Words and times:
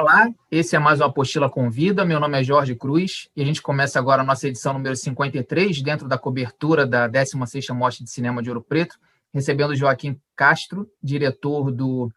Olá, 0.00 0.32
esse 0.48 0.76
é 0.76 0.78
mais 0.78 1.00
uma 1.00 1.08
Apostila 1.08 1.50
Convida. 1.50 2.04
Meu 2.04 2.20
nome 2.20 2.38
é 2.38 2.44
Jorge 2.44 2.72
Cruz 2.76 3.28
e 3.34 3.42
a 3.42 3.44
gente 3.44 3.60
começa 3.60 3.98
agora 3.98 4.22
a 4.22 4.24
nossa 4.24 4.46
edição 4.46 4.72
número 4.72 4.94
53, 4.94 5.82
dentro 5.82 6.06
da 6.06 6.16
cobertura 6.16 6.86
da 6.86 7.08
16ª 7.08 7.74
Mostra 7.74 8.04
de 8.04 8.10
Cinema 8.12 8.40
de 8.40 8.48
Ouro 8.48 8.62
Preto, 8.62 8.96
recebendo 9.34 9.74
Joaquim 9.74 10.16
Castro, 10.36 10.88
diretor 11.02 11.72
do, 11.72 12.12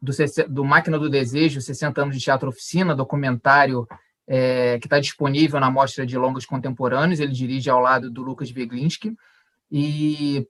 do, 0.00 0.12
do 0.48 0.64
Máquina 0.64 0.98
do 0.98 1.10
Desejo, 1.10 1.60
60 1.60 2.00
anos 2.00 2.16
de 2.16 2.24
teatro 2.24 2.48
oficina, 2.48 2.96
documentário 2.96 3.86
é, 4.26 4.78
que 4.78 4.86
está 4.86 4.98
disponível 4.98 5.60
na 5.60 5.70
Mostra 5.70 6.06
de 6.06 6.16
Longas 6.16 6.46
Contemporâneos. 6.46 7.20
Ele 7.20 7.32
dirige 7.32 7.68
ao 7.68 7.80
lado 7.80 8.10
do 8.10 8.22
Lucas 8.22 8.50
Veglinski. 8.50 9.14
E 9.70 10.48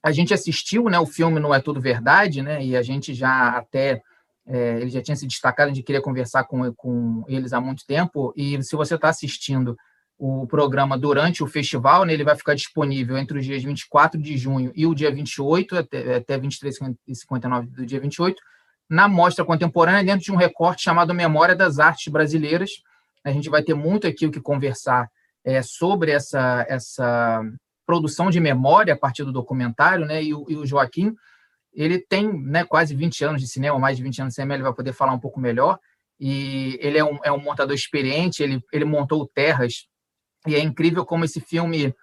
a 0.00 0.12
gente 0.12 0.32
assistiu 0.32 0.84
né, 0.84 1.00
o 1.00 1.06
filme 1.06 1.40
Não 1.40 1.52
É 1.52 1.60
Tudo 1.60 1.80
Verdade, 1.80 2.40
né, 2.40 2.64
e 2.64 2.76
a 2.76 2.82
gente 2.82 3.12
já 3.12 3.48
até 3.48 4.00
é, 4.46 4.80
ele 4.80 4.90
já 4.90 5.02
tinha 5.02 5.16
se 5.16 5.26
destacado, 5.26 5.70
a 5.70 5.74
gente 5.74 5.84
queria 5.84 6.00
conversar 6.00 6.44
com, 6.44 6.72
com 6.74 7.24
eles 7.26 7.52
há 7.52 7.60
muito 7.60 7.84
tempo, 7.86 8.32
e 8.36 8.62
se 8.62 8.76
você 8.76 8.94
está 8.94 9.08
assistindo 9.08 9.76
o 10.18 10.46
programa 10.46 10.96
durante 10.96 11.42
o 11.42 11.46
festival, 11.46 12.04
né, 12.04 12.14
ele 12.14 12.24
vai 12.24 12.36
ficar 12.36 12.54
disponível 12.54 13.18
entre 13.18 13.38
os 13.38 13.44
dias 13.44 13.62
24 13.62 14.20
de 14.20 14.36
junho 14.36 14.72
e 14.74 14.86
o 14.86 14.94
dia 14.94 15.12
28, 15.12 15.76
até, 15.76 16.16
até 16.16 16.38
23 16.38 16.78
e 17.06 17.14
59 17.14 17.66
do 17.66 17.84
dia 17.84 18.00
28, 18.00 18.40
na 18.88 19.08
Mostra 19.08 19.44
Contemporânea, 19.44 20.04
dentro 20.04 20.24
de 20.24 20.32
um 20.32 20.36
recorte 20.36 20.82
chamado 20.82 21.12
Memória 21.12 21.54
das 21.54 21.78
Artes 21.78 22.10
Brasileiras. 22.10 22.70
A 23.24 23.30
gente 23.30 23.50
vai 23.50 23.62
ter 23.62 23.74
muito 23.74 24.06
aqui 24.06 24.26
o 24.26 24.30
que 24.30 24.40
conversar 24.40 25.10
é, 25.44 25.60
sobre 25.60 26.12
essa, 26.12 26.64
essa 26.68 27.42
produção 27.84 28.30
de 28.30 28.40
memória 28.40 28.94
a 28.94 28.96
partir 28.96 29.24
do 29.24 29.32
documentário, 29.32 30.06
né, 30.06 30.22
e 30.22 30.32
o, 30.32 30.46
e 30.48 30.56
o 30.56 30.64
Joaquim 30.64 31.14
ele 31.76 31.98
tem 31.98 32.32
né, 32.42 32.64
quase 32.64 32.94
20 32.94 33.24
anos 33.24 33.42
de 33.42 33.48
cinema, 33.48 33.78
mais 33.78 33.96
de 33.96 34.02
20 34.02 34.22
anos 34.22 34.32
de 34.32 34.36
cinema, 34.36 34.54
ele 34.54 34.62
vai 34.62 34.72
poder 34.72 34.92
falar 34.92 35.12
um 35.12 35.20
pouco 35.20 35.38
melhor. 35.38 35.78
E 36.18 36.78
ele 36.80 36.96
é 36.96 37.04
um, 37.04 37.18
é 37.22 37.30
um 37.30 37.38
montador 37.38 37.74
experiente, 37.74 38.42
ele, 38.42 38.62
ele 38.72 38.86
montou 38.86 39.28
Terras, 39.28 39.86
e 40.46 40.54
é 40.54 40.60
incrível 40.60 41.04
como 41.04 41.24
esse 41.24 41.40
filme 41.40 41.94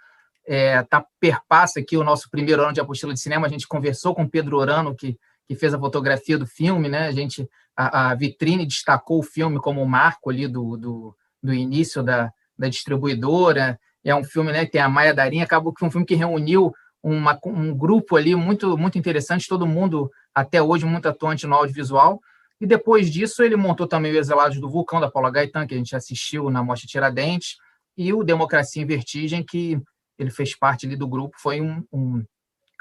é, 0.45 0.83
tá, 0.83 1.05
perpassa 1.19 1.79
aqui 1.79 1.97
o 1.97 2.03
nosso 2.03 2.29
primeiro 2.29 2.61
ano 2.61 2.73
de 2.73 2.81
apostila 2.81 3.13
de 3.13 3.19
cinema. 3.19 3.47
A 3.47 3.49
gente 3.49 3.67
conversou 3.67 4.13
com 4.13 4.27
Pedro 4.27 4.57
Orano, 4.57 4.95
que, 4.95 5.17
que 5.47 5.55
fez 5.55 5.73
a 5.73 5.79
fotografia 5.79 6.37
do 6.37 6.45
filme, 6.45 6.89
né? 6.89 7.07
A 7.07 7.11
gente 7.11 7.47
a, 7.75 8.11
a 8.11 8.15
vitrine 8.15 8.65
destacou 8.65 9.19
o 9.19 9.23
filme 9.23 9.59
como 9.59 9.85
marco 9.85 10.29
ali 10.29 10.47
do, 10.47 10.77
do, 10.77 11.15
do 11.41 11.53
início 11.53 12.03
da, 12.03 12.31
da 12.57 12.67
distribuidora. 12.67 13.79
É 14.03 14.13
um 14.13 14.23
filme 14.23 14.51
né, 14.51 14.65
que 14.65 14.73
tem 14.73 14.81
a 14.81 14.89
Maia 14.89 15.13
Darinha, 15.13 15.45
acabou 15.45 15.73
que 15.73 15.79
foi 15.79 15.87
um 15.87 15.91
filme 15.91 16.05
que 16.05 16.15
reuniu 16.15 16.73
uma, 17.03 17.37
um 17.45 17.75
grupo 17.75 18.15
ali 18.15 18.33
muito, 18.33 18.77
muito 18.77 18.97
interessante, 18.97 19.47
todo 19.47 19.67
mundo 19.67 20.09
até 20.33 20.61
hoje 20.61 20.85
muito 20.85 21.07
atuante 21.07 21.45
no 21.45 21.55
audiovisual. 21.55 22.21
E 22.61 22.65
depois 22.65 23.11
disso, 23.11 23.43
ele 23.43 23.57
montou 23.57 23.85
também 23.85 24.13
o 24.13 24.17
Exalados 24.17 24.59
do 24.59 24.69
Vulcão, 24.69 25.01
da 25.01 25.11
Paula 25.11 25.29
Gaetan, 25.29 25.67
que 25.67 25.73
a 25.73 25.77
gente 25.77 25.93
assistiu 25.95 26.49
na 26.49 26.63
Mostra 26.63 26.87
Tiradentes, 26.87 27.57
e 27.97 28.13
o 28.13 28.23
Democracia 28.23 28.81
em 28.81 28.85
Vertigem, 28.85 29.43
que 29.43 29.79
ele 30.17 30.31
fez 30.31 30.55
parte 30.55 30.85
ali 30.85 30.95
do 30.95 31.07
grupo, 31.07 31.35
foi 31.39 31.59
um, 31.59 31.83
um, 31.91 32.23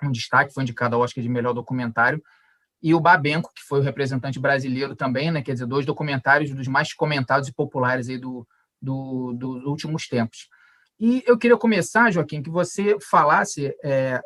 um 0.04 0.12
destaque, 0.12 0.54
foi 0.54 0.62
indicado 0.62 0.94
ao 0.94 1.02
Oscar 1.02 1.20
de 1.20 1.28
melhor 1.28 1.52
documentário. 1.52 2.22
E 2.80 2.94
o 2.94 3.00
Babenco, 3.00 3.50
que 3.54 3.62
foi 3.62 3.80
o 3.80 3.82
representante 3.82 4.38
brasileiro 4.38 4.94
também, 4.94 5.30
né, 5.30 5.42
quer 5.42 5.52
dizer, 5.52 5.66
dois 5.66 5.84
documentários 5.84 6.50
dos 6.52 6.68
mais 6.68 6.92
comentados 6.92 7.48
e 7.48 7.52
populares 7.52 8.08
aí 8.08 8.18
do, 8.18 8.46
do, 8.80 9.32
dos 9.34 9.64
últimos 9.64 10.06
tempos. 10.06 10.48
E 11.02 11.20
eu 11.26 11.36
queria 11.36 11.56
começar, 11.56 12.12
Joaquim, 12.12 12.40
que 12.40 12.48
você 12.48 12.96
falasse 13.00 13.74
é, 13.82 14.20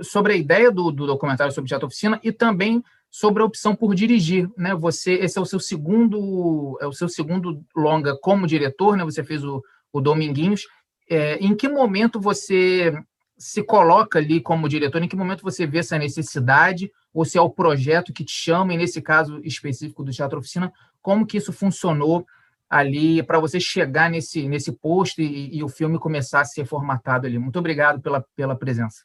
sobre 0.00 0.32
a 0.32 0.36
ideia 0.36 0.70
do, 0.72 0.90
do, 0.90 1.06
documentário 1.06 1.52
sobre 1.52 1.68
teatro 1.68 1.88
oficina 1.88 2.18
e 2.24 2.32
também 2.32 2.82
sobre 3.10 3.42
a 3.42 3.44
opção 3.44 3.74
por 3.74 3.94
dirigir, 3.94 4.48
né? 4.56 4.74
Você, 4.74 5.12
esse 5.12 5.38
é 5.38 5.42
o 5.42 5.44
seu 5.44 5.60
segundo, 5.60 6.78
é 6.80 6.86
o 6.86 6.92
seu 6.94 7.06
segundo 7.06 7.62
longa 7.76 8.16
como 8.16 8.46
diretor, 8.46 8.96
né? 8.96 9.04
Você 9.04 9.22
fez 9.22 9.44
o, 9.44 9.62
o 9.92 10.00
Dominguinhos. 10.00 10.66
É, 11.06 11.36
em 11.36 11.54
que 11.54 11.68
momento 11.68 12.18
você 12.18 12.98
se 13.36 13.62
coloca 13.62 14.18
ali 14.18 14.40
como 14.40 14.70
diretor? 14.70 15.02
Em 15.02 15.08
que 15.08 15.16
momento 15.16 15.42
você 15.42 15.66
vê 15.66 15.80
essa 15.80 15.98
necessidade? 15.98 16.90
Ou 17.12 17.26
se 17.26 17.36
é 17.36 17.42
o 17.42 17.50
projeto 17.50 18.10
que 18.10 18.24
te 18.24 18.32
chama? 18.32 18.72
E 18.72 18.78
nesse 18.78 19.02
caso 19.02 19.38
específico 19.44 20.02
do 20.02 20.10
teatro 20.10 20.38
oficina, 20.38 20.72
como 21.02 21.26
que 21.26 21.36
isso 21.36 21.52
funcionou? 21.52 22.24
Ali 22.72 23.22
para 23.22 23.38
você 23.38 23.60
chegar 23.60 24.08
nesse, 24.08 24.48
nesse 24.48 24.72
posto 24.72 25.20
e, 25.20 25.58
e, 25.58 25.62
o 25.62 25.68
filme 25.68 25.98
começar 25.98 26.40
a 26.40 26.44
ser 26.44 26.64
formatado 26.64 27.26
ali. 27.26 27.38
Muito 27.38 27.58
obrigado 27.58 28.00
pela, 28.00 28.24
pela 28.34 28.56
presença. 28.56 29.04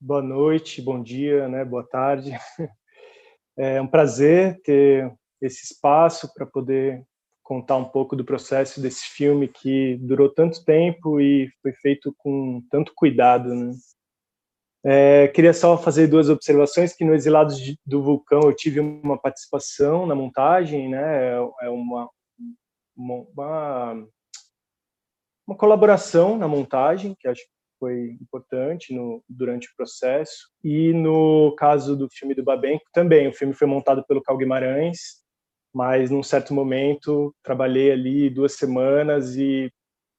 Boa 0.00 0.22
noite, 0.22 0.80
bom 0.80 1.02
dia, 1.02 1.48
né? 1.48 1.64
boa 1.64 1.86
tarde. 1.86 2.30
É 3.60 3.82
um 3.82 3.88
prazer 3.88 4.60
ter 4.62 5.12
esse 5.42 5.64
espaço 5.64 6.32
para 6.32 6.46
poder 6.46 7.02
contar 7.42 7.76
um 7.76 7.86
pouco 7.86 8.14
do 8.14 8.24
processo 8.24 8.80
desse 8.80 9.02
filme 9.06 9.48
que 9.48 9.96
durou 9.96 10.32
tanto 10.32 10.64
tempo 10.64 11.20
e 11.20 11.50
foi 11.60 11.72
feito 11.72 12.14
com 12.18 12.62
tanto 12.70 12.92
cuidado. 12.94 13.52
Né? 13.52 13.72
É, 14.84 15.26
queria 15.26 15.52
só 15.52 15.76
fazer 15.76 16.06
duas 16.06 16.28
observações 16.28 16.94
que 16.94 17.04
no 17.04 17.12
Exilados 17.12 17.58
do 17.84 18.00
Vulcão 18.00 18.42
eu 18.44 18.54
tive 18.54 18.78
uma 18.78 19.18
participação 19.18 20.06
na 20.06 20.14
montagem, 20.14 20.88
né? 20.88 21.32
É 21.60 21.68
uma, 21.68 22.08
uma, 22.98 23.94
uma 25.46 25.56
colaboração 25.56 26.36
na 26.36 26.48
montagem, 26.48 27.16
que 27.18 27.28
acho 27.28 27.42
que 27.42 27.58
foi 27.78 28.16
importante 28.20 28.92
no, 28.92 29.22
durante 29.28 29.68
o 29.68 29.76
processo. 29.76 30.50
E 30.64 30.92
no 30.92 31.54
caso 31.56 31.96
do 31.96 32.08
filme 32.10 32.34
do 32.34 32.42
Babenco, 32.42 32.84
também. 32.92 33.28
O 33.28 33.32
filme 33.32 33.54
foi 33.54 33.68
montado 33.68 34.04
pelo 34.06 34.22
Cal 34.22 34.36
Guimarães, 34.36 35.22
mas 35.72 36.10
num 36.10 36.22
certo 36.22 36.52
momento 36.52 37.34
trabalhei 37.42 37.92
ali 37.92 38.28
duas 38.28 38.54
semanas 38.54 39.36
e, 39.36 39.72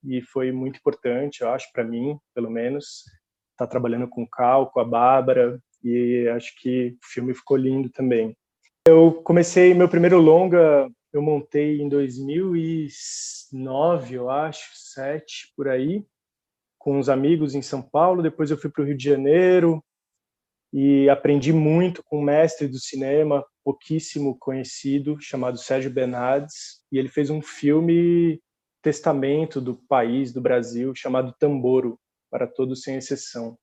e 0.06 0.22
foi 0.22 0.52
muito 0.52 0.78
importante, 0.78 1.42
eu 1.42 1.50
acho, 1.50 1.70
para 1.74 1.84
mim, 1.84 2.18
pelo 2.34 2.50
menos, 2.50 3.04
estar 3.52 3.66
tá 3.66 3.68
trabalhando 3.68 4.08
com 4.08 4.24
o 4.24 4.30
Cal, 4.30 4.72
com 4.72 4.80
a 4.80 4.86
Bárbara, 4.86 5.60
e 5.84 6.28
acho 6.30 6.54
que 6.62 6.96
o 7.04 7.08
filme 7.14 7.34
ficou 7.34 7.58
lindo 7.58 7.90
também. 7.90 8.36
Eu 8.88 9.22
comecei 9.24 9.74
meu 9.74 9.90
primeiro 9.90 10.20
longa 10.20 10.90
eu 11.12 11.22
montei 11.22 11.82
em 11.82 11.90
2009, 11.90 14.16
eu 14.16 14.30
acho, 14.30 14.70
sete 14.76 15.52
por 15.56 15.68
aí, 15.68 16.06
com 16.78 16.98
uns 16.98 17.10
amigos 17.10 17.56
em 17.56 17.62
São 17.62 17.82
Paulo. 17.82 18.24
Depois 18.24 18.52
eu 18.52 18.58
fui 18.58 18.70
para 18.70 18.84
o 18.84 18.86
Rio 18.86 18.98
de 18.98 19.04
Janeiro 19.04 19.84
e 20.72 21.10
aprendi 21.10 21.52
muito 21.52 22.04
com 22.04 22.20
um 22.20 22.24
mestre 22.24 22.68
do 22.68 22.80
cinema 22.80 23.44
pouquíssimo 23.64 24.38
conhecido 24.38 25.20
chamado 25.20 25.58
Sérgio 25.58 25.92
Bernardes 25.92 26.82
e 26.92 26.98
ele 26.98 27.10
fez 27.10 27.30
um 27.30 27.42
filme 27.42 28.42
testamento 28.82 29.60
do 29.60 29.76
país, 29.76 30.32
do 30.32 30.42
Brasil, 30.42 30.94
chamado 30.96 31.36
Tamboro, 31.40 32.00
para 32.32 32.48
todos 32.48 32.82
sem 32.82 32.96
exceção. 32.96 33.58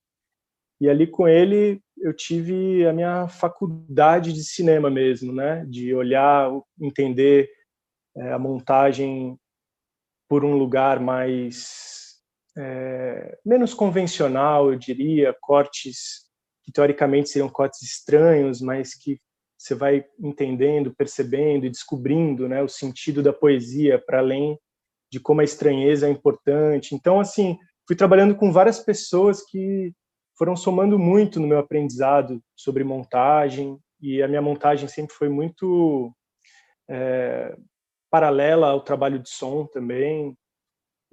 E 0.81 0.89
ali 0.89 1.07
com 1.07 1.27
ele 1.27 1.81
eu 1.99 2.15
tive 2.15 2.87
a 2.87 2.93
minha 2.93 3.27
faculdade 3.29 4.33
de 4.33 4.45
cinema 4.45 4.91
mesmo, 4.91 5.33
né? 5.33 5.65
De 5.67 5.95
olhar, 5.95 6.51
entender 6.81 7.49
é, 8.17 8.33
a 8.33 8.39
montagem 8.39 9.39
por 10.29 10.45
um 10.45 10.57
lugar 10.57 11.01
mais 11.01 12.17
é, 12.57 13.39
menos 13.45 13.75
convencional, 13.75 14.73
eu 14.73 14.79
diria, 14.79 15.35
cortes 15.41 16.27
que 16.63 16.73
teoricamente 16.73 17.29
seriam 17.29 17.49
cortes 17.49 17.83
estranhos, 17.83 18.61
mas 18.61 18.95
que 18.95 19.21
você 19.57 19.75
vai 19.75 20.05
entendendo, 20.19 20.95
percebendo 20.95 21.65
e 21.65 21.71
descobrindo, 21.71 22.49
né, 22.49 22.63
o 22.63 22.69
sentido 22.69 23.23
da 23.23 23.33
poesia 23.33 24.03
para 24.05 24.19
além 24.19 24.59
de 25.11 25.21
como 25.21 25.41
a 25.41 25.45
estranheza 25.45 26.09
é 26.09 26.11
importante. 26.11 26.95
Então, 26.95 27.21
assim, 27.21 27.57
fui 27.87 27.97
trabalhando 27.97 28.35
com 28.35 28.53
várias 28.53 28.81
pessoas 28.81 29.43
que 29.45 29.93
foram 30.37 30.55
somando 30.55 30.99
muito 30.99 31.41
no 31.41 31.47
meu 31.47 31.59
aprendizado 31.59 32.43
sobre 32.55 32.85
montagem 32.85 33.79
e 34.01 34.23
a 34.23 34.29
minha 34.29 34.43
montagem 34.43 34.89
sempre 34.89 35.15
foi 35.15 35.29
muito 35.29 36.13
é, 36.89 37.57
paralela 38.11 38.69
ao 38.69 38.83
trabalho 38.83 39.19
de 39.19 39.31
som 39.31 39.67
também. 39.67 40.37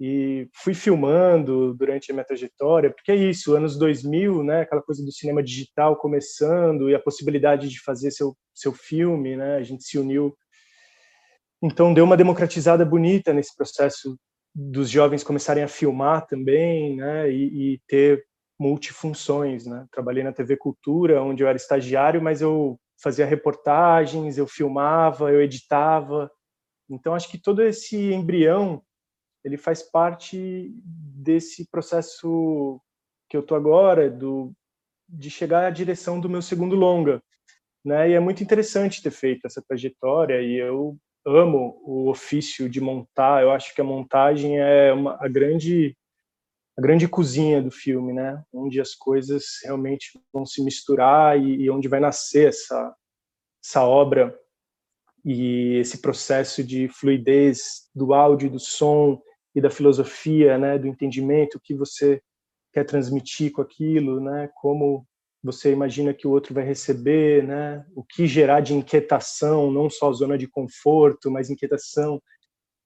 E 0.00 0.48
fui 0.52 0.74
filmando 0.74 1.72
durante 1.74 2.10
a 2.10 2.14
minha 2.14 2.24
trajetória 2.24 2.90
porque 2.90 3.12
é 3.12 3.16
isso 3.16 3.54
anos 3.54 3.78
2000 3.78 4.42
né 4.42 4.62
aquela 4.62 4.82
coisa 4.82 5.04
do 5.04 5.12
cinema 5.12 5.40
digital 5.40 5.96
começando 5.96 6.90
e 6.90 6.96
a 6.96 7.00
possibilidade 7.00 7.68
de 7.68 7.80
fazer 7.80 8.10
seu 8.10 8.36
seu 8.52 8.72
filme 8.72 9.36
né 9.36 9.56
a 9.56 9.62
gente 9.62 9.84
se 9.84 9.96
uniu. 9.96 10.36
Então 11.62 11.94
deu 11.94 12.04
uma 12.04 12.16
democratizada 12.16 12.84
bonita 12.84 13.32
nesse 13.32 13.56
processo 13.56 14.18
dos 14.52 14.90
jovens 14.90 15.22
começarem 15.22 15.62
a 15.62 15.68
filmar 15.68 16.26
também 16.26 16.96
né 16.96 17.30
e, 17.30 17.74
e 17.74 17.80
ter 17.86 18.24
multifunções, 18.58 19.66
né? 19.66 19.86
Trabalhei 19.90 20.22
na 20.22 20.32
TV 20.32 20.56
Cultura, 20.56 21.22
onde 21.22 21.42
eu 21.42 21.48
era 21.48 21.56
estagiário, 21.56 22.22
mas 22.22 22.40
eu 22.40 22.78
fazia 23.02 23.26
reportagens, 23.26 24.38
eu 24.38 24.46
filmava, 24.46 25.30
eu 25.30 25.42
editava. 25.42 26.30
Então 26.88 27.14
acho 27.14 27.28
que 27.28 27.38
todo 27.38 27.62
esse 27.62 28.12
embrião 28.12 28.82
ele 29.44 29.56
faz 29.56 29.82
parte 29.82 30.72
desse 30.84 31.68
processo 31.70 32.80
que 33.28 33.36
eu 33.36 33.42
tô 33.42 33.54
agora 33.54 34.10
do 34.10 34.52
de 35.06 35.28
chegar 35.28 35.66
à 35.66 35.70
direção 35.70 36.18
do 36.18 36.30
meu 36.30 36.40
segundo 36.40 36.74
longa, 36.74 37.22
né? 37.84 38.08
E 38.10 38.14
é 38.14 38.20
muito 38.20 38.42
interessante 38.42 39.02
ter 39.02 39.10
feito 39.10 39.46
essa 39.46 39.62
trajetória 39.62 40.40
e 40.40 40.56
eu 40.56 40.96
amo 41.26 41.78
o 41.84 42.08
ofício 42.08 42.68
de 42.68 42.80
montar. 42.80 43.42
Eu 43.42 43.50
acho 43.50 43.74
que 43.74 43.80
a 43.80 43.84
montagem 43.84 44.58
é 44.58 44.92
uma, 44.92 45.18
a 45.20 45.28
grande 45.28 45.96
a 46.76 46.80
grande 46.80 47.06
cozinha 47.06 47.62
do 47.62 47.70
filme, 47.70 48.12
né? 48.12 48.42
Onde 48.52 48.80
as 48.80 48.94
coisas 48.94 49.44
realmente 49.62 50.18
vão 50.32 50.44
se 50.44 50.62
misturar 50.62 51.38
e, 51.38 51.62
e 51.62 51.70
onde 51.70 51.88
vai 51.88 52.00
nascer 52.00 52.48
essa 52.48 52.94
essa 53.64 53.82
obra 53.82 54.38
e 55.24 55.76
esse 55.76 55.98
processo 55.98 56.62
de 56.62 56.86
fluidez 56.88 57.88
do 57.94 58.12
áudio, 58.12 58.50
do 58.50 58.60
som 58.60 59.22
e 59.54 59.60
da 59.60 59.70
filosofia, 59.70 60.58
né, 60.58 60.78
do 60.78 60.86
entendimento, 60.86 61.60
que 61.62 61.74
você 61.74 62.20
quer 62.72 62.84
transmitir 62.84 63.52
com 63.52 63.62
aquilo, 63.62 64.20
né, 64.20 64.50
como 64.56 65.06
você 65.42 65.72
imagina 65.72 66.12
que 66.12 66.26
o 66.26 66.30
outro 66.30 66.52
vai 66.52 66.64
receber, 66.64 67.42
né, 67.46 67.86
o 67.94 68.02
que 68.04 68.26
gerar 68.26 68.60
de 68.60 68.74
inquietação, 68.74 69.70
não 69.70 69.88
só 69.88 70.12
zona 70.12 70.36
de 70.36 70.46
conforto, 70.46 71.30
mas 71.30 71.48
inquietação. 71.48 72.20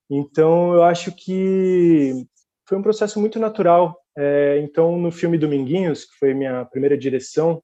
Então, 0.09 0.73
eu 0.73 0.83
acho 0.83 1.11
que 1.13 2.25
foi 2.69 2.77
um 2.77 2.83
processo 2.83 3.19
muito 3.19 3.39
natural. 3.39 3.99
É, 4.17 4.59
então, 4.59 4.97
no 4.97 5.11
filme 5.11 5.37
Dominguinhos, 5.37 6.05
que 6.05 6.17
foi 6.17 6.33
minha 6.33 6.63
primeira 6.65 6.97
direção, 6.97 7.61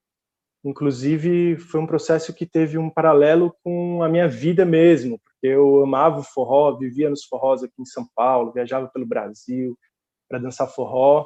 Inclusive, 0.66 1.56
foi 1.58 1.78
um 1.78 1.86
processo 1.86 2.34
que 2.34 2.44
teve 2.44 2.76
um 2.76 2.90
paralelo 2.90 3.54
com 3.62 4.02
a 4.02 4.08
minha 4.08 4.26
vida 4.26 4.64
mesmo, 4.64 5.16
porque 5.20 5.46
eu 5.46 5.84
amava 5.84 6.18
o 6.18 6.24
forró, 6.24 6.76
vivia 6.76 7.08
nos 7.08 7.24
forrós 7.24 7.62
aqui 7.62 7.80
em 7.80 7.84
São 7.84 8.04
Paulo, 8.16 8.50
viajava 8.50 8.88
pelo 8.88 9.06
Brasil 9.06 9.78
para 10.28 10.40
dançar 10.40 10.66
forró. 10.66 11.24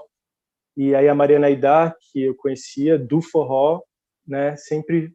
E 0.76 0.94
aí 0.94 1.08
a 1.08 1.14
Mariana 1.14 1.46
Aidar, 1.46 1.96
que 2.12 2.22
eu 2.22 2.34
conhecia 2.36 2.98
do 2.98 3.22
forró, 3.22 3.80
né, 4.26 4.56
sempre 4.58 5.10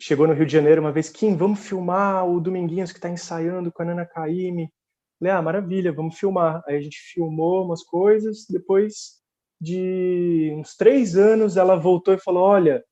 chegou 0.00 0.28
no 0.28 0.34
Rio 0.34 0.46
de 0.46 0.52
Janeiro 0.52 0.80
uma 0.80 0.92
vez, 0.92 1.10
Kim, 1.10 1.36
vamos 1.36 1.58
filmar 1.58 2.28
o 2.28 2.40
Dominguinhos 2.40 2.92
que 2.92 2.98
está 2.98 3.10
ensaiando 3.10 3.72
com 3.72 3.82
a 3.82 3.86
Nana 3.86 4.06
Caymmi. 4.06 4.70
Falei, 5.18 5.32
ah, 5.32 5.42
maravilha, 5.42 5.92
vamos 5.92 6.18
filmar. 6.18 6.62
Aí 6.66 6.76
a 6.76 6.80
gente 6.80 6.98
filmou 7.12 7.64
umas 7.64 7.82
coisas, 7.82 8.46
depois 8.48 9.18
de 9.60 10.52
uns 10.56 10.76
três 10.76 11.16
anos 11.16 11.56
ela 11.56 11.74
voltou 11.74 12.14
e 12.14 12.18
falou, 12.18 12.44
olha, 12.44 12.84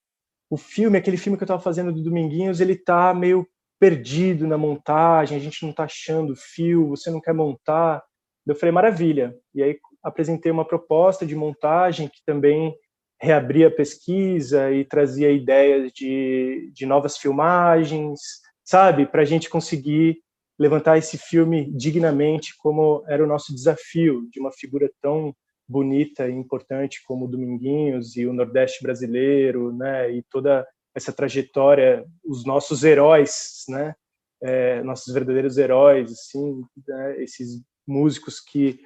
o 0.51 0.57
filme, 0.57 0.99
aquele 0.99 1.17
filme 1.17 1.37
que 1.37 1.45
eu 1.45 1.47
estava 1.47 1.63
fazendo 1.63 1.93
do 1.93 2.03
Dominguinhos, 2.03 2.61
ele 2.61 2.77
tá 2.77 3.15
meio 3.15 3.47
perdido 3.79 4.47
na 4.47 4.59
montagem, 4.59 5.37
a 5.37 5.41
gente 5.41 5.63
não 5.63 5.71
está 5.71 5.85
achando 5.85 6.33
o 6.33 6.37
fio, 6.37 6.89
você 6.89 7.11
não 7.11 7.21
quer 7.21 7.35
montar. 7.35 8.03
Eu 8.47 8.55
falei, 8.55 8.73
maravilha. 8.73 9.37
E 9.55 9.63
aí 9.63 9.79
apresentei 10.03 10.51
uma 10.51 10.65
proposta 10.65 11.27
de 11.27 11.35
montagem 11.35 12.09
que 12.09 12.21
também 12.25 12.75
reabria 13.21 13.69
a 13.69 13.71
pesquisa 13.71 14.71
e 14.73 14.85
trazia 14.85 15.31
ideias 15.31 15.91
de, 15.93 16.71
de 16.73 16.87
novas 16.87 17.17
filmagens, 17.17 18.21
sabe? 18.65 19.07
Para 19.07 19.23
a 19.23 19.25
gente 19.25 19.49
conseguir 19.49 20.19
levantar 20.59 20.97
esse 20.97 21.19
filme 21.19 21.71
dignamente, 21.73 22.55
como 22.57 23.05
era 23.09 23.23
o 23.23 23.27
nosso 23.27 23.55
desafio, 23.55 24.29
de 24.31 24.41
uma 24.41 24.53
figura 24.53 24.91
tão 25.01 25.35
bonita 25.69 26.29
e 26.29 26.33
importante 26.33 27.03
como 27.05 27.25
o 27.25 27.29
Dominguinhos 27.29 28.17
e 28.17 28.27
o 28.27 28.33
Nordeste 28.33 28.83
brasileiro, 28.83 29.73
né, 29.73 30.11
e 30.13 30.23
toda 30.31 30.67
essa 30.95 31.13
trajetória, 31.13 32.07
os 32.25 32.45
nossos 32.45 32.85
heróis, 32.85 33.65
né, 33.69 33.95
é, 34.43 34.83
nossos 34.83 35.13
verdadeiros 35.13 35.59
heróis, 35.59 36.13
assim, 36.13 36.63
né, 36.87 37.23
esses 37.23 37.61
músicos 37.87 38.41
que 38.41 38.81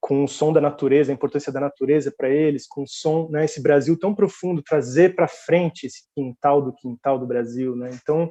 com 0.00 0.22
o 0.22 0.28
som 0.28 0.52
da 0.52 0.60
natureza, 0.60 1.10
a 1.10 1.14
importância 1.14 1.50
da 1.50 1.60
natureza 1.60 2.12
para 2.14 2.28
eles, 2.28 2.66
com 2.66 2.82
o 2.82 2.86
som, 2.86 3.26
né, 3.30 3.46
esse 3.46 3.62
Brasil 3.62 3.98
tão 3.98 4.14
profundo, 4.14 4.62
trazer 4.62 5.14
para 5.14 5.26
frente 5.26 5.86
esse 5.86 6.02
quintal 6.14 6.60
do 6.60 6.74
quintal 6.74 7.18
do 7.18 7.26
Brasil, 7.26 7.74
né? 7.74 7.88
Então, 7.90 8.30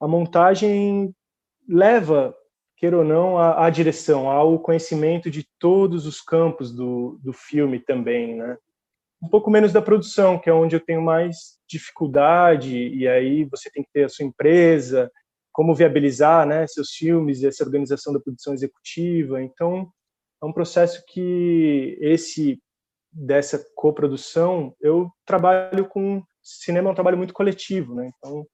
a 0.00 0.08
montagem 0.08 1.14
leva 1.68 2.34
queira 2.82 2.98
ou 2.98 3.04
não, 3.04 3.38
a, 3.38 3.66
a 3.66 3.70
direção, 3.70 4.28
ao 4.28 4.58
conhecimento 4.58 5.30
de 5.30 5.46
todos 5.60 6.04
os 6.04 6.20
campos 6.20 6.72
do, 6.72 7.16
do 7.22 7.32
filme 7.32 7.78
também, 7.78 8.34
né? 8.34 8.58
Um 9.22 9.28
pouco 9.28 9.48
menos 9.48 9.72
da 9.72 9.80
produção, 9.80 10.36
que 10.36 10.50
é 10.50 10.52
onde 10.52 10.74
eu 10.74 10.80
tenho 10.80 11.00
mais 11.00 11.60
dificuldade, 11.68 12.88
e 12.88 13.06
aí 13.06 13.44
você 13.44 13.70
tem 13.70 13.84
que 13.84 13.90
ter 13.92 14.02
a 14.02 14.08
sua 14.08 14.24
empresa, 14.26 15.08
como 15.52 15.76
viabilizar 15.76 16.44
né, 16.44 16.66
seus 16.66 16.90
filmes 16.90 17.40
e 17.40 17.46
essa 17.46 17.62
organização 17.62 18.12
da 18.12 18.18
produção 18.18 18.52
executiva. 18.52 19.40
Então, 19.40 19.88
é 20.42 20.44
um 20.44 20.52
processo 20.52 21.04
que 21.06 21.96
esse 22.00 22.60
dessa 23.12 23.64
coprodução, 23.76 24.74
eu 24.80 25.08
trabalho 25.24 25.86
com 25.86 26.20
cinema 26.42 26.88
é 26.88 26.92
um 26.92 26.96
trabalho 26.96 27.18
muito 27.18 27.34
coletivo, 27.34 27.94
né? 27.94 28.10
Então, 28.18 28.44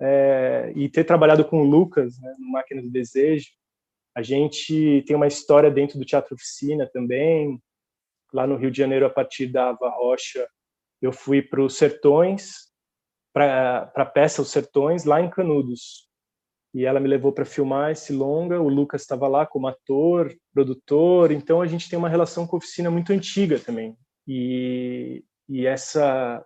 é, 0.00 0.72
e 0.74 0.88
ter 0.88 1.04
trabalhado 1.04 1.44
com 1.44 1.62
o 1.62 1.64
Lucas 1.64 2.18
né, 2.20 2.34
no 2.38 2.52
Máquina 2.52 2.82
do 2.82 2.90
Desejo, 2.90 3.50
a 4.16 4.22
gente 4.22 5.04
tem 5.06 5.14
uma 5.14 5.26
história 5.26 5.70
dentro 5.70 5.98
do 5.98 6.04
Teatro 6.04 6.34
Oficina 6.34 6.88
também. 6.90 7.60
Lá 8.32 8.46
no 8.46 8.56
Rio 8.56 8.70
de 8.70 8.78
Janeiro, 8.78 9.04
a 9.04 9.10
partir 9.10 9.46
da 9.46 9.68
Ava 9.68 9.90
Rocha, 9.90 10.48
eu 11.02 11.12
fui 11.12 11.42
para 11.42 11.62
os 11.62 11.76
Sertões, 11.76 12.72
para 13.32 13.92
a 13.94 14.06
peça 14.06 14.40
Os 14.40 14.50
Sertões, 14.50 15.04
lá 15.04 15.20
em 15.20 15.28
Canudos. 15.28 16.08
E 16.74 16.84
ela 16.84 16.98
me 16.98 17.08
levou 17.08 17.30
para 17.30 17.44
filmar 17.44 17.92
esse 17.92 18.12
longa. 18.12 18.60
O 18.60 18.68
Lucas 18.68 19.02
estava 19.02 19.28
lá 19.28 19.46
como 19.46 19.68
ator, 19.68 20.34
produtor. 20.52 21.30
Então 21.30 21.60
a 21.60 21.66
gente 21.66 21.88
tem 21.88 21.98
uma 21.98 22.08
relação 22.08 22.46
com 22.46 22.56
a 22.56 22.58
oficina 22.58 22.90
muito 22.90 23.12
antiga 23.12 23.58
também. 23.58 23.96
E, 24.26 25.22
e 25.48 25.66
essa 25.66 26.44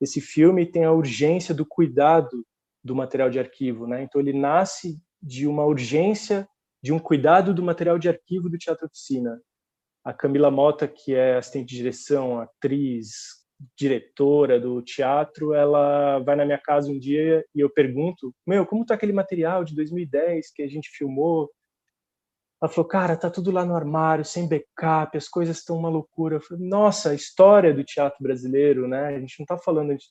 esse 0.00 0.20
filme 0.20 0.64
tem 0.64 0.84
a 0.84 0.92
urgência 0.92 1.54
do 1.54 1.66
cuidado 1.66 2.46
do 2.88 2.96
material 2.96 3.30
de 3.30 3.38
arquivo, 3.38 3.86
né? 3.86 4.02
Então 4.02 4.20
ele 4.20 4.32
nasce 4.32 4.98
de 5.22 5.46
uma 5.46 5.64
urgência 5.64 6.48
de 6.82 6.92
um 6.92 6.98
cuidado 6.98 7.52
do 7.52 7.62
material 7.62 7.98
de 7.98 8.08
arquivo 8.08 8.48
do 8.48 8.58
Teatro 8.58 8.86
Oficina. 8.86 9.40
A 10.04 10.12
Camila 10.12 10.50
Mota, 10.50 10.88
que 10.88 11.14
é 11.14 11.36
assistente 11.36 11.68
de 11.68 11.76
direção, 11.76 12.40
atriz, 12.40 13.44
diretora 13.76 14.58
do 14.58 14.80
teatro, 14.82 15.52
ela 15.52 16.20
vai 16.20 16.36
na 16.36 16.44
minha 16.44 16.58
casa 16.58 16.90
um 16.90 16.98
dia 16.98 17.44
e 17.54 17.60
eu 17.60 17.68
pergunto: 17.68 18.32
Meu, 18.46 18.64
como 18.64 18.86
tá 18.86 18.94
aquele 18.94 19.12
material 19.12 19.64
de 19.64 19.74
2010 19.74 20.52
que 20.52 20.62
a 20.62 20.68
gente 20.68 20.88
filmou? 20.90 21.50
Ela 22.62 22.70
falou: 22.70 22.88
Cara, 22.88 23.16
tá 23.16 23.28
tudo 23.28 23.50
lá 23.50 23.64
no 23.64 23.74
armário, 23.74 24.24
sem 24.24 24.48
backup, 24.48 25.16
as 25.16 25.28
coisas 25.28 25.58
estão 25.58 25.76
uma 25.76 25.90
loucura. 25.90 26.36
Eu 26.36 26.40
falei: 26.40 26.66
Nossa, 26.66 27.10
a 27.10 27.14
história 27.14 27.74
do 27.74 27.84
teatro 27.84 28.18
brasileiro, 28.22 28.88
né? 28.88 29.08
A 29.08 29.20
gente 29.20 29.38
não 29.40 29.46
tá 29.46 29.58
falando 29.58 29.94
de 29.96 30.04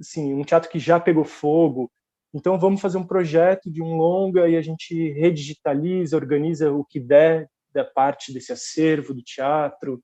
assim, 0.00 0.34
um 0.34 0.42
teatro 0.42 0.70
que 0.70 0.78
já 0.78 1.00
pegou 1.00 1.24
fogo, 1.24 1.90
então 2.34 2.58
vamos 2.58 2.80
fazer 2.80 2.98
um 2.98 3.06
projeto 3.06 3.70
de 3.70 3.82
um 3.82 3.96
longa 3.96 4.48
e 4.48 4.56
a 4.56 4.62
gente 4.62 5.12
redigitaliza, 5.12 6.16
organiza 6.16 6.72
o 6.72 6.84
que 6.84 6.98
der 6.98 7.48
da 7.72 7.84
parte 7.84 8.32
desse 8.32 8.52
acervo 8.52 9.14
do 9.14 9.22
teatro 9.22 10.02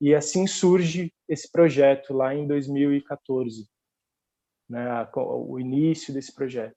e 0.00 0.14
assim 0.14 0.46
surge 0.46 1.12
esse 1.28 1.50
projeto 1.50 2.12
lá 2.12 2.34
em 2.34 2.46
2014, 2.46 3.68
né, 4.68 5.08
o 5.14 5.60
início 5.60 6.12
desse 6.12 6.34
projeto. 6.34 6.76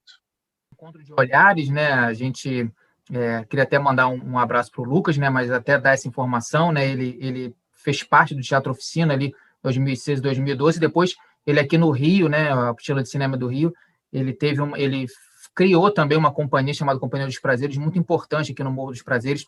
Encontro 0.74 1.04
de 1.04 1.14
olhares, 1.14 1.70
né? 1.70 1.92
A 1.92 2.14
gente 2.14 2.70
é, 3.12 3.44
queria 3.46 3.64
até 3.64 3.80
mandar 3.80 4.10
um, 4.10 4.32
um 4.32 4.38
abraço 4.38 4.72
para 4.72 4.82
o 4.82 4.86
Lucas, 4.86 5.18
né? 5.18 5.30
Mas 5.30 5.50
até 5.50 5.80
dar 5.80 5.94
essa 5.94 6.08
informação, 6.08 6.72
né? 6.72 6.88
Ele 6.88 7.18
ele 7.20 7.56
fez 7.72 8.04
parte 8.04 8.36
do 8.36 8.42
Teatro 8.42 8.72
Oficina 8.72 9.14
ali 9.14 9.34
2006, 9.64 10.22
2012, 10.22 10.80
depois 10.80 11.16
ele 11.46 11.60
aqui 11.60 11.78
no 11.78 11.92
Rio, 11.92 12.28
né? 12.28 12.52
A 12.52 12.70
Apostila 12.70 13.02
de 13.02 13.10
Cinema 13.10 13.38
do 13.38 13.48
Rio, 13.48 13.74
ele 14.16 14.34
teve 14.34 14.62
um, 14.62 14.76
ele 14.76 15.08
criou 15.54 15.92
também 15.92 16.18
uma 16.18 16.32
companhia 16.32 16.74
chamada 16.74 17.00
Companhia 17.00 17.28
dos 17.28 17.40
Prazeres, 17.40 17.78
muito 17.78 18.00
importante 18.00 18.52
aqui 18.52 18.64
no 18.64 18.72
Morro 18.72 18.92
dos 18.92 19.02
Prazeres, 19.02 19.46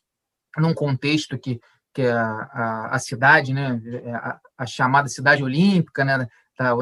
num 0.57 0.73
contexto 0.73 1.37
que, 1.37 1.59
que 1.93 2.03
a, 2.03 2.21
a, 2.21 2.95
a 2.95 2.99
cidade, 2.99 3.53
né, 3.53 3.81
a, 4.13 4.39
a, 4.57 4.65
chamada 4.65 5.07
cidade 5.07 5.43
olímpica, 5.43 6.03
né, 6.03 6.27
da, 6.57 6.73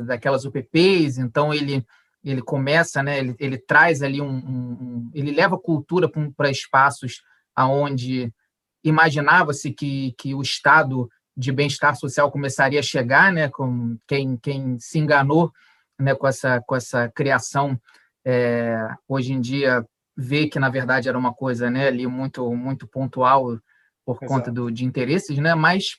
daquelas 0.00 0.44
UPPs, 0.44 1.18
então 1.18 1.54
ele 1.54 1.84
ele 2.22 2.42
começa, 2.42 3.02
né, 3.02 3.18
ele, 3.18 3.34
ele 3.38 3.56
traz 3.56 4.02
ali 4.02 4.20
um, 4.20 4.28
um 4.28 5.10
ele 5.14 5.30
leva 5.30 5.58
cultura 5.58 6.06
para 6.36 6.50
espaços 6.50 7.22
aonde 7.56 8.30
imaginava-se 8.84 9.72
que, 9.72 10.14
que 10.18 10.34
o 10.34 10.42
estado 10.42 11.10
de 11.34 11.50
bem-estar 11.50 11.96
social 11.96 12.30
começaria 12.30 12.80
a 12.80 12.82
chegar, 12.82 13.32
né, 13.32 13.48
com 13.48 13.96
quem, 14.06 14.36
quem 14.36 14.78
se 14.78 14.98
enganou 14.98 15.50
né, 16.00 16.14
com, 16.14 16.26
essa, 16.26 16.60
com 16.66 16.74
essa 16.74 17.08
criação, 17.08 17.80
é, 18.24 18.88
hoje 19.08 19.32
em 19.32 19.40
dia, 19.40 19.84
vê 20.16 20.48
que, 20.48 20.58
na 20.58 20.68
verdade, 20.68 21.08
era 21.08 21.18
uma 21.18 21.32
coisa 21.32 21.70
né, 21.70 21.88
ali 21.88 22.06
muito, 22.06 22.50
muito 22.54 22.86
pontual 22.86 23.58
por 24.04 24.16
Exato. 24.16 24.26
conta 24.26 24.50
do, 24.50 24.70
de 24.70 24.84
interesses, 24.84 25.38
né? 25.38 25.54
mas 25.54 25.96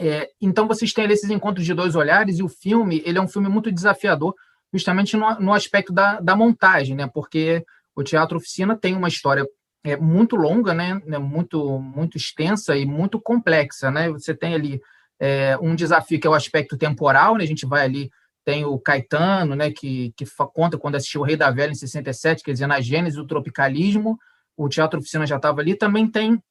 é, 0.00 0.30
então 0.40 0.68
vocês 0.68 0.92
têm 0.92 1.10
esses 1.10 1.28
encontros 1.28 1.66
de 1.66 1.74
dois 1.74 1.96
olhares 1.96 2.38
e 2.38 2.42
o 2.42 2.48
filme 2.48 3.02
ele 3.04 3.18
é 3.18 3.20
um 3.20 3.26
filme 3.26 3.48
muito 3.48 3.72
desafiador 3.72 4.32
justamente 4.72 5.16
no, 5.16 5.40
no 5.40 5.52
aspecto 5.52 5.92
da, 5.92 6.20
da 6.20 6.36
montagem, 6.36 6.94
né? 6.94 7.10
Porque 7.12 7.64
o 7.96 8.04
Teatro 8.04 8.36
Oficina 8.36 8.76
tem 8.76 8.94
uma 8.94 9.08
história 9.08 9.44
é, 9.82 9.96
muito 9.96 10.36
longa, 10.36 10.72
né? 10.72 11.00
né 11.04 11.18
muito 11.18 11.80
muito 11.80 12.16
extensa 12.16 12.76
e 12.76 12.86
muito 12.86 13.20
complexa, 13.20 13.90
né? 13.90 14.08
Você 14.10 14.34
tem 14.34 14.54
ali 14.54 14.80
é, 15.18 15.58
um 15.60 15.74
desafio 15.74 16.20
que 16.20 16.26
é 16.26 16.30
o 16.30 16.34
aspecto 16.34 16.76
temporal, 16.76 17.36
né? 17.36 17.42
A 17.42 17.46
gente 17.46 17.66
vai 17.66 17.84
ali 17.84 18.10
tem 18.48 18.64
o 18.64 18.78
Caetano, 18.78 19.54
né, 19.54 19.70
que, 19.70 20.10
que 20.16 20.24
conta 20.54 20.78
quando 20.78 20.94
assistiu 20.94 21.20
o 21.20 21.24
Rei 21.24 21.36
da 21.36 21.50
Velha 21.50 21.70
em 21.70 21.74
67, 21.74 22.42
quer 22.42 22.52
dizer, 22.54 22.66
na 22.66 22.80
gênese 22.80 23.14
do 23.14 23.26
tropicalismo, 23.26 24.18
o 24.56 24.70
Teatro 24.70 25.00
Oficina 25.00 25.26
já 25.26 25.36
estava 25.36 25.60
ali, 25.60 25.74
também 25.74 26.10
tem 26.10 26.42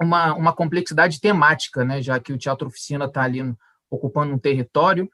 uma, 0.00 0.32
uma 0.32 0.54
complexidade 0.54 1.20
temática, 1.20 1.84
né? 1.84 2.00
já 2.00 2.18
que 2.18 2.32
o 2.32 2.38
Teatro 2.38 2.68
Oficina 2.68 3.04
está 3.04 3.20
ali 3.20 3.54
ocupando 3.90 4.32
um 4.32 4.38
território, 4.38 5.10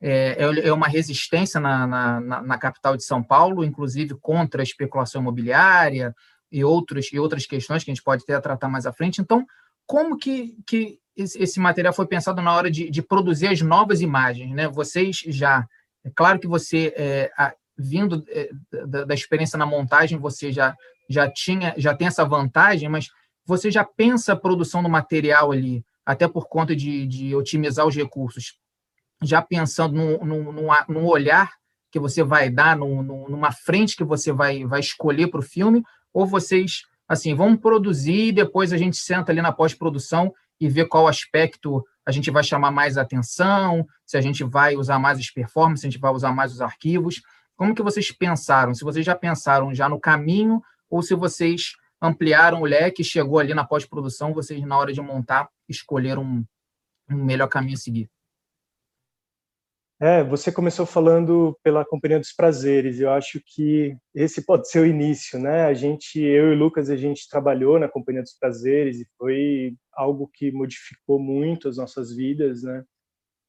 é, 0.00 0.44
é, 0.44 0.68
é 0.68 0.72
uma 0.72 0.86
resistência 0.86 1.58
na, 1.58 1.88
na, 1.88 2.20
na, 2.20 2.56
capital 2.56 2.96
de 2.96 3.02
São 3.02 3.20
Paulo, 3.20 3.64
inclusive 3.64 4.14
contra 4.20 4.62
a 4.62 4.64
especulação 4.64 5.22
imobiliária 5.22 6.14
e, 6.52 6.62
outros, 6.62 7.12
e 7.12 7.18
outras 7.18 7.46
questões 7.46 7.82
que 7.82 7.90
a 7.90 7.94
gente 7.94 8.04
pode 8.04 8.22
até 8.22 8.40
tratar 8.40 8.68
mais 8.68 8.86
à 8.86 8.92
frente. 8.92 9.20
Então, 9.20 9.44
como 9.88 10.16
que, 10.16 10.56
que 10.64 11.00
esse 11.16 11.60
material 11.60 11.92
foi 11.92 12.06
pensado 12.06 12.42
na 12.42 12.52
hora 12.54 12.70
de, 12.70 12.90
de 12.90 13.02
produzir 13.02 13.48
as 13.48 13.60
novas 13.60 14.00
imagens? 14.00 14.50
Né? 14.50 14.68
Vocês 14.68 15.16
já... 15.16 15.66
É 16.04 16.10
claro 16.14 16.38
que 16.38 16.46
você, 16.46 16.92
é, 16.96 17.30
a, 17.36 17.54
vindo 17.78 18.24
é, 18.28 18.50
da, 18.86 19.04
da, 19.04 19.14
experiência 19.14 19.58
na 19.58 19.64
montagem, 19.64 20.18
você 20.18 20.52
já, 20.52 20.76
já, 21.08 21.30
tinha, 21.30 21.74
já 21.76 21.94
tem 21.94 22.08
essa 22.08 22.24
vantagem, 22.24 22.88
mas 22.88 23.08
você 23.46 23.70
já 23.70 23.84
pensa 23.84 24.32
a 24.32 24.36
produção 24.36 24.82
do 24.82 24.88
material 24.88 25.52
ali, 25.52 25.84
até 26.04 26.28
por 26.28 26.46
conta 26.46 26.74
de, 26.76 27.06
de 27.06 27.34
otimizar 27.34 27.86
os 27.86 27.96
recursos, 27.96 28.58
já 29.22 29.40
pensando 29.40 29.94
num, 29.94 30.24
num, 30.24 30.68
num 30.88 31.06
olhar 31.06 31.52
que 31.90 31.98
você 31.98 32.22
vai 32.22 32.50
dar, 32.50 32.76
num, 32.76 33.02
numa 33.02 33.52
frente 33.52 33.96
que 33.96 34.04
você 34.04 34.32
vai, 34.32 34.64
vai 34.64 34.80
escolher 34.80 35.28
para 35.28 35.40
o 35.40 35.42
filme, 35.42 35.82
ou 36.12 36.26
vocês, 36.26 36.82
assim, 37.08 37.34
vamos 37.34 37.60
produzir 37.60 38.28
e 38.28 38.32
depois 38.32 38.72
a 38.72 38.76
gente 38.76 38.96
senta 38.96 39.32
ali 39.32 39.40
na 39.40 39.52
pós-produção 39.52 40.32
e 40.64 40.68
vê 40.68 40.82
qual 40.86 41.06
aspecto 41.06 41.84
a 42.06 42.10
gente 42.10 42.30
vai 42.30 42.42
chamar 42.42 42.70
mais 42.70 42.96
atenção, 42.96 43.86
se 44.06 44.16
a 44.16 44.20
gente 44.22 44.42
vai 44.42 44.76
usar 44.76 44.98
mais 44.98 45.18
as 45.18 45.30
performances, 45.30 45.82
se 45.82 45.86
a 45.86 45.90
gente 45.90 46.00
vai 46.00 46.10
usar 46.10 46.32
mais 46.32 46.54
os 46.54 46.62
arquivos. 46.62 47.20
Como 47.54 47.74
que 47.74 47.82
vocês 47.82 48.10
pensaram? 48.10 48.72
Se 48.72 48.82
vocês 48.82 49.04
já 49.04 49.14
pensaram 49.14 49.74
já 49.74 49.90
no 49.90 50.00
caminho 50.00 50.62
ou 50.88 51.02
se 51.02 51.14
vocês 51.14 51.74
ampliaram 52.00 52.62
o 52.62 52.64
leque, 52.64 53.04
chegou 53.04 53.38
ali 53.38 53.52
na 53.52 53.62
pós-produção, 53.62 54.32
vocês, 54.32 54.62
na 54.62 54.78
hora 54.78 54.90
de 54.90 55.02
montar, 55.02 55.50
escolheram 55.68 56.22
um, 56.22 56.44
um 57.10 57.22
melhor 57.22 57.48
caminho 57.48 57.74
a 57.74 57.78
seguir? 57.78 58.10
É, 60.00 60.24
você 60.24 60.50
começou 60.50 60.84
falando 60.84 61.56
pela 61.62 61.84
Companhia 61.84 62.18
dos 62.18 62.32
Prazeres. 62.32 62.98
Eu 62.98 63.10
acho 63.10 63.40
que 63.46 63.96
esse 64.14 64.42
pode 64.44 64.68
ser 64.68 64.80
o 64.80 64.86
início, 64.86 65.38
né? 65.38 65.66
A 65.66 65.74
gente, 65.74 66.20
eu 66.20 66.52
e 66.52 66.56
o 66.56 66.58
Lucas, 66.58 66.90
a 66.90 66.96
gente 66.96 67.28
trabalhou 67.28 67.78
na 67.78 67.88
Companhia 67.88 68.22
dos 68.22 68.36
Prazeres 68.36 69.00
e 69.00 69.06
foi 69.16 69.76
algo 69.92 70.28
que 70.32 70.50
modificou 70.50 71.20
muito 71.20 71.68
as 71.68 71.76
nossas 71.76 72.14
vidas, 72.14 72.62
né? 72.64 72.84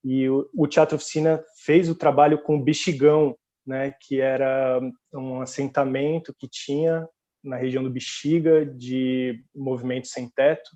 E 0.04 0.30
o, 0.30 0.48
o 0.54 0.68
Teatro 0.68 0.98
Oficina 0.98 1.44
fez 1.64 1.90
o 1.90 1.96
trabalho 1.96 2.40
com 2.42 2.58
o 2.58 2.64
Bexigão, 2.64 3.36
né? 3.66 3.92
Que 4.02 4.22
era 4.22 4.80
um 5.12 5.42
assentamento 5.42 6.34
que 6.38 6.48
tinha 6.48 7.08
na 7.44 7.58
região 7.58 7.84
do 7.84 7.90
Bexiga, 7.90 8.66
de 8.66 9.44
Movimento 9.54 10.08
Sem 10.08 10.30
Teto, 10.30 10.70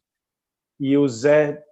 e 0.80 0.98
o 0.98 1.08
Zé, 1.08 1.64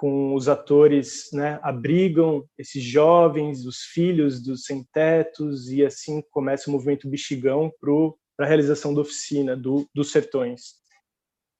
com 0.00 0.32
os 0.34 0.48
atores, 0.48 1.28
né, 1.30 1.60
abrigam 1.62 2.48
esses 2.56 2.82
jovens, 2.82 3.66
os 3.66 3.82
filhos 3.82 4.42
dos 4.42 4.64
sem-tetos, 4.64 5.70
e 5.70 5.84
assim 5.84 6.22
começa 6.30 6.70
o 6.70 6.72
movimento 6.72 7.06
Bexigão 7.06 7.70
para 7.78 8.46
a 8.46 8.48
realização 8.48 8.94
da 8.94 9.02
oficina 9.02 9.54
do, 9.54 9.86
dos 9.94 10.10
Sertões. 10.10 10.76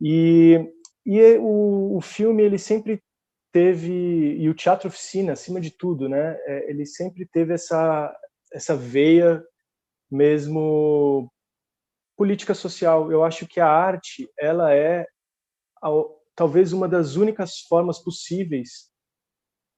E, 0.01 0.59
e 1.05 1.21
o, 1.37 1.99
o 1.99 2.01
filme, 2.01 2.43
ele 2.43 2.57
sempre 2.57 3.03
teve, 3.53 4.39
e 4.39 4.49
o 4.49 4.55
teatro 4.55 4.89
oficina, 4.89 5.35
acima 5.35 5.61
de 5.61 5.71
tudo, 5.71 6.09
né, 6.09 6.39
é, 6.47 6.71
ele 6.71 6.87
sempre 6.87 7.27
teve 7.27 7.53
essa, 7.53 8.11
essa 8.55 8.75
veia 8.75 9.45
mesmo 10.11 11.31
política 12.17 12.55
social. 12.55 13.13
Eu 13.13 13.23
acho 13.23 13.47
que 13.47 13.61
a 13.61 13.69
arte 13.69 14.31
ela 14.39 14.75
é 14.75 15.07
talvez 16.35 16.73
uma 16.73 16.89
das 16.89 17.17
únicas 17.17 17.61
formas 17.61 17.99
possíveis 17.99 18.91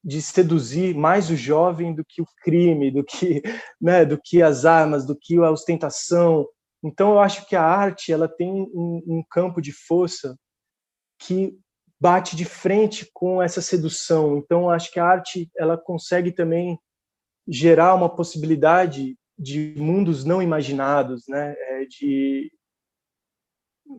de 0.05 0.21
seduzir 0.21 0.95
mais 0.95 1.31
o 1.31 1.37
jovem 1.37 1.95
do 1.95 2.05
que 2.05 2.21
o 2.21 2.27
crime, 2.43 2.91
do 2.91 3.05
que, 3.05 3.43
né, 3.81 4.05
do 4.05 4.21
que 4.21 4.43
as 4.43 4.65
armas, 4.65 5.07
do 5.07 5.17
que 5.17 5.37
a 5.37 5.51
ostentação. 5.51 6.47
Então 6.83 7.13
eu 7.13 7.21
acho 7.21 7.47
que 7.47 7.55
a 7.55 7.63
arte 7.63 8.13
ela 8.13 8.29
tem 8.29 8.51
um, 8.51 9.03
um 9.07 9.25
campo 9.31 9.61
de 9.61 9.73
força 9.73 10.37
que 11.21 11.57
bate 12.01 12.35
de 12.35 12.45
frente 12.45 13.09
com 13.13 13.41
essa 13.41 13.63
sedução. 13.63 14.37
Então 14.37 14.63
eu 14.63 14.71
acho 14.71 14.91
que 14.91 14.99
a 14.99 15.07
arte 15.07 15.49
ela 15.57 15.79
consegue 15.79 16.33
também 16.33 16.77
gerar 17.47 17.95
uma 17.95 18.15
possibilidade 18.15 19.17
de 19.39 19.75
mundos 19.77 20.25
não 20.25 20.43
imaginados, 20.43 21.25
né? 21.29 21.55
É 21.59 21.85
de 21.87 22.51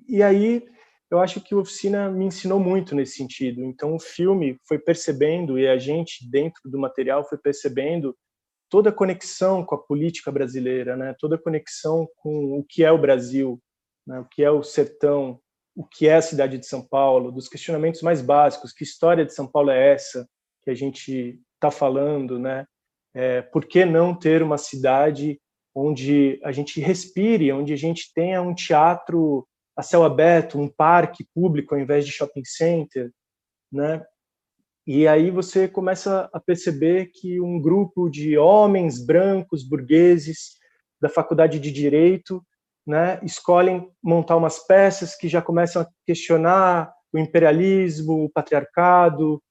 e 0.07 0.23
aí 0.23 0.65
eu 1.13 1.19
acho 1.19 1.39
que 1.39 1.53
a 1.53 1.57
oficina 1.57 2.09
me 2.09 2.25
ensinou 2.25 2.59
muito 2.59 2.95
nesse 2.95 3.17
sentido. 3.17 3.63
Então 3.63 3.95
o 3.95 3.99
filme 3.99 4.57
foi 4.67 4.79
percebendo 4.79 5.59
e 5.59 5.67
a 5.67 5.77
gente 5.77 6.27
dentro 6.27 6.61
do 6.65 6.79
material 6.79 7.23
foi 7.23 7.37
percebendo 7.37 8.17
toda 8.67 8.89
a 8.89 8.93
conexão 8.93 9.63
com 9.63 9.75
a 9.75 9.77
política 9.77 10.31
brasileira, 10.31 10.97
né? 10.97 11.15
Toda 11.19 11.35
a 11.35 11.39
conexão 11.39 12.07
com 12.17 12.57
o 12.57 12.65
que 12.67 12.83
é 12.83 12.91
o 12.91 12.97
Brasil, 12.97 13.61
né? 14.07 14.19
O 14.21 14.25
que 14.25 14.43
é 14.43 14.49
o 14.49 14.63
sertão, 14.63 15.39
o 15.75 15.85
que 15.85 16.07
é 16.07 16.15
a 16.15 16.21
cidade 16.21 16.57
de 16.57 16.65
São 16.65 16.81
Paulo, 16.81 17.31
dos 17.31 17.47
questionamentos 17.47 18.01
mais 18.01 18.19
básicos. 18.19 18.73
Que 18.73 18.83
história 18.83 19.23
de 19.23 19.35
São 19.35 19.45
Paulo 19.45 19.69
é 19.69 19.93
essa 19.93 20.27
que 20.63 20.71
a 20.71 20.75
gente 20.75 21.39
está 21.53 21.69
falando, 21.69 22.39
né? 22.39 22.65
É, 23.13 23.43
por 23.43 23.65
que 23.67 23.85
não 23.85 24.17
ter 24.17 24.41
uma 24.41 24.57
cidade 24.57 25.39
onde 25.75 26.39
a 26.43 26.51
gente 26.51 26.81
respire, 26.81 27.51
onde 27.51 27.71
a 27.71 27.77
gente 27.77 28.11
tenha 28.15 28.41
um 28.41 28.55
teatro 28.55 29.47
a 29.75 29.81
céu 29.81 30.03
aberto, 30.03 30.59
um 30.59 30.67
parque 30.67 31.25
público 31.33 31.73
ao 31.73 31.81
invés 31.81 32.05
de 32.05 32.11
shopping 32.11 32.43
center, 32.45 33.11
né? 33.71 34.03
E 34.85 35.07
aí 35.07 35.31
você 35.31 35.67
começa 35.67 36.29
a 36.33 36.39
perceber 36.39 37.11
que 37.13 37.39
um 37.39 37.59
grupo 37.59 38.09
de 38.09 38.37
homens 38.37 39.03
brancos, 39.03 39.63
burgueses 39.67 40.57
da 41.01 41.07
faculdade 41.07 41.59
de 41.59 41.71
direito, 41.71 42.43
né, 42.85 43.17
escolhem 43.23 43.89
montar 44.03 44.35
umas 44.35 44.59
peças 44.67 45.15
que 45.15 45.29
já 45.29 45.41
começam 45.41 45.81
a 45.81 45.87
questionar 46.05 46.93
o 47.13 47.17
imperialismo, 47.17 48.25
o 48.25 48.29
patriarcado, 48.29 49.41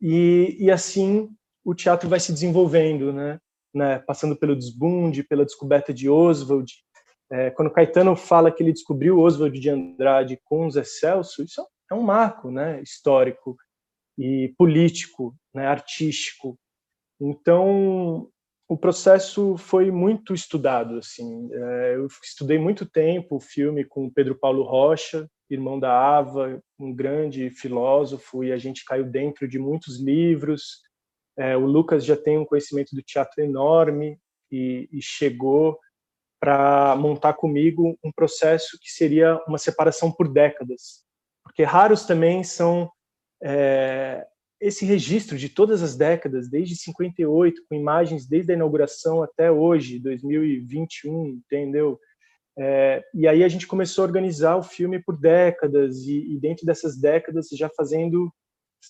e, 0.00 0.56
e 0.58 0.70
assim 0.70 1.30
o 1.64 1.74
teatro 1.74 2.08
vai 2.08 2.20
se 2.20 2.32
desenvolvendo, 2.32 3.12
né? 3.12 3.38
né? 3.74 3.98
Passando 4.00 4.36
pelo 4.36 4.54
desbunde, 4.54 5.24
pela 5.24 5.44
descoberta 5.44 5.92
de 5.92 6.08
Oswald. 6.08 6.72
É, 7.30 7.50
quando 7.50 7.70
Caetano 7.70 8.14
fala 8.14 8.52
que 8.52 8.62
ele 8.62 8.72
descobriu 8.72 9.18
Oswald 9.18 9.58
de 9.58 9.70
Andrade 9.70 10.40
com 10.44 10.70
Zé 10.70 10.84
Celso, 10.84 11.42
isso 11.42 11.66
é 11.90 11.94
um 11.94 12.02
marco, 12.02 12.50
né? 12.50 12.80
Histórico 12.82 13.56
e 14.18 14.54
político, 14.56 15.34
né? 15.54 15.66
Artístico. 15.66 16.58
Então 17.20 18.28
o 18.68 18.76
processo 18.76 19.56
foi 19.56 19.90
muito 19.90 20.34
estudado 20.34 20.98
assim 20.98 21.48
é, 21.52 21.94
eu 21.94 22.08
estudei 22.22 22.58
muito 22.58 22.84
tempo 22.84 23.36
o 23.36 23.40
filme 23.40 23.84
com 23.84 24.10
Pedro 24.10 24.36
Paulo 24.36 24.64
Rocha 24.64 25.28
irmão 25.48 25.78
da 25.78 25.92
Ava 25.92 26.60
um 26.76 26.92
grande 26.92 27.48
filósofo 27.50 28.42
e 28.42 28.52
a 28.52 28.58
gente 28.58 28.84
caiu 28.84 29.04
dentro 29.04 29.46
de 29.46 29.56
muitos 29.56 30.00
livros 30.00 30.80
é, 31.38 31.56
o 31.56 31.64
Lucas 31.64 32.04
já 32.04 32.16
tem 32.16 32.38
um 32.38 32.44
conhecimento 32.44 32.94
do 32.94 33.02
teatro 33.02 33.42
enorme 33.42 34.18
e, 34.50 34.88
e 34.92 35.00
chegou 35.00 35.78
para 36.40 36.94
montar 36.96 37.34
comigo 37.34 37.98
um 38.04 38.12
processo 38.12 38.78
que 38.80 38.90
seria 38.90 39.40
uma 39.46 39.58
separação 39.58 40.12
por 40.12 40.28
décadas, 40.28 41.04
porque 41.42 41.62
raros 41.62 42.04
também 42.04 42.44
são 42.44 42.90
é, 43.42 44.26
esse 44.60 44.84
registro 44.84 45.36
de 45.36 45.48
todas 45.48 45.82
as 45.82 45.96
décadas, 45.96 46.48
desde 46.48 46.76
58, 46.76 47.62
com 47.68 47.74
imagens 47.74 48.26
desde 48.26 48.52
a 48.52 48.54
inauguração 48.54 49.22
até 49.22 49.50
hoje, 49.50 49.98
2021, 49.98 51.26
entendeu? 51.28 51.98
É, 52.58 53.04
e 53.14 53.28
aí 53.28 53.44
a 53.44 53.48
gente 53.48 53.66
começou 53.66 54.02
a 54.02 54.06
organizar 54.06 54.56
o 54.56 54.62
filme 54.62 54.98
por 55.02 55.18
décadas 55.18 55.98
e, 56.06 56.34
e 56.34 56.40
dentro 56.40 56.64
dessas 56.64 56.96
décadas 56.98 57.48
já 57.52 57.68
fazendo 57.76 58.32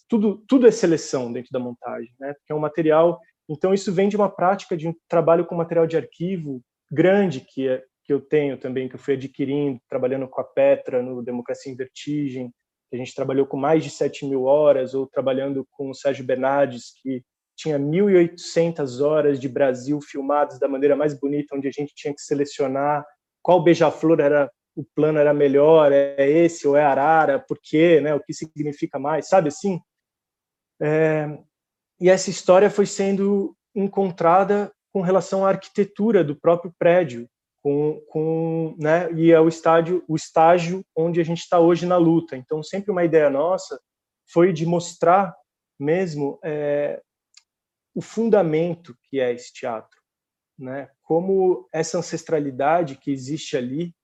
tudo, 0.09 0.45
tudo 0.47 0.67
é 0.69 0.71
seleção 0.71 1.33
dentro 1.33 1.51
da 1.51 1.59
montagem, 1.59 2.13
né? 2.21 2.33
Porque 2.35 2.53
é 2.53 2.55
um 2.55 2.61
material. 2.61 3.21
Então 3.49 3.75
isso 3.75 3.93
vem 3.93 4.09
de 4.09 4.17
uma 4.17 4.31
prática 4.31 4.77
de 4.77 4.87
um 4.87 4.95
trabalho 5.09 5.45
com 5.45 5.55
material 5.57 5.87
de 5.87 5.97
arquivo 5.97 6.63
grande 6.91 7.41
que 7.41 7.69
é, 7.69 7.83
que 8.05 8.13
eu 8.13 8.21
tenho 8.21 8.57
também, 8.57 8.89
que 8.89 8.95
eu 8.95 9.01
fui 9.01 9.15
adquirindo, 9.15 9.81
trabalhando 9.89 10.29
com 10.29 10.41
a 10.41 10.45
Petra 10.45 11.03
no 11.03 11.23
Democracia 11.23 11.73
em 11.73 11.77
Vertigem, 11.77 12.53
que 12.89 12.97
a 12.97 12.99
gente 12.99 13.15
trabalhou 13.15 13.47
com 13.47 13.57
mais 13.57 13.83
de 13.83 13.91
7 13.91 14.27
mil 14.27 14.45
horas, 14.45 14.95
ou 14.95 15.07
trabalhando 15.07 15.67
com 15.73 15.91
o 15.91 15.95
Sérgio 15.95 16.25
Bernardes, 16.25 16.93
que 17.03 17.23
tinha 17.57 17.79
1.800 17.79 19.01
horas 19.01 19.41
de 19.41 19.49
Brasil 19.49 20.01
filmados 20.01 20.59
da 20.59 20.69
maneira 20.69 20.95
mais 20.95 21.19
bonita, 21.19 21.57
onde 21.57 21.67
a 21.67 21.73
gente 21.73 21.93
tinha 21.95 22.15
que 22.15 22.21
selecionar 22.21 23.05
qual 23.43 23.63
beija-flor 23.63 24.21
era 24.21 24.51
o 24.75 24.85
plano 24.85 25.19
era 25.19 25.33
melhor, 25.33 25.91
é 25.91 26.29
esse 26.29 26.69
ou 26.69 26.77
é 26.77 26.85
Arara, 26.85 27.39
por 27.39 27.59
quê, 27.63 27.99
né? 28.01 28.15
O 28.15 28.21
que 28.21 28.35
significa 28.35 28.99
mais, 28.99 29.27
sabe 29.27 29.49
assim? 29.49 29.81
É, 30.83 31.27
e 31.99 32.11
essa 32.11 32.29
história 32.29 32.69
foi 32.69 32.85
sendo 32.85 33.57
encontrada 33.75 34.71
com 34.97 35.03
relação 35.03 35.45
à 35.45 35.51
arquitetura 35.51 36.25
do 36.25 36.35
próprio 36.35 36.75
prédio, 36.79 37.29
com, 37.63 38.01
com 38.09 38.75
né, 38.79 39.13
e 39.13 39.31
é 39.31 39.39
o 39.39 39.47
estádio, 39.47 40.03
o 40.09 40.17
estágio 40.17 40.83
onde 40.97 41.21
a 41.21 41.23
gente 41.23 41.41
está 41.41 41.61
hoje 41.61 41.85
na 41.85 41.99
luta. 41.99 42.35
Então, 42.35 42.63
sempre 42.63 42.91
uma 42.91 43.05
ideia 43.05 43.29
nossa 43.29 43.79
foi 44.27 44.55
de 44.55 44.65
mostrar 44.65 45.37
mesmo 45.79 46.39
é, 46.43 47.03
o 47.95 48.01
fundamento 48.01 48.97
que 49.03 49.21
é 49.21 49.35
esse 49.35 49.53
teatro, 49.53 50.01
né? 50.59 50.89
Como 51.03 51.69
essa 51.71 51.99
ancestralidade 51.99 52.97
que 52.97 53.11
existe 53.11 53.55
ali 53.55 53.95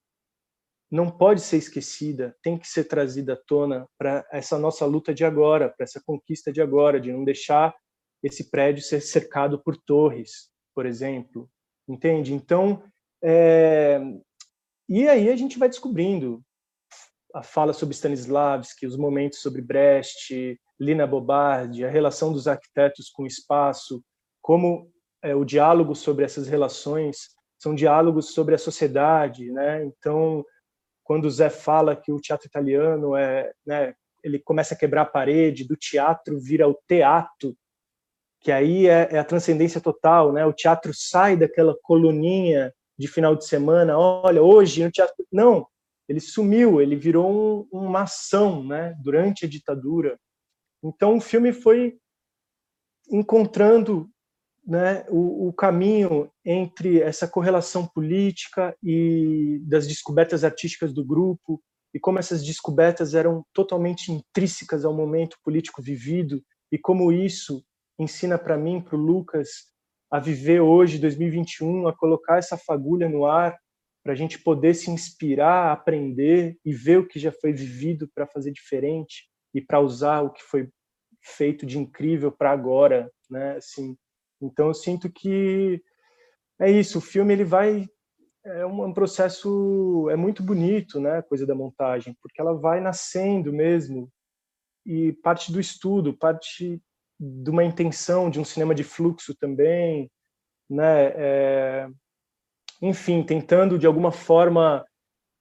não 0.91 1.09
pode 1.09 1.41
ser 1.41 1.57
esquecida, 1.57 2.37
tem 2.43 2.55
que 2.55 2.67
ser 2.67 2.83
trazida 2.83 3.33
à 3.33 3.37
tona 3.47 3.89
para 3.97 4.23
essa 4.31 4.59
nossa 4.59 4.85
luta 4.85 5.11
de 5.11 5.25
agora, 5.25 5.69
para 5.69 5.85
essa 5.85 5.99
conquista 6.05 6.53
de 6.53 6.61
agora, 6.61 7.01
de 7.01 7.11
não 7.11 7.23
deixar 7.23 7.75
esse 8.21 8.51
prédio 8.51 8.83
ser 8.83 9.01
cercado 9.01 9.59
por 9.59 9.75
torres, 9.75 10.52
por 10.73 10.85
exemplo, 10.85 11.49
entende? 11.87 12.33
Então 12.33 12.83
é... 13.23 13.99
E 14.89 15.07
aí 15.07 15.29
a 15.29 15.35
gente 15.35 15.57
vai 15.57 15.69
descobrindo 15.69 16.43
a 17.33 17.41
fala 17.41 17.73
sobre 17.73 17.95
Stanislavski, 17.95 18.85
os 18.85 18.97
momentos 18.97 19.39
sobre 19.39 19.61
Brecht, 19.61 20.59
Lina 20.79 21.07
Bobardi, 21.07 21.85
a 21.85 21.89
relação 21.89 22.31
dos 22.31 22.47
arquitetos 22.47 23.09
com 23.09 23.23
o 23.23 23.27
espaço, 23.27 24.03
como 24.41 24.91
é, 25.23 25.33
o 25.33 25.45
diálogo 25.45 25.95
sobre 25.95 26.25
essas 26.25 26.47
relações 26.47 27.29
são 27.57 27.73
diálogos 27.73 28.33
sobre 28.33 28.53
a 28.53 28.57
sociedade, 28.57 29.49
né? 29.51 29.85
Então, 29.85 30.45
quando 31.03 31.25
o 31.25 31.31
Zé 31.31 31.49
fala 31.49 31.95
que 31.95 32.11
o 32.11 32.19
teatro 32.19 32.47
italiano 32.47 33.15
é, 33.15 33.51
né, 33.65 33.95
ele 34.21 34.37
começa 34.37 34.73
a 34.73 34.77
quebrar 34.77 35.03
a 35.03 35.05
parede, 35.05 35.67
do 35.67 35.77
teatro 35.77 36.39
vira 36.39 36.67
o 36.67 36.77
teatro, 36.87 37.55
que 38.43 38.51
aí 38.51 38.87
é, 38.87 39.07
é 39.11 39.19
a 39.19 39.23
transcendência 39.23 39.79
total, 39.79 40.33
né? 40.33 40.45
O 40.45 40.53
teatro 40.53 40.91
sai 40.93 41.37
daquela 41.37 41.75
coluninha 41.81 42.73
de 42.99 43.07
final 43.07 43.35
de 43.35 43.47
semana, 43.47 43.97
olha, 43.97 44.43
hoje 44.43 44.83
no 44.83 44.91
teatro. 44.91 45.15
Não, 45.31 45.65
ele 46.07 46.19
sumiu, 46.19 46.81
ele 46.81 46.95
virou 46.95 47.65
um, 47.71 47.79
uma 47.85 48.03
ação 48.03 48.63
né, 48.63 48.93
durante 49.01 49.45
a 49.45 49.49
ditadura. 49.49 50.19
Então 50.83 51.17
o 51.17 51.21
filme 51.21 51.53
foi 51.53 51.97
encontrando 53.09 54.09
né, 54.65 55.05
o, 55.09 55.47
o, 55.47 55.53
caminho 55.53 56.29
entre 56.45 57.01
essa 57.01 57.27
correlação 57.27 57.87
política 57.87 58.75
e 58.83 59.59
das 59.63 59.87
descobertas 59.87 60.43
artísticas 60.43 60.93
do 60.93 61.03
grupo 61.03 61.61
e 61.93 61.99
como 61.99 62.19
essas 62.19 62.43
descobertas 62.43 63.13
eram 63.13 63.45
totalmente 63.53 64.11
intrínsecas 64.11 64.85
ao 64.85 64.93
momento 64.93 65.37
político 65.43 65.81
vivido 65.81 66.41
e 66.71 66.77
como 66.77 67.11
isso 67.11 67.63
ensina 67.97 68.37
para 68.37 68.57
mim, 68.57 68.81
para 68.81 68.95
o 68.95 68.99
Lucas, 68.99 69.71
a 70.11 70.19
viver 70.19 70.61
hoje, 70.61 70.99
2021, 70.99 71.87
a 71.87 71.95
colocar 71.95 72.37
essa 72.37 72.57
fagulha 72.57 73.09
no 73.09 73.25
ar 73.25 73.57
para 74.03 74.13
a 74.13 74.15
gente 74.15 74.37
poder 74.37 74.73
se 74.73 74.91
inspirar, 74.91 75.71
aprender 75.71 76.57
e 76.63 76.73
ver 76.73 76.99
o 76.99 77.07
que 77.07 77.17
já 77.17 77.31
foi 77.31 77.53
vivido 77.53 78.07
para 78.13 78.27
fazer 78.27 78.51
diferente 78.51 79.29
e 79.53 79.61
para 79.61 79.79
usar 79.79 80.21
o 80.21 80.29
que 80.29 80.43
foi 80.43 80.69
feito 81.21 81.65
de 81.65 81.79
incrível 81.79 82.31
para 82.31 82.51
agora, 82.51 83.09
né? 83.29 83.55
Assim, 83.55 83.95
então 84.41 84.67
eu 84.67 84.73
sinto 84.73 85.09
que 85.09 85.81
é 86.59 86.69
isso. 86.69 86.97
O 86.97 87.01
filme 87.01 87.33
ele 87.33 87.45
vai 87.45 87.87
é 88.45 88.65
um 88.65 88.93
processo 88.93 90.09
é 90.09 90.17
muito 90.17 90.43
bonito, 90.43 90.99
né? 90.99 91.21
Coisa 91.21 91.45
da 91.45 91.55
montagem, 91.55 92.15
porque 92.21 92.41
ela 92.41 92.53
vai 92.53 92.81
nascendo 92.81 93.53
mesmo 93.53 94.11
e 94.85 95.13
parte 95.13 95.49
do 95.49 95.61
estudo, 95.61 96.13
parte 96.13 96.81
de 97.23 97.49
uma 97.49 97.63
intenção 97.63 98.29
de 98.29 98.39
um 98.39 98.43
cinema 98.43 98.75
de 98.75 98.83
fluxo 98.83 99.33
também, 99.35 100.11
né? 100.69 101.13
É, 101.15 101.87
enfim, 102.81 103.23
tentando 103.23 103.79
de 103.79 103.87
alguma 103.87 104.11
forma 104.11 104.85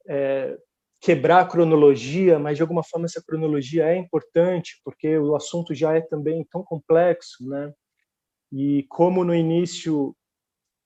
é, 0.06 0.56
quebrar 1.00 1.40
a 1.40 1.44
cronologia, 1.44 2.38
mas 2.38 2.56
de 2.56 2.62
alguma 2.62 2.84
forma 2.84 3.06
essa 3.06 3.22
cronologia 3.22 3.86
é 3.86 3.96
importante 3.96 4.80
porque 4.84 5.18
o 5.18 5.34
assunto 5.34 5.74
já 5.74 5.94
é 5.94 6.00
também 6.00 6.46
tão 6.50 6.62
complexo, 6.62 7.48
né? 7.48 7.72
E 8.52 8.84
como 8.88 9.24
no 9.24 9.34
início 9.34 10.14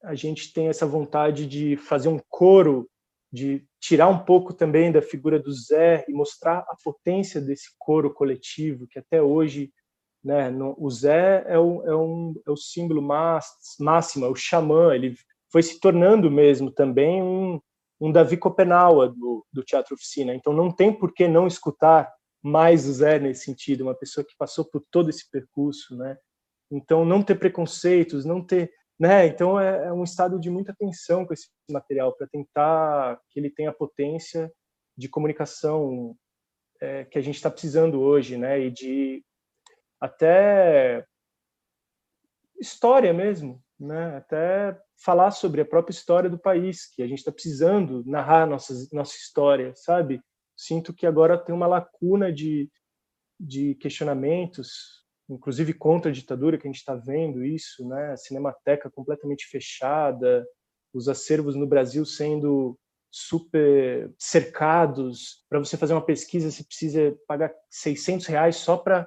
a 0.03 0.15
gente 0.15 0.53
tem 0.53 0.69
essa 0.69 0.87
vontade 0.87 1.47
de 1.47 1.77
fazer 1.77 2.09
um 2.09 2.21
coro, 2.29 2.89
de 3.31 3.67
tirar 3.81 4.09
um 4.09 4.25
pouco 4.25 4.55
também 4.55 4.91
da 4.91 5.03
figura 5.03 5.39
do 5.39 5.53
Zé 5.53 6.05
e 6.09 6.13
mostrar 6.13 6.59
a 6.61 6.77
potência 6.83 7.41
desse 7.41 7.69
coro 7.79 8.15
coletivo 8.15 8.87
que 8.87 8.99
até 8.99 9.21
hoje 9.21 9.71
né? 10.27 10.51
O 10.77 10.91
Zé 10.91 11.45
é, 11.47 11.57
o, 11.57 11.83
é, 11.85 11.95
um, 11.95 12.35
é 12.45 12.51
o 12.51 12.57
símbolo 12.57 13.01
máximo, 13.01 14.27
é 14.27 14.29
o 14.29 14.35
xamã. 14.35 14.93
Ele 14.93 15.15
foi 15.53 15.63
se 15.63 15.79
tornando 15.79 16.29
mesmo 16.29 16.69
também 16.69 17.23
um, 17.23 17.61
um 18.01 18.11
Davi 18.11 18.37
Copenaua 18.37 19.09
do, 19.09 19.47
do 19.53 19.63
Teatro 19.63 19.95
Oficina. 19.95 20.35
Então 20.35 20.53
não 20.53 20.69
tem 20.69 20.93
por 20.93 21.15
que 21.15 21.29
não 21.29 21.47
escutar 21.47 22.13
mais 22.43 22.89
o 22.89 22.93
Zé 22.93 23.21
nesse 23.21 23.45
sentido, 23.45 23.83
uma 23.83 23.95
pessoa 23.95 24.27
que 24.27 24.35
passou 24.37 24.65
por 24.65 24.83
todo 24.91 25.11
esse 25.11 25.31
percurso, 25.31 25.97
né? 25.97 26.19
Então 26.73 27.05
não 27.05 27.23
ter 27.23 27.37
preconceitos, 27.37 28.25
não 28.25 28.45
ter, 28.45 28.69
né? 28.99 29.29
Então 29.29 29.61
é, 29.61 29.87
é 29.87 29.93
um 29.93 30.03
estado 30.03 30.41
de 30.41 30.51
muita 30.51 30.73
atenção 30.73 31.25
com 31.25 31.33
esse 31.35 31.47
material 31.71 32.13
para 32.17 32.27
tentar 32.27 33.21
que 33.31 33.39
ele 33.39 33.51
tenha 33.51 33.73
potência 33.73 34.53
de 34.99 35.09
comunicação 35.09 36.17
é, 36.81 37.05
que 37.05 37.17
a 37.17 37.23
gente 37.23 37.37
está 37.37 37.49
precisando 37.49 38.01
hoje, 38.01 38.37
né? 38.37 38.61
E 38.61 38.73
de 38.73 39.25
até 40.01 41.07
história 42.61 43.13
mesmo, 43.13 43.63
né? 43.79 44.17
Até 44.17 44.79
falar 44.97 45.31
sobre 45.31 45.61
a 45.61 45.65
própria 45.65 45.93
história 45.93 46.31
do 46.31 46.39
país, 46.39 46.87
que 46.87 47.03
a 47.03 47.07
gente 47.07 47.19
está 47.19 47.31
precisando 47.31 48.03
narrar 48.07 48.47
nossa 48.47 48.75
nossa 48.93 49.17
história, 49.17 49.73
sabe? 49.75 50.21
Sinto 50.57 50.95
que 50.95 51.07
agora 51.07 51.39
tem 51.39 51.55
uma 51.55 51.67
lacuna 51.67 52.33
de, 52.33 52.71
de 53.39 53.75
questionamentos, 53.75 55.05
inclusive 55.29 55.75
contra 55.75 56.11
a 56.11 56.15
ditadura, 56.15 56.57
que 56.57 56.67
a 56.67 56.71
gente 56.71 56.79
está 56.79 56.95
vendo 56.95 57.45
isso, 57.45 57.87
né? 57.87 58.13
A 58.13 58.17
cinemateca 58.17 58.91
completamente 58.91 59.47
fechada, 59.47 60.47
os 60.95 61.09
acervos 61.09 61.55
no 61.55 61.67
Brasil 61.67 62.05
sendo 62.07 62.79
super 63.11 64.13
cercados. 64.19 65.45
Para 65.49 65.59
você 65.59 65.77
fazer 65.77 65.93
uma 65.93 66.05
pesquisa, 66.05 66.51
você 66.51 66.65
precisa 66.65 67.17
pagar 67.27 67.53
600 67.71 68.27
reais 68.27 68.57
só 68.57 68.77
para 68.77 69.07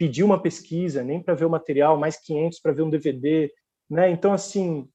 pedir 0.00 0.24
uma 0.24 0.40
pesquisa, 0.40 1.04
nem 1.04 1.22
para 1.22 1.34
ver 1.34 1.44
o 1.44 1.50
material, 1.50 1.98
mais 1.98 2.16
500 2.16 2.58
para 2.60 2.72
ver 2.72 2.80
um 2.80 2.88
DVD, 2.88 3.52
né? 3.88 4.10
Então 4.10 4.32
assim, 4.32 4.88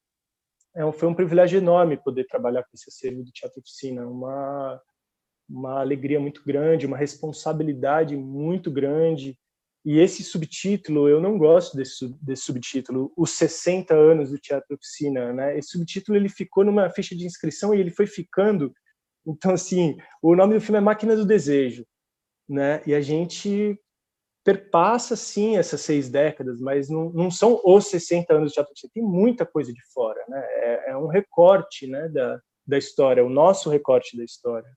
é, 0.75 0.91
foi 0.91 1.07
um 1.07 1.13
privilégio 1.13 1.59
enorme 1.59 1.95
poder 1.95 2.25
trabalhar 2.25 2.63
com 2.63 2.71
esse 2.73 2.89
acervo 2.89 3.23
do 3.23 3.31
Teatro 3.31 3.59
Oficina, 3.59 4.07
uma 4.07 4.81
uma 5.47 5.79
alegria 5.79 6.19
muito 6.19 6.43
grande, 6.43 6.87
uma 6.87 6.97
responsabilidade 6.97 8.17
muito 8.17 8.71
grande. 8.71 9.37
E 9.85 9.99
esse 9.99 10.23
subtítulo, 10.23 11.07
eu 11.07 11.21
não 11.21 11.37
gosto 11.37 11.77
desse, 11.77 12.11
desse 12.19 12.41
subtítulo, 12.41 13.13
os 13.15 13.29
60 13.29 13.93
anos 13.93 14.31
do 14.31 14.39
Teatro 14.39 14.73
Oficina, 14.73 15.31
né? 15.31 15.55
Esse 15.55 15.69
subtítulo 15.69 16.17
ele 16.17 16.29
ficou 16.29 16.65
numa 16.65 16.89
ficha 16.89 17.15
de 17.15 17.27
inscrição 17.27 17.75
e 17.75 17.79
ele 17.79 17.91
foi 17.91 18.07
ficando. 18.07 18.73
Então 19.23 19.53
assim, 19.53 19.95
o 20.19 20.35
nome 20.35 20.55
do 20.55 20.61
filme 20.61 20.79
é 20.79 20.81
Máquina 20.81 21.15
do 21.15 21.27
Desejo, 21.27 21.85
né? 22.49 22.81
E 22.87 22.95
a 22.95 23.01
gente 23.01 23.79
perpassa 24.45 25.15
sim 25.15 25.57
essas 25.57 25.81
seis 25.81 26.07
décadas, 26.07 26.61
mas 26.61 26.87
não, 26.87 27.09
não 27.09 27.31
são 27.31 27.59
os 27.65 27.87
60 27.87 28.31
anos 28.31 28.49
de 28.49 28.53
teatro. 28.53 28.73
Tem 28.93 29.01
muita 29.01 29.43
coisa 29.43 29.73
de 29.73 29.81
fora, 29.91 30.23
né? 30.29 30.39
É, 30.39 30.91
é, 30.91 30.97
um 30.97 31.07
recorte, 31.07 31.87
né, 31.87 32.07
da, 32.09 32.39
da 32.65 32.77
história, 32.77 33.25
o 33.25 33.29
nosso 33.29 33.71
recorte 33.71 34.15
da 34.15 34.23
história. 34.23 34.69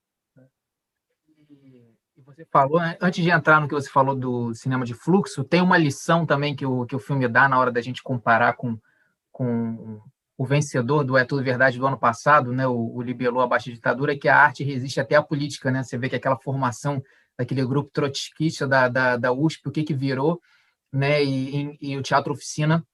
E 2.17 2.21
você 2.25 2.43
falou, 2.51 2.79
né, 2.79 2.97
antes 2.99 3.23
de 3.23 3.29
entrar 3.29 3.61
no 3.61 3.67
que 3.67 3.75
você 3.75 3.89
falou 3.89 4.15
do 4.15 4.55
cinema 4.55 4.83
de 4.83 4.95
fluxo, 4.95 5.43
tem 5.43 5.61
uma 5.61 5.77
lição 5.77 6.25
também 6.25 6.55
que 6.55 6.65
o, 6.65 6.87
que 6.87 6.95
o 6.95 6.99
filme 6.99 7.27
dá 7.27 7.47
na 7.47 7.59
hora 7.59 7.71
da 7.71 7.79
gente 7.79 8.01
comparar 8.01 8.53
com, 8.53 8.75
com 9.31 10.01
o 10.35 10.45
vencedor 10.47 11.03
do 11.03 11.15
É 11.15 11.23
Tudo 11.23 11.43
Verdade 11.43 11.77
do 11.77 11.85
ano 11.85 11.99
passado, 11.99 12.51
né, 12.51 12.67
o, 12.67 12.95
o 12.95 13.03
Libelou 13.03 13.43
Abaixo 13.43 13.69
da 13.69 13.75
Ditadura, 13.75 14.17
que 14.17 14.27
a 14.27 14.35
arte 14.35 14.63
resiste 14.63 14.99
até 14.99 15.15
a 15.15 15.21
política, 15.21 15.69
né? 15.69 15.83
Você 15.83 15.95
vê 15.95 16.09
que 16.09 16.15
aquela 16.15 16.37
formação 16.37 17.03
daquele 17.39 17.65
grupo 17.65 17.89
trotskista 17.93 18.67
da, 18.67 18.89
da, 18.89 19.15
da 19.15 19.31
USP, 19.31 19.69
o 19.69 19.71
que, 19.71 19.83
que 19.83 19.93
virou, 19.93 20.41
né? 20.91 21.23
E, 21.23 21.77
e, 21.79 21.91
e 21.93 21.97
o 21.97 22.03
Teatro 22.03 22.33
Oficina 22.33 22.85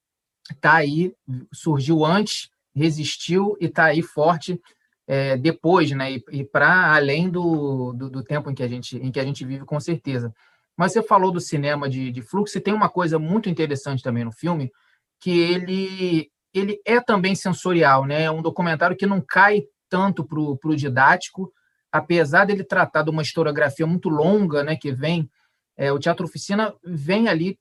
está 0.52 0.76
aí, 0.76 1.12
surgiu 1.52 2.06
antes, 2.06 2.52
resistiu 2.76 3.58
e 3.60 3.66
está 3.66 3.86
aí 3.86 4.04
forte 4.04 4.62
é, 5.08 5.36
depois, 5.36 5.90
né? 5.90 6.12
E, 6.14 6.24
e 6.32 6.44
para 6.44 6.94
além 6.94 7.28
do, 7.28 7.92
do, 7.94 8.08
do, 8.08 8.24
tempo 8.24 8.52
em 8.52 8.54
que, 8.54 8.62
a 8.62 8.68
gente, 8.68 8.96
em 8.98 9.12
que 9.12 9.20
a 9.20 9.24
gente 9.24 9.44
vive, 9.44 9.66
com 9.66 9.80
certeza. 9.80 10.32
Mas 10.78 10.92
você 10.94 11.02
falou 11.02 11.32
do 11.32 11.42
cinema 11.42 11.90
de, 11.90 12.12
de 12.12 12.22
fluxo, 12.22 12.56
e 12.56 12.62
tem 12.62 12.74
uma 12.74 12.90
coisa 12.90 13.18
muito 13.18 13.50
interessante 13.50 14.04
também 14.04 14.24
no 14.24 14.32
filme, 14.32 14.72
que 15.20 15.40
ele, 15.40 16.30
ele 16.54 16.80
é 16.86 17.02
também 17.02 17.34
sensorial, 17.34 18.06
né? 18.06 18.26
É 18.26 18.32
um 18.32 18.44
documentário 18.44 18.96
que 18.96 19.08
não 19.08 19.20
cai 19.20 19.64
tanto 19.90 20.24
para 20.24 20.40
o 20.40 20.76
didático, 20.76 21.52
apesar 21.96 22.46
dele 22.46 22.64
tratar 22.64 23.04
de 23.04 23.10
uma 23.10 23.22
historiografia 23.22 23.88
muito 23.88 24.10
longa, 24.10 24.64
né, 24.64 24.76
que 24.76 24.92
vem, 24.92 25.30
é, 25.78 25.92
o 25.92 26.00
Teatro 26.00 26.26
Oficina 26.26 26.74
vem 26.84 27.30
ali 27.30 27.58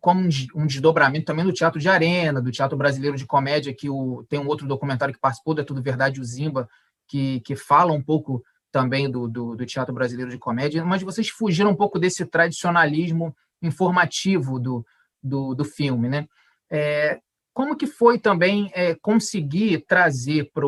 como 0.00 0.28
um 0.54 0.66
desdobramento 0.66 1.24
também 1.24 1.44
do 1.44 1.52
teatro 1.52 1.80
de 1.80 1.88
arena, 1.88 2.42
do 2.42 2.52
teatro 2.52 2.76
brasileiro 2.76 3.16
de 3.16 3.26
comédia, 3.26 3.74
que 3.74 3.88
o, 3.88 4.24
tem 4.28 4.38
um 4.38 4.46
outro 4.46 4.68
documentário 4.68 5.14
que 5.14 5.20
participou 5.20 5.54
do 5.54 5.62
É 5.62 5.64
Tudo 5.64 5.82
Verdade, 5.82 6.20
o 6.20 6.24
Zimba, 6.24 6.68
que, 7.08 7.40
que 7.40 7.56
fala 7.56 7.92
um 7.92 8.02
pouco 8.02 8.44
também 8.70 9.10
do, 9.10 9.26
do, 9.26 9.56
do, 9.56 9.66
teatro 9.66 9.94
brasileiro 9.94 10.30
de 10.30 10.38
comédia, 10.38 10.84
mas 10.84 11.02
vocês 11.02 11.28
fugiram 11.28 11.70
um 11.70 11.74
pouco 11.74 11.98
desse 11.98 12.24
tradicionalismo 12.26 13.34
informativo 13.62 14.60
do, 14.60 14.86
do, 15.22 15.54
do 15.54 15.64
filme, 15.64 16.08
né? 16.08 16.28
É, 16.70 17.18
como 17.54 17.74
que 17.74 17.86
foi 17.86 18.18
também 18.18 18.70
é, 18.74 18.94
conseguir 18.94 19.84
trazer 19.88 20.50
para 20.52 20.66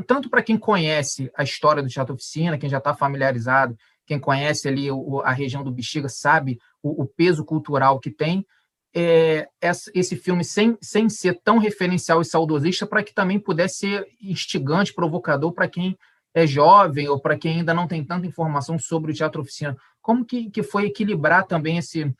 tanto 0.00 0.30
para 0.30 0.42
quem 0.42 0.56
conhece 0.56 1.30
a 1.36 1.42
história 1.42 1.82
do 1.82 1.88
Teatro 1.88 2.14
Oficina, 2.14 2.56
quem 2.56 2.70
já 2.70 2.78
está 2.78 2.94
familiarizado, 2.94 3.76
quem 4.06 4.18
conhece 4.18 4.68
ali 4.68 4.90
o, 4.90 5.20
a 5.20 5.32
região 5.32 5.62
do 5.62 5.72
Bexiga 5.72 6.08
sabe 6.08 6.58
o, 6.82 7.02
o 7.02 7.06
peso 7.06 7.44
cultural 7.44 7.98
que 7.98 8.10
tem, 8.10 8.46
é, 8.94 9.48
esse 9.94 10.16
filme 10.16 10.44
sem, 10.44 10.76
sem 10.80 11.08
ser 11.08 11.40
tão 11.42 11.58
referencial 11.58 12.20
e 12.20 12.24
saudosista, 12.24 12.86
para 12.86 13.02
que 13.02 13.14
também 13.14 13.38
pudesse 13.38 13.78
ser 13.78 14.06
instigante, 14.20 14.92
provocador 14.92 15.52
para 15.52 15.68
quem 15.68 15.96
é 16.34 16.46
jovem 16.46 17.08
ou 17.08 17.20
para 17.20 17.38
quem 17.38 17.58
ainda 17.58 17.74
não 17.74 17.86
tem 17.86 18.04
tanta 18.04 18.26
informação 18.26 18.78
sobre 18.78 19.12
o 19.12 19.14
teatro 19.14 19.40
oficina. 19.40 19.76
Como 20.00 20.24
que, 20.24 20.50
que 20.50 20.62
foi 20.62 20.86
equilibrar 20.86 21.46
também 21.46 21.78
esse, 21.78 22.12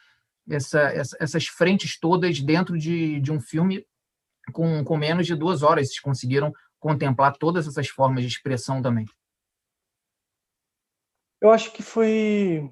essa, 0.48 0.80
essa, 0.80 1.16
essas 1.20 1.46
frentes 1.46 1.98
todas 1.98 2.40
dentro 2.40 2.78
de, 2.78 3.20
de 3.20 3.32
um 3.32 3.40
filme 3.40 3.85
com, 4.52 4.82
com 4.85 4.96
menos 4.96 5.26
de 5.26 5.35
duas 5.35 5.62
horas? 5.62 5.88
Vocês 5.88 6.00
conseguiram 6.00 6.52
contemplar 6.82 7.38
todas 7.38 7.68
essas 7.68 7.88
formas 7.88 8.22
de 8.22 8.28
expressão 8.28 8.82
também? 8.82 9.06
Eu 11.40 11.50
acho 11.50 11.72
que 11.72 11.82
foi 11.82 12.68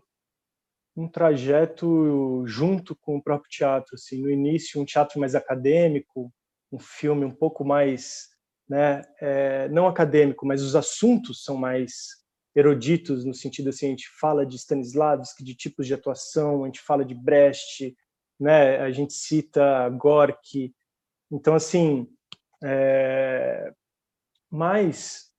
um 0.96 1.08
trajeto 1.08 2.44
junto 2.44 2.96
com 2.96 3.16
o 3.16 3.22
próprio 3.22 3.48
teatro. 3.48 3.94
Assim, 3.94 4.20
no 4.20 4.28
início, 4.28 4.80
um 4.80 4.84
teatro 4.84 5.20
mais 5.20 5.36
acadêmico, 5.36 6.32
um 6.72 6.78
filme 6.78 7.24
um 7.24 7.30
pouco 7.30 7.64
mais, 7.64 8.28
né, 8.68 9.02
é, 9.20 9.68
não 9.68 9.86
acadêmico, 9.86 10.44
mas 10.44 10.60
os 10.60 10.74
assuntos 10.74 11.44
são 11.44 11.56
mais 11.56 12.18
eruditos 12.54 13.24
no 13.24 13.32
sentido 13.32 13.68
assim, 13.68 13.86
a 13.86 13.90
gente 13.90 14.08
fala 14.20 14.44
de 14.44 14.56
Stanislavski, 14.56 15.44
de 15.44 15.54
tipos 15.54 15.86
de 15.86 15.94
atuação, 15.94 16.64
a 16.64 16.66
gente 16.66 16.80
fala 16.80 17.04
de 17.04 17.14
Brecht, 17.14 17.96
né, 18.40 18.78
a 18.78 18.90
gente 18.90 19.12
cita 19.12 19.88
Gorky. 19.90 20.74
Então, 21.30 21.54
assim, 21.54 22.08
é, 22.62 23.72
mas 24.50 25.30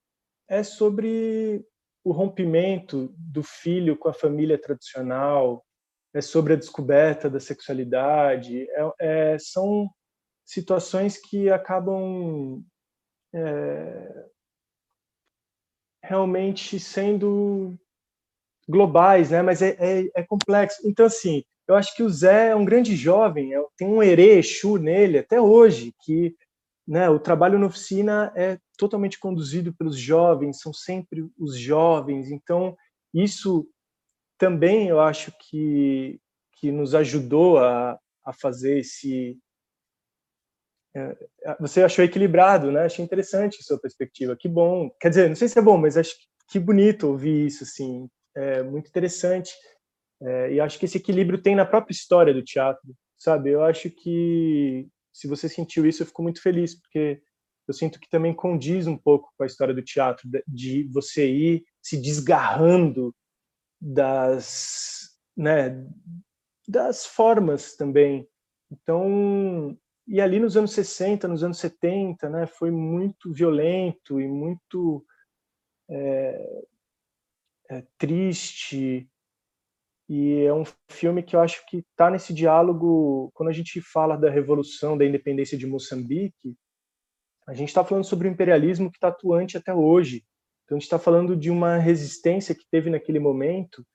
é 0.47 0.63
sobre 0.63 1.65
o 2.04 2.12
rompimento 2.12 3.13
do 3.17 3.43
filho 3.43 3.97
com 3.97 4.10
a 4.10 4.13
família 4.13 4.58
tradicional, 4.58 5.63
é 6.13 6.21
sobre 6.21 6.54
a 6.54 6.58
descoberta 6.58 7.30
da 7.30 7.39
sexualidade, 7.39 8.67
é, 8.69 8.93
é, 9.00 9.38
são 9.39 9.89
situações 10.45 11.17
que 11.17 11.50
acabam 11.50 12.63
é, 13.34 14.26
realmente 16.04 16.80
sendo 16.80 17.78
globais, 18.67 19.32
né? 19.32 19.41
Mas 19.41 19.62
é, 19.62 19.78
é, 19.80 20.12
é, 20.15 20.24
complexo. 20.24 20.82
Então, 20.86 21.06
assim, 21.06 21.43
eu 21.67 21.76
acho 21.76 21.95
que 21.95 22.04
o 22.04 22.10
Zé 22.10 22.50
é 22.50 22.56
um 22.56 22.65
grande 22.65 22.95
jovem, 22.95 23.54
é, 23.54 23.63
tem 23.78 23.88
um 23.88 24.04
herê, 24.04 24.41
nele 24.80 25.19
até 25.19 25.39
hoje, 25.39 25.93
que 26.04 26.36
né, 26.91 27.10
o 27.10 27.17
trabalho 27.17 27.58
na 27.58 27.67
oficina 27.67 28.34
é 28.36 28.60
totalmente 28.77 29.17
conduzido 29.17 29.73
pelos 29.73 29.97
jovens, 29.97 30.60
são 30.60 30.73
sempre 30.73 31.25
os 31.39 31.58
jovens. 31.58 32.30
Então, 32.30 32.75
isso 33.13 33.65
também 34.38 34.89
eu 34.89 34.99
acho 34.99 35.32
que, 35.39 36.19
que 36.58 36.69
nos 36.69 36.93
ajudou 36.93 37.60
a, 37.60 37.97
a 38.25 38.34
fazer 38.34 38.80
esse. 38.80 39.39
É, 40.93 41.56
você 41.62 41.82
achou 41.82 42.04
equilibrado, 42.04 42.69
né? 42.73 42.84
Achei 42.84 43.06
interessante 43.06 43.60
a 43.62 43.63
sua 43.63 43.80
perspectiva. 43.80 44.36
Que 44.36 44.49
bom. 44.49 44.89
Quer 44.99 45.10
dizer, 45.12 45.30
não 45.30 45.36
sei 45.38 45.47
se 45.47 45.58
é 45.58 45.62
bom, 45.62 45.77
mas 45.77 45.95
acho 45.95 46.13
que 46.49 46.60
bonito 46.60 47.08
ouvir 47.08 47.45
isso, 47.45 47.63
assim. 47.63 48.10
É 48.36 48.62
muito 48.63 48.89
interessante. 48.89 49.54
É, 50.21 50.56
e 50.56 50.60
acho 50.60 50.77
que 50.77 50.84
esse 50.84 50.97
equilíbrio 50.97 51.41
tem 51.41 51.56
na 51.56 51.65
própria 51.65 51.93
história 51.93 52.34
do 52.34 52.43
teatro, 52.43 52.93
sabe? 53.17 53.49
Eu 53.49 53.63
acho 53.63 53.89
que 53.89 54.89
se 55.13 55.28
você 55.28 55.50
sentiu 55.50 55.86
isso, 55.86 56.04
eu 56.04 56.08
fico 56.08 56.24
muito 56.24 56.41
feliz, 56.41 56.80
porque 56.80 57.21
eu 57.67 57.74
sinto 57.74 58.00
que 58.00 58.10
também 58.10 58.34
condiz 58.34 58.88
um 58.88 58.97
pouco 58.97 59.32
com 59.38 59.43
a 59.43 59.47
história 59.47 59.74
do 59.74 59.84
teatro, 59.84 60.28
de 60.47 60.89
você 60.91 61.30
ir 61.30 61.63
se 61.82 62.02
desgarrando 62.02 63.15
das, 63.80 65.10
né, 65.36 65.86
das 66.67 67.06
formas 67.06 67.76
também. 67.76 68.28
Então, 68.71 69.78
e 70.08 70.21
ali 70.21 70.39
nos 70.39 70.58
anos 70.58 70.71
60, 70.71 71.28
nos 71.28 71.43
anos 71.43 71.60
70, 71.60 72.30
né, 72.30 72.47
foi 72.47 72.71
muito 72.71 73.32
violento 73.34 74.19
e 74.19 74.28
muito 74.28 75.06
é, 75.89 76.63
é, 77.69 77.84
triste. 77.97 79.10
E 80.13 80.43
é 80.43 80.54
um 80.54 80.65
filme 80.89 81.24
que 81.24 81.38
eu 81.38 81.39
acho 81.39 81.65
que 81.67 81.78
está 81.78 82.12
nesse 82.12 82.34
diálogo, 82.34 83.32
quando 83.34 83.47
a 83.47 83.54
gente 83.54 83.80
fala 83.80 84.17
da 84.17 84.30
revolução, 84.30 84.97
da 84.97 85.06
independência 85.06 85.58
de 85.58 85.65
Moçambique, 85.65 86.54
a 87.47 87.54
gente 87.54 87.69
está 87.69 87.82
falando 87.82 88.04
sobre 88.04 88.28
o 88.28 88.32
imperialismo 88.32 88.91
que 88.91 88.97
está 88.97 89.08
atuante 89.08 89.56
até 89.56 89.74
hoje. 89.74 90.26
Então, 90.65 90.76
a 90.76 90.80
gente 90.80 90.84
está 90.84 91.00
falando 91.00 91.34
de 91.34 91.50
uma 91.50 91.78
resistência 91.78 92.54
que 92.54 92.65
teve 92.69 92.89
naquele 92.89 93.19
momento 93.19 93.88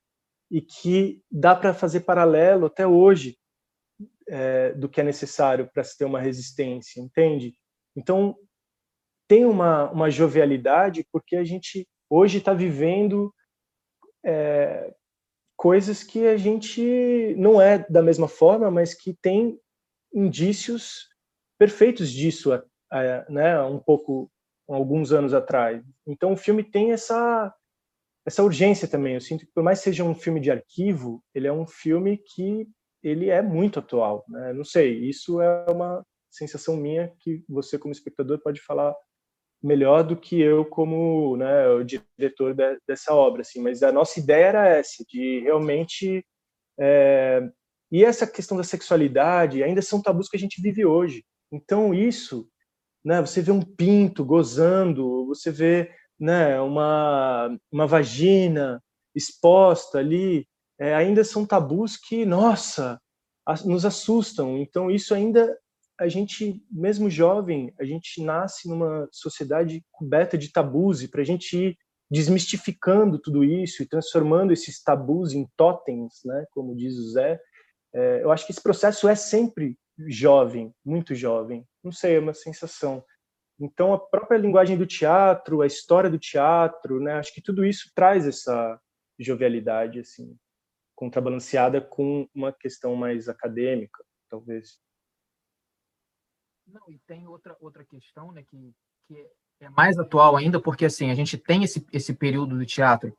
e 0.50 0.62
que 0.62 1.22
dá 1.31 1.55
para 1.55 1.74
fazer 1.74 2.00
paralelo 2.00 2.64
até 2.64 2.87
hoje 2.87 3.37
é, 4.26 4.72
do 4.72 4.88
que 4.88 5.02
é 5.02 5.05
necessário 5.05 5.68
para 5.70 5.85
se 5.85 5.98
ter 5.98 6.07
uma 6.07 6.18
resistência, 6.18 6.98
entende? 6.98 7.52
Então, 7.94 8.35
tem 9.29 9.44
uma, 9.44 9.90
uma 9.90 10.09
jovialidade 10.09 11.07
porque 11.12 11.37
a 11.37 11.44
gente 11.44 11.87
hoje 12.09 12.38
está 12.38 12.55
vivendo 12.55 13.31
é, 14.24 14.94
coisas 15.57 16.03
que 16.03 16.27
a 16.27 16.37
gente 16.37 17.35
não 17.37 17.61
é 17.61 17.79
da 17.88 18.03
mesma 18.03 18.29
forma, 18.29 18.71
mas 18.71 18.95
que 18.95 19.14
tem 19.14 19.59
indícios 20.14 21.09
perfeitos 21.59 22.11
disso 22.11 22.51
né, 23.29 23.61
um 23.62 23.79
pouco 23.79 24.31
alguns 24.69 25.12
anos 25.12 25.33
atrás. 25.33 25.83
Então 26.07 26.33
o 26.33 26.37
filme 26.37 26.62
tem 26.62 26.92
essa 26.92 27.55
essa 28.27 28.42
urgência 28.42 28.88
também. 28.88 29.14
Eu 29.14 29.21
sinto 29.21 29.47
que 29.47 29.53
por 29.53 29.62
mais 29.62 29.79
que 29.79 29.85
seja 29.85 30.03
um 30.03 30.14
filme 30.14 30.40
de 30.40 30.51
arquivo, 30.51 31.23
ele 31.33 31.47
é 31.47 31.53
um 31.53 31.66
filme 31.66 32.19
que 32.19 32.69
ele 33.01 33.31
é 33.31 33.40
muito 33.40 33.79
atual. 33.79 34.25
Né? 34.29 34.53
Não 34.53 34.64
sei, 34.64 34.99
isso 34.99 35.40
é 35.40 35.71
uma 35.71 36.05
sensação 36.29 36.77
minha 36.77 37.12
que 37.21 37.45
você 37.49 37.79
como 37.79 37.92
espectador 37.92 38.40
pode 38.40 38.61
falar 38.61 38.95
melhor 39.62 40.03
do 40.05 40.16
que 40.16 40.40
eu 40.40 40.64
como 40.64 41.37
né, 41.37 41.69
o 41.69 41.85
diretor 41.85 42.55
de, 42.55 42.79
dessa 42.87 43.14
obra. 43.14 43.42
Assim. 43.42 43.61
Mas 43.61 43.83
a 43.83 43.92
nossa 43.92 44.21
ideia 44.21 44.47
era 44.47 44.69
essa, 44.69 45.05
de 45.09 45.40
realmente 45.40 46.25
é... 46.79 47.49
e 47.90 48.05
essa 48.05 48.27
questão 48.27 48.57
da 48.57 48.64
sexualidade 48.64 49.62
ainda 49.62 49.83
são 49.83 50.03
tabus 50.03 50.29
que 50.29 50.37
a 50.37 50.40
gente 50.40 50.61
vive 50.61 50.85
hoje. 50.85 51.25
Então 51.53 51.95
isso 51.95 52.49
né? 53.07 53.21
Você 53.21 53.40
vê 53.40 53.53
um 53.53 53.62
pinto 53.62 54.25
gozando, 54.25 55.27
você 55.27 55.53
vê 55.53 55.92
né, 56.19 56.61
uma, 56.61 57.57
uma 57.71 57.87
vagina 57.87 58.83
exposta 59.14 59.99
ali, 59.99 60.45
é, 60.77 60.92
ainda 60.92 61.23
são 61.23 61.47
tabus 61.47 61.97
que, 61.97 62.27
nossa, 62.27 63.01
nos 63.64 63.85
assustam. 63.85 64.59
Então, 64.59 64.90
isso 64.90 65.14
ainda, 65.14 65.57
a 65.98 66.09
gente, 66.09 66.62
mesmo 66.70 67.09
jovem, 67.09 67.72
a 67.78 67.85
gente 67.85 68.22
nasce 68.22 68.68
numa 68.68 69.09
sociedade 69.12 69.85
coberta 69.90 70.37
de 70.37 70.52
tabus, 70.52 71.02
e 71.02 71.09
para 71.09 71.22
a 71.22 71.24
gente 71.24 71.56
ir 71.56 71.78
desmistificando 72.11 73.18
tudo 73.18 73.42
isso 73.42 73.82
e 73.82 73.88
transformando 73.88 74.52
esses 74.52 74.82
tabus 74.82 75.32
em 75.32 75.48
totens, 75.56 76.20
né, 76.24 76.44
como 76.52 76.76
diz 76.76 76.96
o 76.96 77.11
Zé, 77.11 77.40
é, 77.94 78.22
eu 78.22 78.30
acho 78.30 78.46
que 78.46 78.52
esse 78.52 78.62
processo 78.62 79.09
é 79.09 79.14
sempre 79.14 79.76
jovem, 80.06 80.72
muito 80.85 81.14
jovem. 81.14 81.66
Não 81.82 81.90
sei, 81.90 82.16
é 82.16 82.20
uma 82.20 82.35
sensação. 82.35 83.02
Então, 83.59 83.94
a 83.94 83.98
própria 83.98 84.37
linguagem 84.37 84.76
do 84.76 84.87
teatro, 84.87 85.62
a 85.62 85.66
história 85.66 86.11
do 86.11 86.18
teatro, 86.18 87.00
né, 87.00 87.14
acho 87.14 87.32
que 87.32 87.40
tudo 87.40 87.64
isso 87.64 87.90
traz 87.94 88.26
essa 88.26 88.78
jovialidade, 89.18 90.00
assim, 90.00 90.37
contrabalanceada 90.94 91.80
com 91.80 92.28
uma 92.35 92.52
questão 92.52 92.94
mais 92.94 93.28
acadêmica, 93.28 94.04
talvez. 94.28 94.78
Não, 96.66 96.83
e 96.88 96.98
tem 97.07 97.26
outra, 97.26 97.57
outra 97.61 97.85
questão, 97.85 98.33
né, 98.33 98.42
que, 98.42 98.74
que 99.07 99.26
é 99.61 99.68
mais 99.70 99.98
atual 99.98 100.37
ainda, 100.37 100.61
porque, 100.61 100.85
assim, 100.85 101.11
a 101.11 101.14
gente 101.14 101.38
tem 101.38 101.62
esse, 101.62 101.87
esse 101.92 102.12
período 102.12 102.59
do 102.59 102.66
teatro 102.66 103.16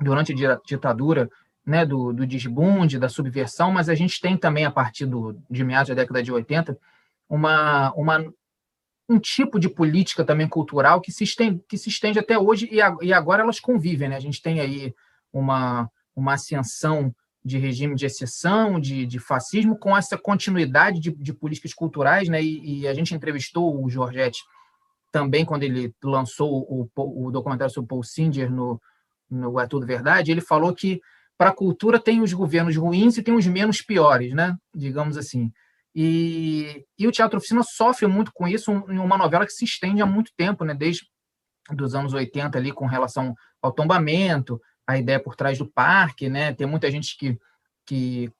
durante 0.00 0.32
a 0.44 0.60
ditadura, 0.64 1.30
né, 1.64 1.86
do, 1.86 2.12
do 2.12 2.26
desbunde, 2.26 2.98
da 2.98 3.08
subversão, 3.08 3.70
mas 3.70 3.88
a 3.88 3.94
gente 3.94 4.20
tem 4.20 4.36
também, 4.36 4.64
a 4.64 4.70
partir 4.70 5.06
do, 5.06 5.40
de 5.48 5.62
meados 5.62 5.88
da 5.88 5.94
década 5.94 6.22
de 6.22 6.32
80, 6.32 6.78
uma, 7.28 7.92
uma, 7.92 8.32
um 9.08 9.18
tipo 9.18 9.60
de 9.60 9.68
política 9.68 10.24
também 10.24 10.48
cultural 10.48 11.00
que 11.00 11.12
se 11.12 11.24
estende, 11.24 11.62
que 11.68 11.78
se 11.78 11.88
estende 11.88 12.18
até 12.18 12.38
hoje 12.38 12.68
e, 12.70 12.82
a, 12.82 12.96
e 13.00 13.12
agora 13.12 13.42
elas 13.42 13.60
convivem. 13.60 14.08
Né? 14.08 14.16
A 14.16 14.20
gente 14.20 14.42
tem 14.42 14.60
aí 14.60 14.94
uma, 15.32 15.90
uma 16.14 16.34
ascensão 16.34 17.14
de 17.44 17.58
regime 17.58 17.94
de 17.94 18.06
exceção, 18.06 18.78
de, 18.78 19.06
de 19.06 19.18
fascismo, 19.18 19.78
com 19.78 19.96
essa 19.96 20.18
continuidade 20.18 21.00
de, 21.00 21.10
de 21.10 21.32
políticas 21.32 21.72
culturais, 21.72 22.28
né? 22.28 22.42
E, 22.42 22.80
e, 22.80 22.88
a 22.88 22.92
gente 22.92 23.14
entrevistou 23.14 23.82
o 23.82 23.88
Giorgetti 23.88 24.40
também 25.10 25.44
quando 25.44 25.62
ele 25.62 25.92
lançou 26.04 26.66
o, 26.68 26.88
o 26.94 27.30
documentário 27.30 27.72
sobre 27.72 27.88
Paul 27.88 28.02
Singer 28.02 28.50
no, 28.50 28.80
no 29.30 29.58
É 29.58 29.66
Tudo 29.66 29.86
Verdade, 29.86 30.30
ele 30.30 30.40
falou 30.40 30.74
que 30.74 31.00
para 31.36 31.50
a 31.50 31.54
cultura 31.54 31.98
tem 31.98 32.20
os 32.20 32.32
governos 32.32 32.76
ruins 32.76 33.16
e 33.16 33.22
tem 33.22 33.34
os 33.34 33.46
menos 33.46 33.80
piores, 33.80 34.34
né? 34.34 34.54
Digamos 34.74 35.16
assim. 35.16 35.50
E, 35.94 36.84
e 36.98 37.08
o 37.08 37.10
Teatro 37.10 37.38
Oficina 37.38 37.62
sofre 37.62 38.06
muito 38.06 38.30
com 38.32 38.46
isso 38.46 38.70
em 38.70 38.98
uma 38.98 39.16
novela 39.16 39.46
que 39.46 39.52
se 39.52 39.64
estende 39.64 40.02
há 40.02 40.06
muito 40.06 40.30
tempo, 40.36 40.64
né? 40.64 40.74
Desde 40.74 41.06
dos 41.70 41.94
anos 41.94 42.12
80 42.12 42.58
ali 42.58 42.72
com 42.72 42.86
relação 42.86 43.34
ao 43.62 43.72
tombamento, 43.72 44.60
a 44.90 44.98
ideia 44.98 45.20
por 45.20 45.36
trás 45.36 45.58
do 45.58 45.66
parque, 45.66 46.28
né? 46.28 46.52
Tem 46.52 46.66
muita 46.66 46.90
gente 46.90 47.16
que, 47.16 47.38
que 47.86 48.32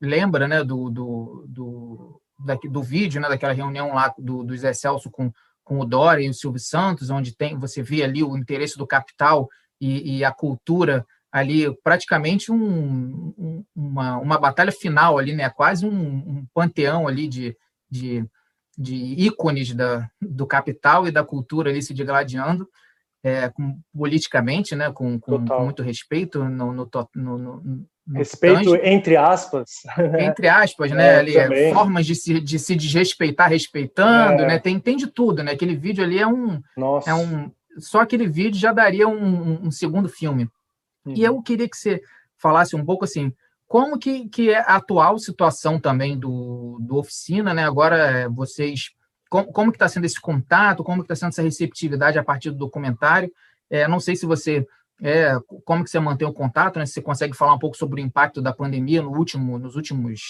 lembra, 0.00 0.46
né, 0.46 0.62
do, 0.62 0.90
do, 0.90 1.44
do, 1.48 2.20
daqui, 2.44 2.68
do 2.68 2.82
vídeo, 2.82 3.20
né, 3.20 3.28
daquela 3.28 3.52
reunião 3.52 3.94
lá 3.94 4.14
do, 4.18 4.42
do 4.42 4.56
Zé 4.56 4.72
Celso 4.72 5.10
com, 5.10 5.32
com 5.64 5.80
o 5.80 5.84
Dória 5.84 6.24
e 6.24 6.28
o 6.28 6.34
Silvio 6.34 6.60
Santos, 6.60 7.10
onde 7.10 7.34
tem 7.34 7.58
você 7.58 7.82
vê 7.82 8.02
ali 8.02 8.22
o 8.22 8.36
interesse 8.36 8.76
do 8.76 8.86
capital 8.86 9.48
e, 9.80 10.18
e 10.18 10.24
a 10.24 10.32
cultura 10.32 11.06
ali 11.32 11.74
praticamente 11.82 12.50
um, 12.50 13.34
um, 13.36 13.64
uma, 13.74 14.18
uma 14.18 14.38
batalha 14.38 14.72
final 14.72 15.18
ali, 15.18 15.34
né? 15.34 15.50
Quase 15.50 15.86
um, 15.86 15.90
um 15.92 16.46
panteão 16.54 17.06
ali 17.08 17.28
de, 17.28 17.56
de, 17.90 18.24
de 18.76 18.94
ícones 18.94 19.74
da, 19.74 20.08
do 20.20 20.46
capital 20.46 21.06
e 21.06 21.10
da 21.10 21.24
cultura 21.24 21.70
ali 21.70 21.82
se 21.82 21.92
digladiando 21.92 22.68
é, 23.26 23.48
com, 23.48 23.78
politicamente, 23.92 24.76
né? 24.76 24.90
Com, 24.92 25.18
com, 25.18 25.44
com 25.44 25.64
muito 25.64 25.82
respeito 25.82 26.44
no, 26.44 26.72
no, 26.72 26.88
no, 27.14 27.38
no 27.38 27.86
Respeito 28.14 28.76
entre 28.76 29.16
aspas. 29.16 29.68
Entre 30.20 30.48
aspas, 30.48 30.92
né? 30.92 31.14
É, 31.14 31.18
ali, 31.18 31.36
é, 31.36 31.74
formas 31.74 32.06
de 32.06 32.14
se, 32.14 32.40
de 32.40 32.56
se 32.56 32.76
desrespeitar 32.76 33.50
respeitando, 33.50 34.44
é. 34.44 34.46
né? 34.46 34.58
Tem, 34.60 34.78
tem 34.78 34.96
de 34.96 35.08
tudo, 35.08 35.42
né? 35.42 35.52
Aquele 35.52 35.74
vídeo 35.74 36.04
ali 36.04 36.20
é 36.20 36.26
um. 36.26 36.60
Nossa. 36.76 37.10
É 37.10 37.14
um 37.14 37.50
só 37.78 38.00
aquele 38.00 38.26
vídeo 38.26 38.58
já 38.58 38.72
daria 38.72 39.08
um, 39.08 39.66
um 39.66 39.70
segundo 39.70 40.08
filme. 40.08 40.48
Uhum. 41.04 41.14
E 41.14 41.24
eu 41.24 41.42
queria 41.42 41.68
que 41.68 41.76
você 41.76 42.00
falasse 42.38 42.76
um 42.76 42.84
pouco 42.84 43.04
assim, 43.04 43.32
como 43.66 43.98
que, 43.98 44.28
que 44.28 44.50
é 44.50 44.58
a 44.58 44.76
atual 44.76 45.18
situação 45.18 45.78
também 45.78 46.16
do, 46.16 46.78
do 46.80 46.96
oficina, 46.96 47.52
né? 47.52 47.64
Agora 47.64 47.96
é, 47.96 48.28
vocês, 48.28 48.90
como, 49.28 49.52
como 49.52 49.70
que 49.72 49.76
está 49.76 49.88
sendo 49.88 50.04
esse 50.04 50.20
contato, 50.20 50.84
como 50.84 51.02
que 51.02 51.12
está 51.12 51.16
sendo 51.16 51.30
essa 51.30 51.42
receptividade 51.42 52.18
a 52.18 52.24
partir 52.24 52.50
do 52.50 52.58
documentário? 52.58 53.30
É, 53.70 53.88
não 53.88 54.00
sei 54.00 54.16
se 54.16 54.26
você 54.26 54.66
é, 55.02 55.36
como 55.64 55.84
que 55.84 55.90
você 55.90 56.00
mantém 56.00 56.26
o 56.26 56.32
contato, 56.32 56.78
né? 56.78 56.86
Se 56.86 56.94
você 56.94 57.02
consegue 57.02 57.36
falar 57.36 57.54
um 57.54 57.58
pouco 57.58 57.76
sobre 57.76 58.00
o 58.00 58.04
impacto 58.04 58.40
da 58.40 58.52
pandemia 58.52 59.02
no 59.02 59.10
último, 59.10 59.58
nos 59.58 59.76
últimos 59.76 60.20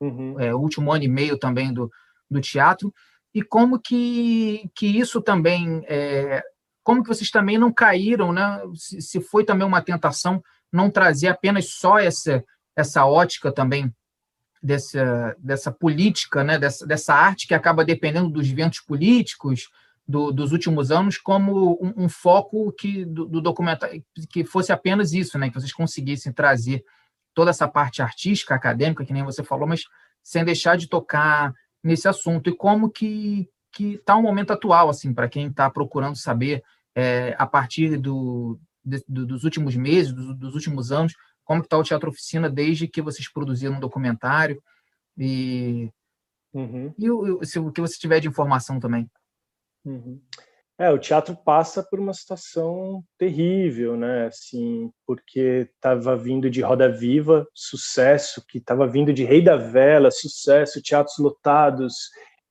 uhum. 0.00 0.38
é, 0.38 0.54
último 0.54 0.92
ano 0.92 1.04
e 1.04 1.08
meio 1.08 1.38
também 1.38 1.72
do, 1.72 1.90
do 2.30 2.40
teatro 2.40 2.92
e 3.34 3.42
como 3.42 3.80
que, 3.80 4.70
que 4.76 4.86
isso 4.86 5.20
também 5.20 5.82
é, 5.88 6.42
como 6.84 7.02
que 7.02 7.08
vocês 7.08 7.30
também 7.30 7.58
não 7.58 7.72
caíram, 7.72 8.32
né? 8.32 8.60
Se, 8.74 9.00
se 9.00 9.20
foi 9.20 9.44
também 9.44 9.66
uma 9.66 9.82
tentação 9.82 10.42
não 10.72 10.90
trazer 10.90 11.28
apenas 11.28 11.70
só 11.70 11.98
essa 11.98 12.44
essa 12.76 13.04
ótica 13.04 13.52
também 13.52 13.92
dessa, 14.62 15.36
dessa 15.38 15.72
política, 15.72 16.44
né? 16.44 16.58
dessa, 16.58 16.86
dessa 16.86 17.14
arte 17.14 17.46
que 17.46 17.54
acaba 17.54 17.84
dependendo 17.84 18.30
dos 18.30 18.48
ventos 18.48 18.80
políticos 18.80 19.68
do, 20.06 20.30
dos 20.30 20.52
últimos 20.52 20.90
anos, 20.90 21.18
como 21.18 21.78
um, 21.82 22.04
um 22.04 22.08
foco 22.08 22.72
que 22.72 23.04
do, 23.04 23.26
do, 23.26 23.40
documentário 23.40 24.04
que 24.30 24.44
fosse 24.44 24.72
apenas 24.72 25.12
isso, 25.12 25.38
né? 25.38 25.48
que 25.48 25.54
vocês 25.54 25.72
conseguissem 25.72 26.32
trazer 26.32 26.84
toda 27.34 27.50
essa 27.50 27.66
parte 27.66 28.02
artística, 28.02 28.54
acadêmica, 28.54 29.04
que 29.04 29.12
nem 29.12 29.24
você 29.24 29.42
falou, 29.42 29.66
mas 29.66 29.84
sem 30.22 30.44
deixar 30.44 30.76
de 30.76 30.88
tocar 30.88 31.52
nesse 31.82 32.06
assunto 32.06 32.48
e 32.48 32.54
como 32.54 32.90
que 32.90 33.48
que 33.72 33.94
está 33.94 34.14
o 34.14 34.22
momento 34.22 34.52
atual, 34.52 34.90
assim, 34.90 35.14
para 35.14 35.28
quem 35.28 35.46
está 35.46 35.70
procurando 35.70 36.14
saber 36.14 36.62
é, 36.94 37.34
a 37.38 37.46
partir 37.46 37.96
do, 37.96 38.60
de, 38.84 39.02
dos 39.08 39.44
últimos 39.44 39.74
meses, 39.74 40.12
dos, 40.12 40.54
últimos 40.54 40.92
anos, 40.92 41.14
como 41.44 41.62
está 41.62 41.78
o 41.78 41.82
Teatro 41.82 42.10
Oficina 42.10 42.48
desde 42.48 42.88
que 42.88 43.02
vocês 43.02 43.30
produziram 43.30 43.76
um 43.76 43.80
documentário 43.80 44.62
e, 45.16 45.90
uhum. 46.52 46.94
e 46.98 47.10
o, 47.10 47.44
se, 47.44 47.58
o 47.58 47.72
que 47.72 47.80
você 47.80 47.98
tiver 47.98 48.20
de 48.20 48.28
informação 48.28 48.78
também. 48.80 49.10
Uhum. 49.84 50.20
É, 50.78 50.90
o 50.90 50.98
teatro 50.98 51.36
passa 51.36 51.82
por 51.82 52.00
uma 52.00 52.14
situação 52.14 53.04
terrível, 53.18 53.96
né? 53.96 54.26
Assim, 54.26 54.90
porque 55.06 55.68
estava 55.74 56.16
vindo 56.16 56.50
de 56.50 56.60
Roda 56.60 56.90
Viva, 56.90 57.46
sucesso, 57.54 58.44
que 58.48 58.58
estava 58.58 58.86
vindo 58.86 59.12
de 59.12 59.22
Rei 59.22 59.42
da 59.42 59.56
Vela, 59.56 60.10
sucesso, 60.10 60.82
teatros 60.82 61.18
lotados, 61.18 61.94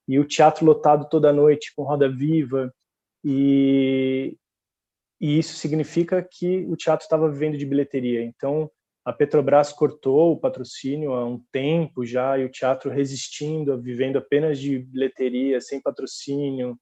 e 0.07 0.19
o 0.19 0.25
teatro 0.25 0.65
lotado 0.65 1.09
toda 1.09 1.33
noite 1.33 1.73
com 1.75 1.83
Roda 1.83 2.09
Viva, 2.09 2.71
e, 3.23 4.37
e 5.19 5.37
isso 5.37 5.55
significa 5.57 6.21
que 6.23 6.65
o 6.69 6.77
teatro 6.77 7.03
estava 7.03 7.29
vivendo 7.29 7.57
de 7.57 7.65
bilheteria. 7.65 8.23
Então, 8.23 8.69
a 9.03 9.11
Petrobras 9.11 9.73
cortou 9.73 10.33
o 10.33 10.39
patrocínio 10.39 11.13
há 11.13 11.25
um 11.25 11.39
tempo 11.51 12.05
já, 12.05 12.37
e 12.37 12.45
o 12.45 12.51
teatro 12.51 12.91
resistindo, 12.91 13.81
vivendo 13.81 14.17
apenas 14.17 14.59
de 14.59 14.79
bilheteria, 14.79 15.59
sem 15.59 15.81
patrocínio, 15.81 16.79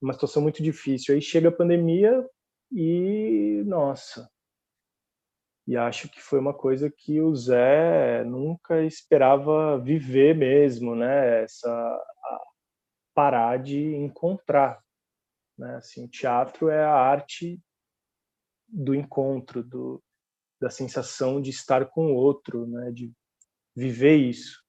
uma 0.00 0.12
situação 0.12 0.42
muito 0.42 0.62
difícil. 0.62 1.14
Aí 1.14 1.20
chega 1.20 1.48
a 1.48 1.52
pandemia 1.52 2.24
e, 2.70 3.62
nossa, 3.66 4.28
e 5.66 5.76
acho 5.76 6.08
que 6.08 6.20
foi 6.20 6.38
uma 6.38 6.54
coisa 6.54 6.88
que 6.88 7.20
o 7.20 7.34
Zé 7.34 8.22
nunca 8.24 8.82
esperava 8.84 9.78
viver 9.78 10.36
mesmo, 10.36 10.94
né? 10.94 11.42
Essa 11.42 12.02
parar 13.12 13.58
de 13.58 13.96
encontrar, 13.96 14.80
né? 15.58 15.76
Assim, 15.76 16.04
o 16.04 16.08
teatro 16.08 16.68
é 16.68 16.84
a 16.84 16.92
arte 16.92 17.60
do 18.68 18.94
encontro, 18.94 19.64
do, 19.64 20.02
da 20.60 20.70
sensação 20.70 21.40
de 21.40 21.50
estar 21.50 21.86
com 21.86 22.12
o 22.12 22.14
outro, 22.14 22.66
né? 22.66 22.90
De 22.90 23.12
viver 23.74 24.16
isso, 24.16 24.62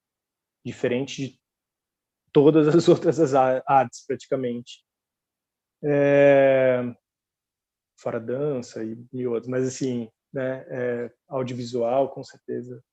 diferente 0.65 1.27
de 1.27 1.39
todas 2.31 2.67
as 2.67 2.87
outras 2.89 3.33
artes 3.33 4.05
praticamente. 4.05 4.83
É, 5.83 6.81
fora 7.99 8.19
dança 8.19 8.83
e, 8.83 8.97
e 9.13 9.27
outros, 9.27 9.49
mas 9.49 9.67
assim, 9.67 10.09
né? 10.33 10.65
É, 10.69 11.13
audiovisual 11.27 12.11
com 12.13 12.23
certeza 12.23 12.83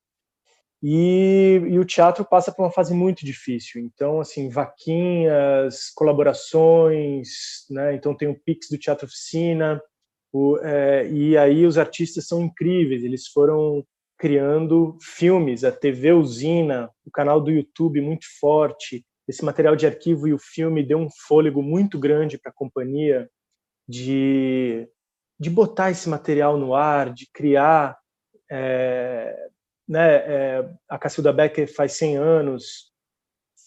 e, 0.87 1.63
e, 1.67 1.79
o 1.79 1.85
teatro 1.87 2.27
passa 2.27 2.53
por 2.53 2.63
uma 2.63 2.71
fase 2.71 2.93
muito 2.93 3.25
difícil. 3.25 3.81
Então, 3.81 4.21
assim, 4.21 4.51
vaquinhas, 4.51 5.89
colaborações, 5.95 7.65
né? 7.71 7.95
Então 7.95 8.15
tem 8.15 8.29
o 8.29 8.39
Pix 8.39 8.69
do 8.71 8.77
Teatro 8.77 9.07
Oficina, 9.07 9.81
o, 10.35 10.59
é, 10.59 11.09
e 11.09 11.39
aí 11.39 11.65
os 11.65 11.79
artistas 11.79 12.27
são 12.27 12.43
incríveis. 12.43 13.05
Eles 13.05 13.29
foram 13.29 13.87
criando 14.19 14.99
filmes, 15.01 15.63
a 15.63 15.71
TV 15.71 16.13
Usina, 16.13 16.91
o 17.07 17.11
canal 17.11 17.41
do 17.41 17.53
YouTube 17.53 18.01
muito 18.01 18.27
forte. 18.41 19.07
Esse 19.29 19.45
material 19.45 19.77
de 19.77 19.87
arquivo 19.87 20.27
e 20.27 20.35
o 20.35 20.39
filme 20.39 20.83
deu 20.83 20.99
um 20.99 21.09
fôlego 21.29 21.63
muito 21.63 22.01
grande 22.01 22.37
para 22.37 22.51
a 22.51 22.55
companhia 22.55 23.31
de, 23.89 24.89
de 25.39 25.49
botar 25.49 25.93
esse 25.93 26.09
material 26.09 26.59
no 26.59 26.75
ar, 26.75 27.15
de 27.15 27.29
criar 27.33 27.97
é, 28.51 29.37
né, 29.89 30.17
é, 30.17 30.69
a 30.89 30.99
Cacilda 30.99 31.33
Becker 31.33 31.73
faz 31.73 31.93
100 31.93 32.17
anos, 32.17 32.93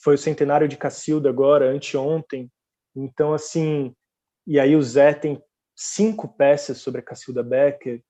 foi 0.03 0.15
o 0.15 0.17
centenário 0.17 0.67
de 0.67 0.75
Cacilda 0.75 1.29
agora, 1.29 1.71
anteontem. 1.71 2.51
Então, 2.93 3.33
assim, 3.33 3.95
e 4.45 4.59
aí 4.59 4.75
o 4.75 4.83
Zé 4.83 5.13
tem 5.13 5.41
cinco 5.77 6.27
peças 6.27 6.79
sobre 6.79 7.01
a 7.01 7.03
Cacilda 7.03 7.43
Becker, 7.43 8.03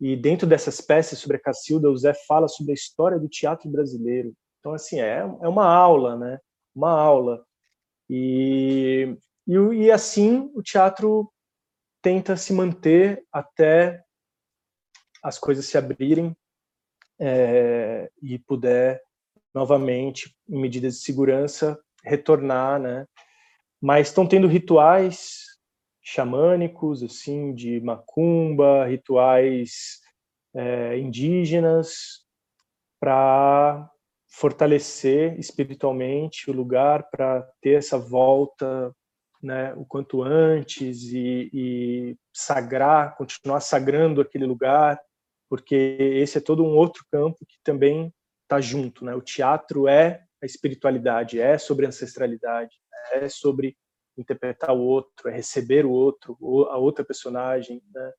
e 0.00 0.16
dentro 0.16 0.48
dessas 0.48 0.80
peças 0.80 1.20
sobre 1.20 1.36
a 1.36 1.40
Cacilda, 1.40 1.88
o 1.88 1.96
Zé 1.96 2.12
fala 2.26 2.48
sobre 2.48 2.72
a 2.72 2.74
história 2.74 3.20
do 3.20 3.28
teatro 3.28 3.70
brasileiro. 3.70 4.34
Então, 4.58 4.74
assim, 4.74 5.00
é, 5.00 5.18
é 5.18 5.48
uma 5.48 5.64
aula, 5.64 6.16
né? 6.16 6.40
Uma 6.74 6.90
aula. 6.90 7.44
E, 8.10 9.16
e, 9.46 9.54
e 9.54 9.90
assim 9.92 10.50
o 10.54 10.62
teatro 10.62 11.32
tenta 12.02 12.36
se 12.36 12.52
manter 12.52 13.24
até 13.32 14.02
as 15.22 15.38
coisas 15.38 15.66
se 15.66 15.78
abrirem 15.78 16.36
é, 17.20 18.10
e 18.20 18.40
puder 18.40 19.00
novamente, 19.54 20.36
em 20.48 20.60
medidas 20.60 20.94
de 20.94 21.04
segurança, 21.04 21.78
retornar, 22.02 22.80
né? 22.80 23.06
Mas 23.80 24.08
estão 24.08 24.26
tendo 24.26 24.48
rituais 24.48 25.51
xamânicos, 26.02 27.02
assim, 27.02 27.54
de 27.54 27.80
macumba, 27.80 28.86
rituais 28.86 30.00
é, 30.54 30.98
indígenas, 30.98 32.22
para 33.00 33.88
fortalecer 34.28 35.38
espiritualmente 35.38 36.50
o 36.50 36.54
lugar, 36.54 37.08
para 37.10 37.42
ter 37.60 37.78
essa 37.78 37.98
volta 37.98 38.94
né, 39.42 39.74
o 39.74 39.84
quanto 39.84 40.22
antes 40.22 41.02
e, 41.12 41.50
e 41.52 42.16
sagrar, 42.32 43.16
continuar 43.16 43.60
sagrando 43.60 44.20
aquele 44.20 44.46
lugar 44.46 44.98
porque 45.52 45.74
esse 46.00 46.38
é 46.38 46.40
todo 46.40 46.64
um 46.64 46.74
outro 46.74 47.04
campo 47.12 47.44
que 47.46 47.58
também 47.62 48.10
está 48.44 48.58
junto, 48.58 49.04
né? 49.04 49.14
O 49.14 49.20
teatro 49.20 49.86
é 49.86 50.24
a 50.42 50.46
espiritualidade, 50.46 51.38
é 51.38 51.58
sobre 51.58 51.84
ancestralidade, 51.84 52.74
é 53.12 53.28
sobre 53.28 53.76
interpretar 54.16 54.74
o 54.74 54.80
outro, 54.80 55.28
é 55.28 55.32
receber 55.32 55.86
o 55.86 55.90
outro, 55.90 56.36
a 56.70 56.78
outra 56.78 57.04
personagem, 57.04 57.82
né? 57.94 58.12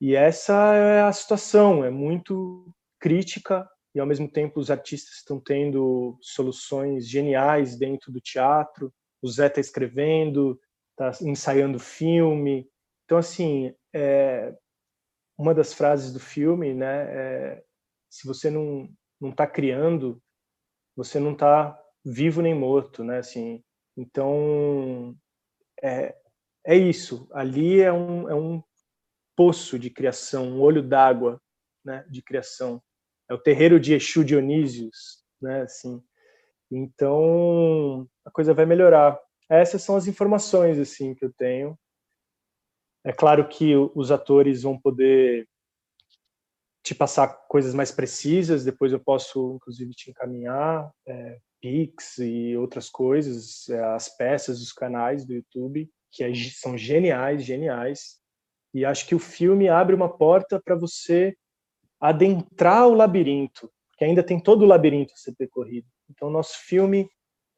E 0.00 0.14
essa 0.14 0.74
é 0.74 1.02
a 1.02 1.12
situação, 1.12 1.84
é 1.84 1.90
muito 1.90 2.74
crítica 3.00 3.68
e 3.94 4.00
ao 4.00 4.06
mesmo 4.06 4.28
tempo 4.28 4.58
os 4.58 4.70
artistas 4.70 5.16
estão 5.16 5.40
tendo 5.40 6.18
soluções 6.20 7.08
geniais 7.08 7.78
dentro 7.78 8.12
do 8.12 8.20
teatro. 8.20 8.92
O 9.22 9.28
Zé 9.28 9.46
está 9.46 9.60
escrevendo, 9.60 10.60
está 10.90 11.24
ensaiando 11.24 11.78
filme. 11.78 12.68
Então 13.04 13.18
assim, 13.18 13.74
é, 13.94 14.54
uma 15.38 15.54
das 15.54 15.72
frases 15.72 16.12
do 16.12 16.20
filme, 16.20 16.74
né, 16.74 17.06
é, 17.10 17.64
se 18.10 18.26
você 18.26 18.50
não 18.50 18.88
não 19.20 19.30
está 19.30 19.46
criando, 19.46 20.20
você 20.94 21.18
não 21.18 21.32
está 21.32 21.80
vivo 22.04 22.42
nem 22.42 22.54
morto, 22.54 23.02
né? 23.02 23.18
Assim, 23.18 23.62
então 23.96 25.16
é, 25.82 26.16
é 26.66 26.76
isso. 26.76 27.28
Ali 27.32 27.80
é 27.80 27.92
um, 27.92 28.28
é 28.28 28.34
um 28.34 28.62
poço 29.36 29.78
de 29.78 29.90
criação, 29.90 30.48
um 30.48 30.60
olho 30.60 30.82
d'água, 30.82 31.40
né? 31.84 32.04
De 32.08 32.22
criação. 32.22 32.82
É 33.28 33.34
o 33.34 33.38
terreiro 33.38 33.78
de 33.78 33.94
Exu 33.94 34.24
Dionísios, 34.24 35.24
né? 35.40 35.62
Assim. 35.62 36.02
Então 36.70 38.08
a 38.24 38.30
coisa 38.30 38.54
vai 38.54 38.66
melhorar. 38.66 39.18
Essas 39.48 39.82
são 39.82 39.96
as 39.96 40.06
informações 40.06 40.78
assim 40.78 41.14
que 41.14 41.24
eu 41.24 41.32
tenho. 41.32 41.78
É 43.04 43.12
claro 43.12 43.46
que 43.46 43.74
os 43.94 44.10
atores 44.10 44.62
vão 44.62 44.80
poder 44.80 45.46
te 46.82 46.94
passar 46.94 47.28
coisas 47.48 47.74
mais 47.74 47.90
precisas, 47.90 48.64
depois 48.64 48.92
eu 48.92 49.00
posso, 49.00 49.54
inclusive, 49.56 49.92
te 49.92 50.10
encaminhar 50.10 50.90
é, 51.06 51.38
Pix 51.64 52.18
e 52.18 52.54
outras 52.58 52.90
coisas, 52.90 53.70
é, 53.70 53.82
as 53.94 54.06
peças, 54.14 54.60
os 54.60 54.70
canais 54.70 55.24
do 55.24 55.32
YouTube, 55.32 55.90
que 56.12 56.22
é, 56.22 56.30
são 56.34 56.76
geniais, 56.76 57.42
geniais. 57.42 58.18
E 58.74 58.84
acho 58.84 59.06
que 59.06 59.14
o 59.14 59.18
filme 59.18 59.66
abre 59.66 59.94
uma 59.94 60.14
porta 60.14 60.60
para 60.62 60.74
você 60.74 61.34
adentrar 61.98 62.86
o 62.86 62.92
labirinto, 62.92 63.72
porque 63.88 64.04
ainda 64.04 64.22
tem 64.22 64.38
todo 64.38 64.60
o 64.60 64.66
labirinto 64.66 65.14
a 65.14 65.16
ser 65.16 65.34
percorrido. 65.36 65.86
Então, 66.10 66.28
nosso 66.28 66.58
filme 66.66 67.08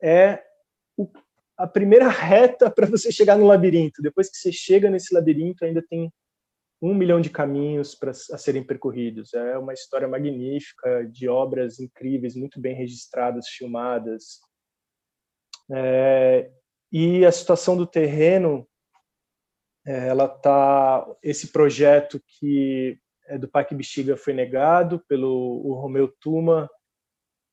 é 0.00 0.40
o, 0.96 1.10
a 1.56 1.66
primeira 1.66 2.06
reta 2.06 2.70
para 2.70 2.86
você 2.86 3.10
chegar 3.10 3.36
no 3.36 3.44
labirinto. 3.48 4.00
Depois 4.00 4.30
que 4.30 4.36
você 4.36 4.52
chega 4.52 4.88
nesse 4.88 5.12
labirinto, 5.12 5.64
ainda 5.64 5.82
tem 5.82 6.12
um 6.80 6.94
milhão 6.94 7.20
de 7.20 7.30
caminhos 7.30 7.94
para 7.94 8.10
a 8.10 8.38
serem 8.38 8.62
percorridos. 8.62 9.32
É 9.34 9.56
uma 9.56 9.72
história 9.72 10.06
magnífica 10.06 11.06
de 11.06 11.28
obras 11.28 11.80
incríveis, 11.80 12.36
muito 12.36 12.60
bem 12.60 12.74
registradas, 12.74 13.48
filmadas. 13.48 14.40
É, 15.72 16.50
e 16.92 17.24
a 17.24 17.32
situação 17.32 17.76
do 17.76 17.86
terreno, 17.86 18.66
é, 19.86 20.08
ela 20.08 20.28
tá 20.28 21.06
esse 21.22 21.48
projeto 21.48 22.20
que 22.26 22.98
é 23.28 23.36
do 23.36 23.48
Parque 23.48 23.74
Bexiga 23.74 24.16
foi 24.16 24.32
negado 24.32 25.02
pelo 25.08 25.60
o 25.64 25.74
Romeu 25.74 26.08
Tuma, 26.20 26.70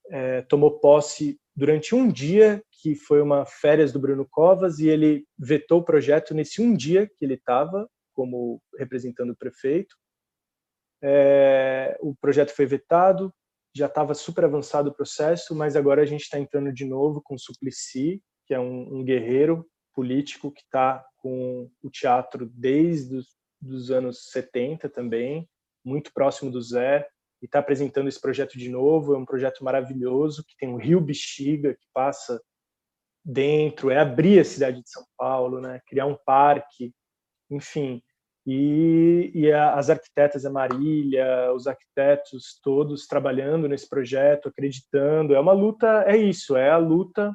é, 0.10 0.42
tomou 0.44 0.80
posse 0.80 1.40
durante 1.56 1.96
um 1.96 2.12
dia, 2.12 2.64
que 2.72 2.96
foi 2.96 3.22
uma 3.22 3.46
férias 3.46 3.92
do 3.92 4.00
Bruno 4.00 4.28
Covas, 4.30 4.80
e 4.80 4.88
ele 4.88 5.26
vetou 5.38 5.80
o 5.80 5.84
projeto 5.84 6.34
nesse 6.34 6.62
um 6.62 6.76
dia 6.76 7.08
que 7.08 7.24
ele 7.26 7.36
estava 7.36 7.90
como 8.14 8.62
representando 8.78 9.32
o 9.32 9.36
prefeito. 9.36 9.96
É, 11.02 11.98
o 12.02 12.16
projeto 12.16 12.52
foi 12.52 12.66
vetado, 12.66 13.34
já 13.76 13.88
estava 13.88 14.14
super 14.14 14.46
avançado 14.46 14.90
o 14.90 14.94
processo, 14.94 15.56
mas 15.56 15.76
agora 15.76 16.02
a 16.02 16.06
gente 16.06 16.22
está 16.22 16.40
entrando 16.40 16.72
de 16.72 16.86
novo 16.86 17.22
com 17.22 17.36
o 17.36 17.40
Suplicy, 17.40 18.22
que 18.46 18.54
é 18.54 18.60
um, 18.60 19.00
um 19.00 19.04
guerreiro 19.04 19.66
político 19.94 20.52
que 20.52 20.62
está 20.62 21.04
com 21.18 21.70
o 21.82 21.90
teatro 21.90 22.50
desde 22.54 23.18
os 23.18 23.28
dos 23.64 23.90
anos 23.90 24.30
70 24.32 24.90
também, 24.90 25.50
muito 25.84 26.12
próximo 26.14 26.52
do 26.52 26.62
Zé, 26.62 27.08
e 27.42 27.46
está 27.46 27.60
apresentando 27.60 28.08
esse 28.08 28.20
projeto 28.20 28.58
de 28.58 28.70
novo. 28.70 29.14
É 29.14 29.18
um 29.18 29.26
projeto 29.26 29.64
maravilhoso 29.64 30.44
que 30.46 30.56
tem 30.58 30.70
o 30.70 30.78
Rio 30.78 31.02
Bexiga 31.02 31.74
que 31.74 31.88
passa 31.94 32.42
dentro, 33.26 33.90
é 33.90 34.00
abrir 34.00 34.40
a 34.40 34.46
cidade 34.46 34.82
de 34.82 34.90
São 34.90 35.06
Paulo, 35.18 35.62
né? 35.62 35.82
Criar 35.88 36.06
um 36.06 36.18
parque 36.26 36.94
enfim. 37.56 38.02
E, 38.46 39.32
e 39.34 39.52
as 39.54 39.90
arquitetas, 39.90 40.46
a 40.46 40.50
Marília, 40.50 41.54
os 41.54 41.66
arquitetos 41.66 42.60
todos 42.62 43.08
trabalhando 43.08 43.70
nesse 43.70 43.88
projeto, 43.88 44.50
acreditando. 44.50 45.34
É 45.34 45.40
uma 45.40 45.54
luta, 45.54 46.04
é 46.06 46.18
isso, 46.18 46.58
é 46.58 46.70
a 46.70 46.78
luta 46.78 47.34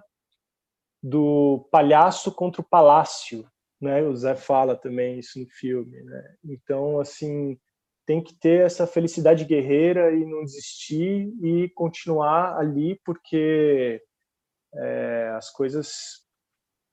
do 1.02 1.66
palhaço 1.70 2.30
contra 2.32 2.60
o 2.60 2.68
palácio, 2.68 3.48
né? 3.80 4.02
O 4.02 4.14
Zé 4.14 4.36
fala 4.36 4.76
também 4.76 5.18
isso 5.18 5.40
no 5.40 5.46
filme, 5.48 6.02
né? 6.02 6.34
Então, 6.44 7.00
assim, 7.00 7.58
tem 8.04 8.22
que 8.22 8.34
ter 8.34 8.66
essa 8.66 8.86
felicidade 8.86 9.44
guerreira 9.44 10.12
e 10.14 10.26
não 10.26 10.44
desistir 10.44 11.32
e 11.42 11.70
continuar 11.70 12.58
ali, 12.58 13.00
porque 13.04 14.02
é, 14.74 15.32
as 15.36 15.50
coisas, 15.50 16.24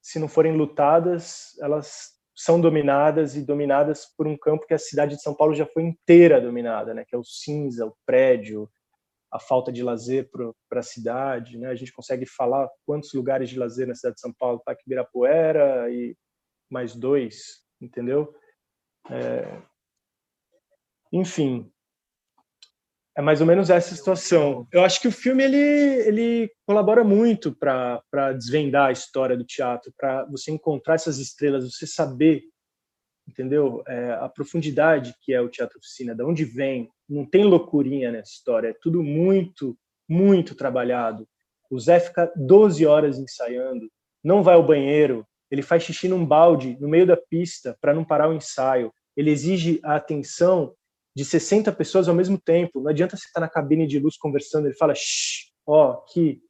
se 0.00 0.18
não 0.18 0.28
forem 0.28 0.56
lutadas, 0.56 1.56
elas 1.60 2.15
são 2.36 2.60
dominadas 2.60 3.34
e 3.34 3.42
dominadas 3.42 4.04
por 4.14 4.26
um 4.26 4.36
campo 4.36 4.66
que 4.66 4.74
a 4.74 4.78
cidade 4.78 5.16
de 5.16 5.22
São 5.22 5.34
Paulo 5.34 5.54
já 5.54 5.64
foi 5.64 5.82
inteira 5.84 6.38
dominada, 6.38 6.92
né? 6.92 7.02
Que 7.08 7.14
é 7.14 7.18
o 7.18 7.24
cinza, 7.24 7.86
o 7.86 7.96
prédio, 8.04 8.70
a 9.32 9.40
falta 9.40 9.72
de 9.72 9.82
lazer 9.82 10.28
para 10.68 10.80
a 10.80 10.82
cidade, 10.82 11.56
né? 11.56 11.68
A 11.68 11.74
gente 11.74 11.92
consegue 11.92 12.26
falar 12.26 12.68
quantos 12.84 13.14
lugares 13.14 13.48
de 13.48 13.58
lazer 13.58 13.86
na 13.86 13.94
cidade 13.94 14.16
de 14.16 14.20
São 14.20 14.34
Paulo, 14.34 14.62
Parque 14.62 14.82
Ibirapuera 14.86 15.90
e 15.90 16.14
mais 16.70 16.94
dois, 16.94 17.62
entendeu? 17.80 18.34
É... 19.10 19.62
Enfim, 21.10 21.72
é 23.16 23.22
mais 23.22 23.40
ou 23.40 23.46
menos 23.46 23.70
essa 23.70 23.94
situação. 23.94 24.68
Eu 24.70 24.84
acho 24.84 25.00
que 25.00 25.08
o 25.08 25.12
filme 25.12 25.42
ele, 25.42 25.56
ele 25.56 26.50
colabora 26.66 27.02
muito 27.02 27.56
para 27.56 28.32
desvendar 28.34 28.88
a 28.88 28.92
história 28.92 29.36
do 29.36 29.44
teatro, 29.44 29.90
para 29.96 30.26
você 30.26 30.50
encontrar 30.50 30.96
essas 30.96 31.18
estrelas, 31.18 31.64
você 31.64 31.86
saber, 31.86 32.42
entendeu? 33.26 33.82
É, 33.88 34.12
a 34.20 34.28
profundidade 34.28 35.14
que 35.22 35.32
é 35.32 35.40
o 35.40 35.48
teatro 35.48 35.78
oficina, 35.78 36.14
de 36.14 36.22
onde 36.22 36.44
vem. 36.44 36.90
Não 37.08 37.24
tem 37.24 37.44
loucurinha 37.44 38.12
nessa 38.12 38.32
história, 38.32 38.68
é 38.68 38.76
tudo 38.82 39.02
muito, 39.02 39.78
muito 40.06 40.54
trabalhado. 40.54 41.26
O 41.70 41.80
Zé 41.80 41.98
fica 41.98 42.30
12 42.36 42.84
horas 42.84 43.18
ensaiando, 43.18 43.90
não 44.22 44.42
vai 44.42 44.56
ao 44.56 44.66
banheiro, 44.66 45.26
ele 45.50 45.62
faz 45.62 45.84
xixi 45.84 46.06
num 46.06 46.26
balde 46.26 46.76
no 46.80 46.88
meio 46.88 47.06
da 47.06 47.16
pista 47.16 47.78
para 47.80 47.94
não 47.94 48.04
parar 48.04 48.28
o 48.28 48.34
ensaio. 48.34 48.92
Ele 49.16 49.30
exige 49.30 49.80
a 49.82 49.96
atenção 49.96 50.74
de 51.16 51.24
60 51.24 51.72
pessoas 51.72 52.08
ao 52.08 52.14
mesmo 52.14 52.38
tempo. 52.38 52.78
Não 52.78 52.90
adianta 52.90 53.16
você 53.16 53.26
estar 53.26 53.40
na 53.40 53.48
cabine 53.48 53.86
de 53.86 53.98
luz 53.98 54.18
conversando, 54.18 54.66
ele 54.66 54.74
fala, 54.74 54.94
shh, 54.94 55.50
ó, 55.66 55.92
aqui, 55.92 56.42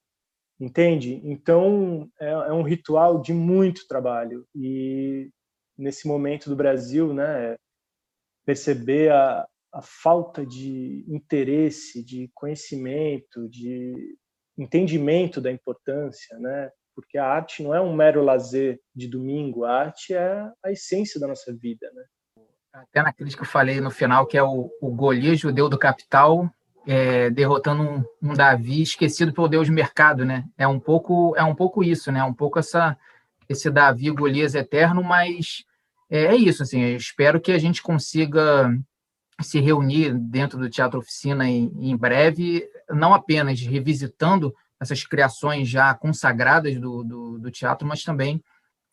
entende? 0.58 1.20
Então, 1.22 2.10
é, 2.20 2.30
é, 2.30 2.52
um 2.52 2.64
ritual 2.64 3.22
de 3.22 3.32
muito 3.32 3.86
trabalho. 3.86 4.44
E 4.52 5.30
nesse 5.78 6.08
momento 6.08 6.50
do 6.50 6.56
Brasil, 6.56 7.14
né, 7.14 7.54
perceber 8.44 9.12
a, 9.12 9.46
a 9.72 9.82
falta 9.82 10.44
de 10.44 11.04
interesse, 11.06 12.04
de 12.04 12.28
conhecimento, 12.34 13.48
de 13.48 14.16
entendimento 14.58 15.40
da 15.40 15.52
importância, 15.52 16.36
né? 16.40 16.72
Porque 16.92 17.18
a 17.18 17.26
arte 17.26 17.62
não 17.62 17.74
é 17.74 17.80
um 17.80 17.94
mero 17.94 18.24
lazer 18.24 18.80
de 18.94 19.06
domingo, 19.06 19.64
a 19.64 19.72
arte 19.72 20.14
é 20.14 20.50
a 20.64 20.72
essência 20.72 21.20
da 21.20 21.28
nossa 21.28 21.54
vida, 21.54 21.88
né? 21.92 22.04
Até 22.76 23.02
na 23.02 23.12
crítica 23.12 23.42
eu 23.42 23.46
falei 23.46 23.80
no 23.80 23.90
final, 23.90 24.26
que 24.26 24.36
é 24.36 24.42
o, 24.42 24.70
o 24.80 24.90
Golias 24.90 25.40
judeu 25.40 25.68
do 25.68 25.78
capital, 25.78 26.50
é, 26.86 27.30
derrotando 27.30 27.82
um, 27.82 28.04
um, 28.22 28.34
Davi 28.34 28.82
esquecido 28.82 29.32
pelo 29.32 29.48
Deus 29.48 29.68
mercado, 29.68 30.24
né? 30.24 30.44
É 30.56 30.68
um 30.68 30.78
pouco, 30.78 31.34
é 31.36 31.42
um 31.42 31.54
pouco 31.54 31.82
isso, 31.82 32.12
né? 32.12 32.22
Um 32.22 32.34
pouco 32.34 32.58
essa, 32.58 32.96
esse 33.48 33.70
Davi 33.70 34.10
Golias 34.10 34.54
eterno, 34.54 35.02
mas 35.02 35.64
é, 36.10 36.26
é 36.26 36.36
isso, 36.36 36.62
assim. 36.62 36.94
espero 36.94 37.40
que 37.40 37.50
a 37.50 37.58
gente 37.58 37.82
consiga 37.82 38.70
se 39.40 39.58
reunir 39.58 40.14
dentro 40.14 40.58
do 40.58 40.70
Teatro 40.70 41.00
Oficina 41.00 41.48
em, 41.48 41.72
em 41.80 41.96
breve, 41.96 42.66
não 42.90 43.12
apenas 43.12 43.60
revisitando 43.60 44.54
essas 44.78 45.02
criações 45.02 45.68
já 45.68 45.94
consagradas 45.94 46.78
do, 46.78 47.02
do, 47.02 47.38
do 47.38 47.50
teatro, 47.50 47.88
mas 47.88 48.02
também 48.02 48.42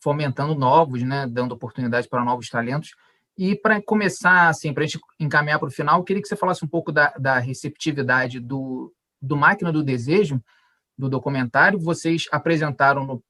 fomentando 0.02 0.56
novos, 0.56 1.04
né? 1.04 1.28
Dando 1.28 1.52
oportunidade 1.52 2.08
para 2.08 2.24
novos 2.24 2.50
talentos 2.50 2.94
e 3.38 3.56
para 3.56 3.82
começar, 3.82 4.48
assim, 4.48 4.74
para 4.74 4.84
a 4.84 4.88
gente 4.88 5.00
encaminhar 5.20 5.60
para 5.60 5.68
o 5.68 5.72
final, 5.72 6.00
eu 6.00 6.04
queria 6.04 6.22
que 6.22 6.28
você 6.28 6.36
falasse 6.36 6.64
um 6.64 6.68
pouco 6.68 6.92
da, 6.92 7.10
da 7.18 7.40
receptividade 7.40 8.40
do, 8.40 8.94
do 9.22 9.36
Máquina 9.36 9.72
do 9.72 9.84
Desejo, 9.84 10.42
do 10.98 11.10
documentário. 11.10 11.80
Vocês 11.80 12.26
apresentaram 12.32 13.06
no 13.06 13.24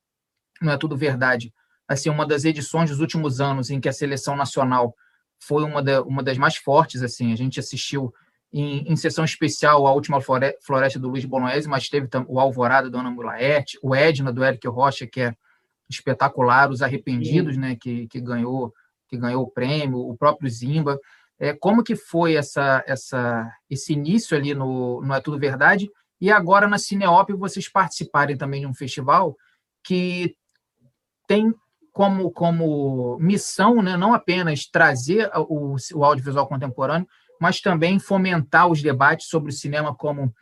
Não 0.61 0.73
é 0.73 0.77
Tudo 0.77 0.97
Verdade, 0.97 1.53
assim, 1.87 2.09
uma 2.09 2.27
das 2.27 2.43
edições 2.43 2.89
dos 2.89 2.99
últimos 2.99 3.39
anos 3.39 3.69
em 3.69 3.79
que 3.79 3.87
a 3.87 3.93
seleção 3.93 4.35
nacional 4.35 4.93
foi 5.39 5.63
uma, 5.63 5.81
da, 5.81 6.01
uma 6.01 6.21
das 6.21 6.37
mais 6.37 6.57
fortes. 6.57 7.01
assim 7.01 7.31
A 7.31 7.37
gente 7.37 7.59
assistiu 7.59 8.13
em, 8.51 8.91
em 8.91 8.95
sessão 8.97 9.23
especial 9.23 9.87
a 9.87 9.93
última 9.93 10.19
floresta 10.21 10.99
do 10.99 11.09
Luiz 11.09 11.23
Bonoese, 11.23 11.67
mas 11.67 11.87
teve 11.87 12.09
o 12.27 12.39
Alvorada 12.41 12.89
do 12.89 12.97
Ana 12.97 13.09
Mulaerte, 13.09 13.79
o 13.81 13.95
Edna 13.95 14.33
do 14.33 14.43
Eric 14.43 14.67
Rocha, 14.67 15.07
que 15.07 15.21
é 15.21 15.35
espetacular, 15.89 16.69
os 16.69 16.81
Arrependidos, 16.81 17.55
né, 17.55 17.75
que, 17.75 18.07
que 18.07 18.19
ganhou 18.19 18.73
que 19.13 19.19
ganhou 19.19 19.43
o 19.43 19.49
prêmio, 19.49 19.99
o 19.99 20.17
próprio 20.17 20.49
Zimba. 20.49 20.99
É, 21.39 21.53
como 21.53 21.83
que 21.83 21.95
foi 21.95 22.35
essa, 22.35 22.83
essa, 22.87 23.51
esse 23.69 23.93
início 23.93 24.35
ali 24.35 24.55
no, 24.55 25.01
no 25.01 25.13
É 25.13 25.21
Tudo 25.21 25.39
Verdade? 25.39 25.89
E 26.19 26.31
agora 26.31 26.67
na 26.67 26.79
Cineop 26.79 27.31
vocês 27.33 27.69
participarem 27.69 28.35
também 28.35 28.61
de 28.61 28.67
um 28.67 28.73
festival 28.73 29.35
que 29.83 30.35
tem 31.27 31.53
como, 31.91 32.31
como 32.31 33.17
missão 33.19 33.81
né, 33.81 33.95
não 33.95 34.13
apenas 34.13 34.65
trazer 34.65 35.29
o, 35.35 35.75
o 35.93 36.03
audiovisual 36.03 36.47
contemporâneo, 36.47 37.07
mas 37.39 37.61
também 37.61 37.99
fomentar 37.99 38.67
os 38.67 38.81
debates 38.81 39.27
sobre 39.27 39.51
o 39.51 39.55
cinema 39.55 39.93
como, 39.93 40.33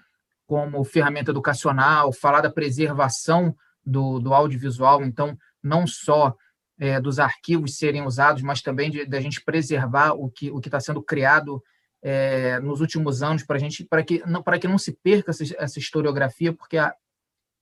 como 0.48 0.84
ferramenta 0.84 1.32
educacional, 1.32 2.14
falar 2.14 2.42
da 2.42 2.50
preservação 2.50 3.54
do, 3.86 4.20
do 4.20 4.34
audiovisual, 4.34 5.04
então, 5.04 5.36
não 5.62 5.86
só 5.86 6.36
é, 6.82 7.00
dos 7.00 7.20
arquivos 7.20 7.78
serem 7.78 8.04
usados, 8.04 8.42
mas 8.42 8.64
também 8.64 9.08
da 9.08 9.22
gente 9.22 9.40
preservar 9.46 10.14
o 10.14 10.32
que 10.32 10.50
o 10.50 10.58
está 10.58 10.80
sendo 10.80 11.00
criado 11.00 11.64
é, 12.02 12.60
nos 12.60 12.82
últimos 12.82 13.22
anos 13.22 13.44
para 13.44 13.60
gente 13.60 13.86
para 13.86 14.02
que 14.02 14.24
não 14.26 14.42
para 14.42 14.58
que 14.58 14.68
não 14.68 14.80
se 14.80 14.92
perca 14.92 15.30
essa, 15.30 15.44
essa 15.60 15.78
historiografia, 15.78 16.52
porque 16.52 16.80
a, 16.80 16.92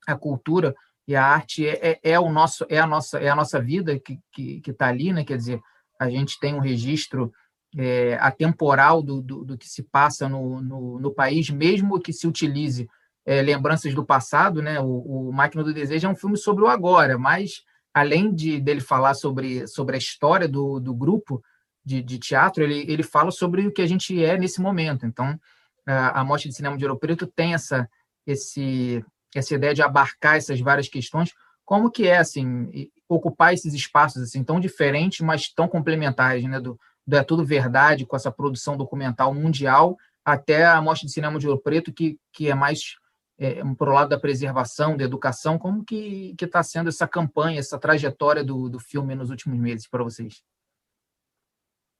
a 0.06 0.16
cultura 0.16 0.74
e 1.06 1.14
a 1.14 1.22
arte 1.22 1.68
é, 1.68 1.90
é, 1.90 2.00
é, 2.12 2.18
o 2.18 2.32
nosso 2.32 2.64
é 2.70 2.78
a 2.78 2.86
nossa 2.86 3.18
é 3.18 3.28
a 3.28 3.36
nossa 3.36 3.60
vida 3.60 4.00
que 4.00 4.18
que 4.32 4.62
está 4.70 4.88
ali, 4.88 5.12
né? 5.12 5.22
Quer 5.22 5.36
dizer, 5.36 5.60
a 6.00 6.08
gente 6.08 6.40
tem 6.40 6.54
um 6.54 6.60
registro 6.60 7.30
é, 7.76 8.14
atemporal 8.22 9.02
do, 9.02 9.20
do, 9.20 9.44
do, 9.44 9.58
que 9.58 9.68
se 9.68 9.82
passa 9.82 10.30
no, 10.30 10.62
no, 10.62 10.98
no, 10.98 11.12
país, 11.12 11.50
mesmo 11.50 12.00
que 12.00 12.12
se 12.12 12.26
utilize 12.26 12.88
é, 13.26 13.42
lembranças 13.42 13.94
do 13.94 14.04
passado, 14.04 14.62
né? 14.62 14.80
O, 14.80 15.28
o 15.28 15.32
Máquina 15.32 15.62
do 15.62 15.74
Desejo 15.74 16.06
é 16.06 16.10
um 16.10 16.16
filme 16.16 16.38
sobre 16.38 16.64
o 16.64 16.68
agora, 16.68 17.18
mas 17.18 17.62
além 17.92 18.34
de 18.34 18.60
dele 18.60 18.80
falar 18.80 19.14
sobre, 19.14 19.66
sobre 19.66 19.96
a 19.96 19.98
história 19.98 20.48
do, 20.48 20.78
do 20.78 20.94
grupo 20.94 21.42
de, 21.84 22.02
de 22.02 22.18
teatro, 22.18 22.62
ele, 22.62 22.90
ele 22.90 23.02
fala 23.02 23.30
sobre 23.30 23.66
o 23.66 23.72
que 23.72 23.82
a 23.82 23.86
gente 23.86 24.22
é 24.22 24.38
nesse 24.38 24.60
momento. 24.60 25.06
Então, 25.06 25.38
a, 25.86 26.24
Mostra 26.24 26.48
de 26.48 26.56
Cinema 26.56 26.76
de 26.76 26.84
Ouro 26.84 26.98
Preto 26.98 27.26
tem 27.26 27.54
essa, 27.54 27.88
esse, 28.26 29.04
essa 29.34 29.54
ideia 29.54 29.74
de 29.74 29.82
abarcar 29.82 30.36
essas 30.36 30.60
várias 30.60 30.88
questões, 30.88 31.32
como 31.64 31.90
que 31.90 32.06
é, 32.06 32.18
assim, 32.18 32.90
ocupar 33.08 33.54
esses 33.54 33.74
espaços, 33.74 34.22
assim, 34.22 34.44
tão 34.44 34.60
diferentes, 34.60 35.20
mas 35.20 35.52
tão 35.52 35.68
complementares, 35.68 36.44
né, 36.44 36.60
do, 36.60 36.78
do 37.06 37.16
É 37.16 37.22
Tudo 37.22 37.44
Verdade, 37.44 38.06
com 38.06 38.16
essa 38.16 38.30
produção 38.30 38.76
documental 38.76 39.34
mundial, 39.34 39.96
até 40.24 40.66
a 40.66 40.80
Mostra 40.80 41.06
de 41.06 41.12
Cinema 41.12 41.38
de 41.38 41.48
Ouro 41.48 41.60
Preto, 41.60 41.92
que, 41.92 42.18
que 42.32 42.48
é 42.48 42.54
mais 42.54 42.96
é, 43.40 43.62
para 43.74 43.90
o 43.90 43.94
lado 43.94 44.10
da 44.10 44.20
preservação, 44.20 44.98
da 44.98 45.04
educação, 45.04 45.58
como 45.58 45.82
que 45.82 46.36
está 46.38 46.62
sendo 46.62 46.90
essa 46.90 47.08
campanha, 47.08 47.58
essa 47.58 47.78
trajetória 47.78 48.44
do, 48.44 48.68
do 48.68 48.78
filme 48.78 49.14
nos 49.14 49.30
últimos 49.30 49.58
meses 49.58 49.88
para 49.88 50.04
vocês? 50.04 50.42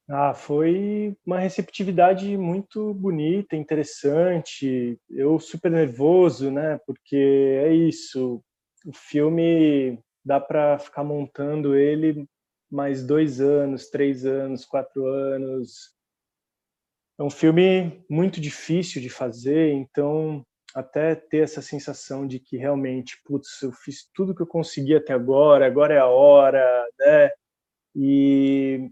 Ah, 0.07 0.35
foi 0.35 1.17
uma 1.25 1.39
receptividade 1.39 2.37
muito 2.37 2.93
bonita, 2.93 3.55
interessante. 3.55 4.99
Eu 5.09 5.39
super 5.39 5.71
nervoso, 5.71 6.51
né? 6.51 6.79
Porque 6.85 7.15
é 7.63 7.73
isso. 7.73 8.43
O 8.85 8.93
filme 8.93 9.99
dá 10.23 10.39
para 10.39 10.77
ficar 10.77 11.03
montando 11.03 11.75
ele 11.75 12.27
mais 12.69 13.03
dois 13.05 13.41
anos, 13.41 13.89
três 13.89 14.25
anos, 14.25 14.63
quatro 14.63 15.07
anos. 15.07 15.91
É 17.19 17.23
um 17.23 17.29
filme 17.29 18.03
muito 18.09 18.39
difícil 18.39 19.01
de 19.01 19.09
fazer, 19.09 19.71
então 19.71 20.45
até 20.73 21.15
ter 21.15 21.43
essa 21.43 21.61
sensação 21.61 22.25
de 22.25 22.39
que 22.39 22.57
realmente, 22.57 23.21
putz, 23.25 23.61
eu 23.61 23.71
fiz 23.71 24.09
tudo 24.13 24.35
que 24.35 24.41
eu 24.41 24.47
consegui 24.47 24.95
até 24.95 25.13
agora, 25.13 25.65
agora 25.65 25.93
é 25.93 25.99
a 25.99 26.07
hora, 26.07 26.87
né? 26.99 27.29
E 27.95 28.89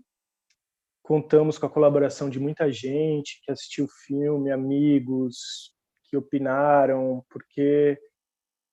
contamos 1.02 1.58
com 1.58 1.66
a 1.66 1.70
colaboração 1.70 2.30
de 2.30 2.40
muita 2.40 2.72
gente 2.72 3.42
que 3.44 3.52
assistiu 3.52 3.86
o 3.86 3.92
filme, 4.06 4.52
amigos 4.52 5.74
que 6.04 6.18
opinaram, 6.18 7.26
porque 7.30 8.00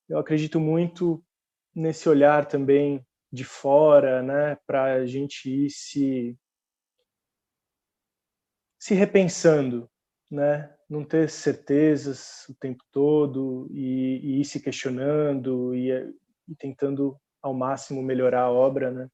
eu 0.09 0.19
acredito 0.19 0.61
muito 0.61 1.25
nesse 1.75 2.09
olhar 2.09 2.47
também 2.47 3.05
de 3.33 3.45
fora, 3.45 4.23
né, 4.23 4.57
para 4.67 4.85
a 4.95 5.07
gente 5.07 5.51
ir 5.51 5.71
se 5.71 6.37
se 8.79 8.95
repensando, 8.95 9.91
né, 10.31 10.71
não 10.89 11.05
ter 11.05 11.29
certezas 11.31 12.47
o 12.49 12.55
tempo 12.55 12.83
todo 12.93 13.69
e, 13.71 14.21
e 14.23 14.41
ir 14.41 14.45
se 14.45 14.61
questionando 14.61 15.75
e, 15.75 15.91
e, 16.49 16.55
tentando 16.57 17.17
ao 17.43 17.55
máximo 17.55 18.03
melhorar 18.03 18.43
a 18.43 18.51
obra, 18.51 18.91
né? 18.91 19.09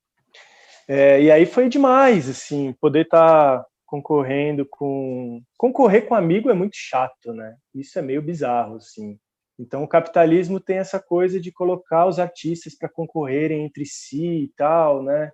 É, 0.89 1.23
e 1.23 1.31
aí 1.31 1.47
foi 1.47 1.69
demais, 1.69 2.29
assim, 2.29 2.73
poder 2.81 3.03
estar 3.05 3.59
tá 3.59 3.67
concorrendo 3.87 4.67
com 4.71 5.43
concorrer 5.57 6.07
com 6.07 6.15
amigo 6.15 6.51
é 6.51 6.55
muito 6.55 6.75
chato, 6.77 7.33
né? 7.33 7.57
Isso 7.75 7.99
é 7.99 8.03
meio 8.03 8.23
bizarro, 8.23 8.77
assim. 8.77 9.19
Então 9.59 9.85
o 9.85 9.89
capitalismo 9.89 10.59
tem 10.59 10.79
essa 10.79 10.99
coisa 10.99 11.39
de 11.39 11.53
colocar 11.53 12.07
os 12.07 12.19
artistas 12.19 12.75
para 12.77 12.89
concorrerem 12.89 13.65
entre 13.65 13.85
si 13.85 14.45
e 14.45 14.49
tal, 14.57 15.03
né? 15.03 15.31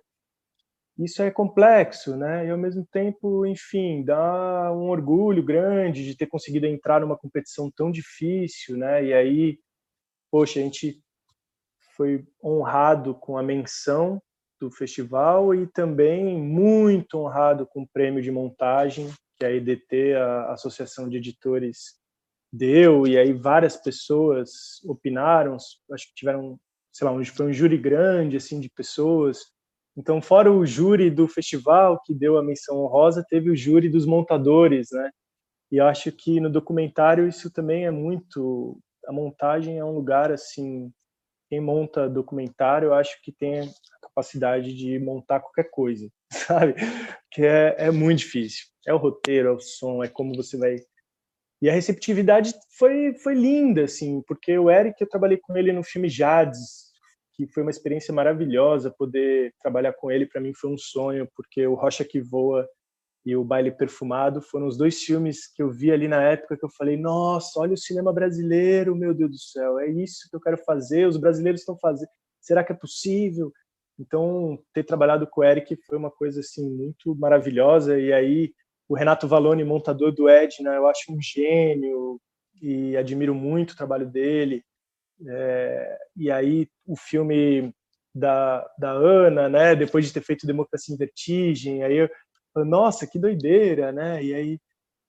Isso 0.99 1.21
é 1.23 1.31
complexo, 1.31 2.17
né? 2.17 2.45
E 2.45 2.49
ao 2.49 2.57
mesmo 2.57 2.85
tempo, 2.91 3.45
enfim, 3.45 4.03
dá 4.03 4.71
um 4.73 4.89
orgulho 4.89 5.41
grande 5.41 6.03
de 6.03 6.15
ter 6.15 6.27
conseguido 6.27 6.65
entrar 6.65 6.99
numa 6.99 7.17
competição 7.17 7.71
tão 7.71 7.89
difícil, 7.89 8.77
né? 8.77 9.05
E 9.05 9.13
aí, 9.13 9.59
poxa, 10.29 10.59
a 10.59 10.63
gente 10.63 11.01
foi 11.95 12.25
honrado 12.43 13.15
com 13.15 13.37
a 13.37 13.43
menção 13.43 14.21
do 14.59 14.69
festival 14.69 15.55
e 15.55 15.67
também 15.67 16.37
muito 16.37 17.17
honrado 17.17 17.65
com 17.65 17.83
o 17.83 17.87
prêmio 17.87 18.21
de 18.21 18.29
montagem 18.29 19.09
que 19.39 19.45
a 19.45 19.51
EDT, 19.51 20.15
a 20.15 20.51
Associação 20.51 21.07
de 21.07 21.15
Editores, 21.15 21.97
deu, 22.51 23.07
e 23.07 23.17
aí 23.17 23.31
várias 23.31 23.77
pessoas 23.77 24.83
opinaram, 24.83 25.55
acho 25.55 26.07
que 26.07 26.15
tiveram, 26.15 26.59
sei 26.91 27.07
lá, 27.07 27.25
foi 27.25 27.45
um 27.45 27.53
júri 27.53 27.77
grande, 27.77 28.35
assim, 28.35 28.59
de 28.59 28.69
pessoas, 28.69 29.45
então, 29.99 30.21
fora 30.21 30.49
o 30.49 30.65
júri 30.65 31.11
do 31.11 31.27
festival, 31.27 32.01
que 32.05 32.13
deu 32.13 32.37
a 32.37 32.41
menção 32.41 32.77
honrosa, 32.77 33.25
teve 33.27 33.49
o 33.49 33.55
júri 33.55 33.89
dos 33.89 34.05
montadores, 34.05 34.87
né? 34.93 35.11
E 35.69 35.77
acho 35.77 36.09
que 36.09 36.39
no 36.39 36.49
documentário 36.49 37.27
isso 37.27 37.51
também 37.51 37.85
é 37.85 37.91
muito. 37.91 38.79
A 39.05 39.11
montagem 39.11 39.77
é 39.77 39.83
um 39.83 39.93
lugar, 39.93 40.31
assim. 40.31 40.89
Quem 41.49 41.59
monta 41.59 42.07
documentário, 42.07 42.87
eu 42.87 42.93
acho 42.93 43.21
que 43.21 43.33
tem 43.33 43.59
a 43.59 43.65
capacidade 44.01 44.73
de 44.73 44.97
montar 44.99 45.41
qualquer 45.41 45.69
coisa, 45.69 46.09
sabe? 46.31 46.75
Que 47.29 47.45
é, 47.45 47.75
é 47.77 47.91
muito 47.91 48.19
difícil. 48.19 48.67
É 48.87 48.93
o 48.93 48.97
roteiro, 48.97 49.49
é 49.49 49.51
o 49.51 49.59
som, 49.59 50.01
é 50.01 50.07
como 50.07 50.33
você 50.33 50.57
vai. 50.57 50.77
E 51.61 51.69
a 51.69 51.73
receptividade 51.73 52.53
foi, 52.77 53.13
foi 53.15 53.33
linda, 53.33 53.83
assim, 53.83 54.21
porque 54.25 54.57
o 54.57 54.71
Eric, 54.71 54.95
eu 55.01 55.09
trabalhei 55.09 55.37
com 55.37 55.57
ele 55.57 55.73
no 55.73 55.83
filme 55.83 56.07
Jades, 56.07 56.88
que 57.39 57.47
foi 57.47 57.63
uma 57.63 57.71
experiência 57.71 58.13
maravilhosa 58.13 58.91
poder 58.91 59.53
trabalhar 59.61 59.93
com 59.93 60.11
ele. 60.11 60.25
Para 60.25 60.41
mim 60.41 60.53
foi 60.53 60.69
um 60.69 60.77
sonho, 60.77 61.25
porque 61.33 61.65
o 61.65 61.73
Rocha 61.73 62.03
que 62.03 62.19
Voa 62.19 62.67
e 63.25 63.33
o 63.33 63.45
Baile 63.45 63.71
Perfumado 63.71 64.41
foram 64.41 64.67
os 64.67 64.75
dois 64.75 65.01
filmes 65.01 65.47
que 65.47 65.63
eu 65.63 65.71
vi 65.71 65.89
ali 65.89 66.05
na 66.05 66.21
época 66.21 66.57
que 66.57 66.65
eu 66.65 66.69
falei: 66.69 66.97
nossa, 66.97 67.61
olha 67.61 67.73
o 67.73 67.77
cinema 67.77 68.11
brasileiro, 68.11 68.93
meu 68.93 69.13
Deus 69.13 69.31
do 69.31 69.37
céu, 69.37 69.79
é 69.79 69.87
isso 69.87 70.27
que 70.29 70.35
eu 70.35 70.41
quero 70.41 70.57
fazer. 70.57 71.07
Os 71.07 71.15
brasileiros 71.15 71.61
estão 71.61 71.77
fazendo. 71.77 72.09
Será 72.41 72.61
que 72.61 72.73
é 72.73 72.75
possível? 72.75 73.53
Então, 73.97 74.59
ter 74.73 74.83
trabalhado 74.83 75.25
com 75.25 75.39
o 75.39 75.43
Eric 75.43 75.77
foi 75.87 75.97
uma 75.97 76.11
coisa 76.11 76.41
assim 76.41 76.69
muito 76.69 77.15
maravilhosa. 77.15 77.97
E 77.97 78.11
aí, 78.11 78.51
o 78.89 78.95
Renato 78.95 79.29
Valone, 79.29 79.63
montador 79.63 80.11
do 80.11 80.27
Edna, 80.27 80.71
eu 80.71 80.87
acho 80.87 81.13
um 81.13 81.21
gênio 81.21 82.19
e 82.61 82.97
admiro 82.97 83.33
muito 83.33 83.71
o 83.71 83.77
trabalho 83.77 84.09
dele. 84.09 84.61
É, 85.27 85.97
e 86.15 86.31
aí 86.31 86.67
o 86.85 86.95
filme 86.95 87.73
da, 88.13 88.65
da 88.77 88.91
Ana, 88.91 89.49
né, 89.49 89.75
depois 89.75 90.05
de 90.05 90.13
ter 90.13 90.21
feito 90.21 90.47
Democracia 90.47 90.93
em 90.93 90.97
Vertigem, 90.97 91.83
aí 91.83 91.97
eu, 91.97 92.09
nossa, 92.65 93.07
que 93.07 93.19
doideira, 93.19 93.91
né? 93.91 94.23
E 94.23 94.33
aí 94.33 94.59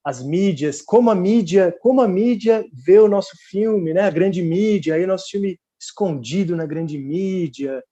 as 0.04 0.22
mídias, 0.22 0.80
como 0.82 1.10
a 1.10 1.14
mídia, 1.14 1.74
como 1.80 2.00
a 2.00 2.08
mídia 2.08 2.64
vê 2.72 2.98
o 2.98 3.08
nosso 3.08 3.36
filme, 3.48 3.92
né? 3.92 4.02
A 4.02 4.10
grande 4.10 4.42
mídia, 4.42 4.94
aí 4.94 5.04
o 5.04 5.08
nosso 5.08 5.28
filme 5.30 5.58
escondido 5.80 6.56
na 6.56 6.66
grande 6.66 6.98
mídia. 6.98 7.82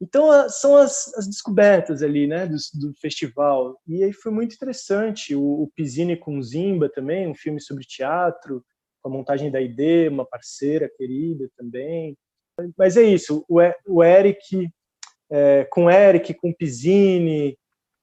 Então 0.00 0.48
são 0.48 0.76
as, 0.76 1.12
as 1.14 1.26
descobertas 1.26 2.02
ali, 2.02 2.26
né, 2.26 2.46
do, 2.46 2.56
do, 2.74 2.94
festival. 3.00 3.76
E 3.86 4.04
aí 4.04 4.12
foi 4.12 4.30
muito 4.30 4.54
interessante 4.54 5.34
o, 5.34 5.42
o 5.62 5.70
com 6.20 6.42
Zimba 6.42 6.88
também, 6.88 7.26
um 7.26 7.34
filme 7.34 7.60
sobre 7.60 7.84
teatro 7.84 8.64
a 9.08 9.12
montagem 9.12 9.50
da 9.50 9.60
ID, 9.60 10.08
uma 10.10 10.24
parceira 10.24 10.90
querida 10.96 11.48
também. 11.56 12.16
Mas 12.76 12.96
é 12.96 13.02
isso, 13.02 13.44
o, 13.48 14.02
Eric, 14.02 14.68
é, 15.30 15.64
com 15.70 15.84
o 15.84 15.90
Eric, 15.90 16.34
com 16.34 16.50
o 16.50 16.56
Pizzini, 16.56 17.56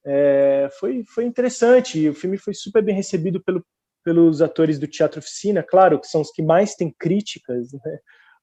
é, 0.04 0.68
foi, 0.78 1.04
foi 1.04 1.24
interessante. 1.24 2.08
O 2.08 2.14
filme 2.14 2.38
foi 2.38 2.54
super 2.54 2.82
bem 2.82 2.94
recebido 2.94 3.42
pelo, 3.42 3.64
pelos 4.04 4.40
atores 4.40 4.78
do 4.78 4.86
Teatro 4.86 5.18
Oficina, 5.18 5.62
claro, 5.62 6.00
que 6.00 6.06
são 6.06 6.20
os 6.20 6.30
que 6.30 6.42
mais 6.42 6.74
têm 6.74 6.94
críticas 6.96 7.72
né, 7.72 7.98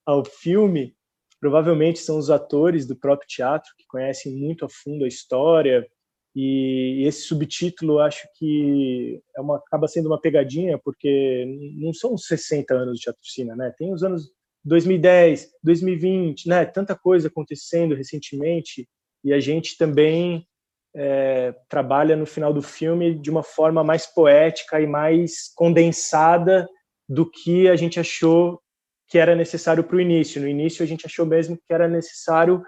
ao 0.06 0.24
filme. 0.26 0.96
Provavelmente 1.40 2.00
são 2.00 2.18
os 2.18 2.30
atores 2.30 2.86
do 2.86 2.96
próprio 2.96 3.28
teatro 3.28 3.72
que 3.78 3.86
conhecem 3.88 4.36
muito 4.36 4.66
a 4.66 4.70
fundo 4.70 5.06
a 5.06 5.08
história. 5.08 5.88
E 6.36 7.04
esse 7.06 7.22
subtítulo 7.22 8.00
acho 8.00 8.28
que 8.38 9.22
é 9.38 9.42
uma, 9.42 9.58
acaba 9.58 9.88
sendo 9.88 10.08
uma 10.08 10.20
pegadinha, 10.20 10.80
porque 10.84 11.46
não 11.78 11.94
são 11.94 12.16
os 12.16 12.26
60 12.26 12.74
anos 12.74 12.98
de 12.98 13.04
Teatro 13.04 13.22
Oficina, 13.22 13.56
né? 13.56 13.72
Tem 13.78 13.94
os 13.94 14.04
anos 14.04 14.32
2010, 14.66 15.52
2020, 15.64 16.50
né? 16.50 16.66
Tanta 16.66 16.96
coisa 16.96 17.28
acontecendo 17.28 17.96
recentemente 17.96 18.88
e 19.24 19.32
a 19.32 19.40
gente 19.40 19.78
também 19.78 20.48
é, 20.96 21.54
trabalha 21.70 22.16
no 22.16 22.26
final 22.26 22.54
do 22.54 22.62
filme 22.62 23.14
de 23.14 23.30
uma 23.30 23.44
forma 23.44 23.84
mais 23.84 24.06
poética 24.06 24.80
e 24.82 24.88
mais 24.88 25.52
condensada 25.56 26.68
do 27.08 27.30
que 27.30 27.68
a 27.68 27.76
gente 27.76 28.00
achou 28.00 28.60
que 29.08 29.18
era 29.18 29.36
necessário 29.36 29.84
para 29.84 29.96
o 29.96 30.02
início. 30.02 30.42
No 30.42 30.48
início, 30.48 30.84
a 30.84 30.88
gente 30.88 31.06
achou 31.06 31.26
mesmo 31.26 31.58
que 31.58 31.74
era 31.74 31.88
necessário 31.88 32.64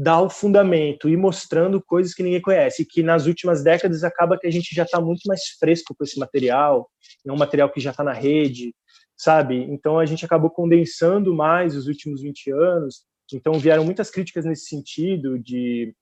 dar 0.00 0.22
o 0.22 0.30
fundamento 0.30 1.10
e 1.10 1.16
mostrando 1.16 1.78
coisas 1.78 2.14
que 2.14 2.22
ninguém 2.22 2.40
conhece, 2.40 2.86
que 2.86 3.02
nas 3.02 3.26
últimas 3.26 3.62
décadas 3.62 4.02
acaba 4.02 4.38
que 4.38 4.46
a 4.46 4.50
gente 4.50 4.74
já 4.74 4.84
está 4.84 4.98
muito 4.98 5.20
mais 5.26 5.42
fresco 5.58 5.94
com 5.94 6.02
esse 6.02 6.18
material, 6.18 6.88
é 7.26 7.30
um 7.30 7.36
material 7.36 7.70
que 7.70 7.80
já 7.80 7.90
está 7.90 8.02
na 8.02 8.14
rede, 8.14 8.74
sabe? 9.14 9.56
Então 9.70 9.98
a 9.98 10.06
gente 10.06 10.24
acabou 10.24 10.48
condensando 10.48 11.34
mais 11.34 11.76
os 11.76 11.86
últimos 11.86 12.22
20 12.22 12.50
anos. 12.50 13.02
Então 13.30 13.52
vieram 13.58 13.84
muitas 13.84 14.10
críticas 14.10 14.46
nesse 14.46 14.64
sentido 14.68 15.38
de 15.38 15.94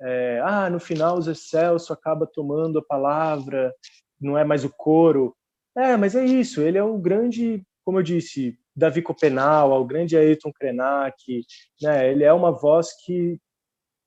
é, 0.00 0.40
ah, 0.42 0.70
no 0.70 0.80
final 0.80 1.18
o 1.18 1.20
Zé 1.20 1.34
Celso 1.34 1.92
acaba 1.92 2.26
tomando 2.26 2.78
a 2.78 2.84
palavra, 2.84 3.74
não 4.18 4.38
é 4.38 4.44
mais 4.44 4.64
o 4.64 4.70
coro. 4.70 5.36
É, 5.76 5.98
mas 5.98 6.14
é 6.14 6.24
isso, 6.24 6.62
ele 6.62 6.78
é 6.78 6.82
o 6.82 6.96
grande, 6.96 7.62
como 7.84 7.98
eu 7.98 8.02
disse, 8.02 8.58
Davi 8.76 9.02
Copenal, 9.02 9.80
o 9.80 9.84
grande 9.84 10.16
Ayrton 10.16 10.52
Krenak, 10.52 11.42
né? 11.82 12.10
Ele 12.10 12.24
é 12.24 12.32
uma 12.32 12.50
voz 12.52 12.88
que 13.04 13.38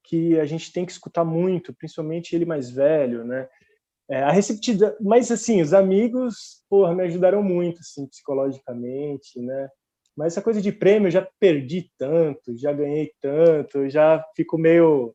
que 0.09 0.39
a 0.39 0.45
gente 0.45 0.71
tem 0.71 0.85
que 0.85 0.91
escutar 0.93 1.25
muito, 1.25 1.75
principalmente 1.75 2.33
ele 2.33 2.45
mais 2.45 2.71
velho, 2.71 3.25
né? 3.25 3.47
É, 4.09 4.23
a 4.23 4.31
receptividade, 4.31 4.95
mas 5.01 5.29
assim, 5.29 5.61
os 5.61 5.73
amigos, 5.73 6.63
porra, 6.69 6.95
me 6.95 7.03
ajudaram 7.03 7.43
muito, 7.43 7.81
assim, 7.81 8.07
psicologicamente, 8.07 9.37
né? 9.41 9.69
Mas 10.15 10.33
essa 10.33 10.41
coisa 10.41 10.61
de 10.61 10.71
prêmio 10.71 11.07
eu 11.07 11.11
já 11.11 11.27
perdi 11.39 11.91
tanto, 11.97 12.57
já 12.57 12.71
ganhei 12.71 13.11
tanto, 13.21 13.89
já 13.89 14.23
fico 14.35 14.57
meio 14.57 15.13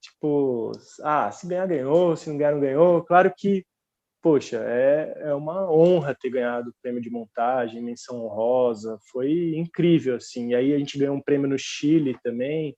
tipo, 0.00 0.72
ah, 1.02 1.30
se 1.30 1.46
ganhar, 1.46 1.66
ganhou, 1.66 2.16
se 2.16 2.28
não 2.28 2.36
ganhar, 2.36 2.52
não 2.52 2.60
ganhou. 2.60 3.02
Claro 3.04 3.32
que, 3.36 3.64
poxa, 4.26 4.56
é, 4.56 5.28
é 5.28 5.34
uma 5.34 5.70
honra 5.70 6.12
ter 6.12 6.30
ganhado 6.30 6.70
o 6.70 6.74
prêmio 6.82 7.00
de 7.00 7.08
montagem, 7.08 7.80
menção 7.80 8.24
honrosa, 8.24 8.98
foi 9.12 9.54
incrível, 9.54 10.16
assim. 10.16 10.48
E 10.48 10.54
aí 10.56 10.74
a 10.74 10.78
gente 10.78 10.98
ganhou 10.98 11.14
um 11.14 11.22
prêmio 11.22 11.48
no 11.48 11.56
Chile 11.56 12.18
também, 12.24 12.76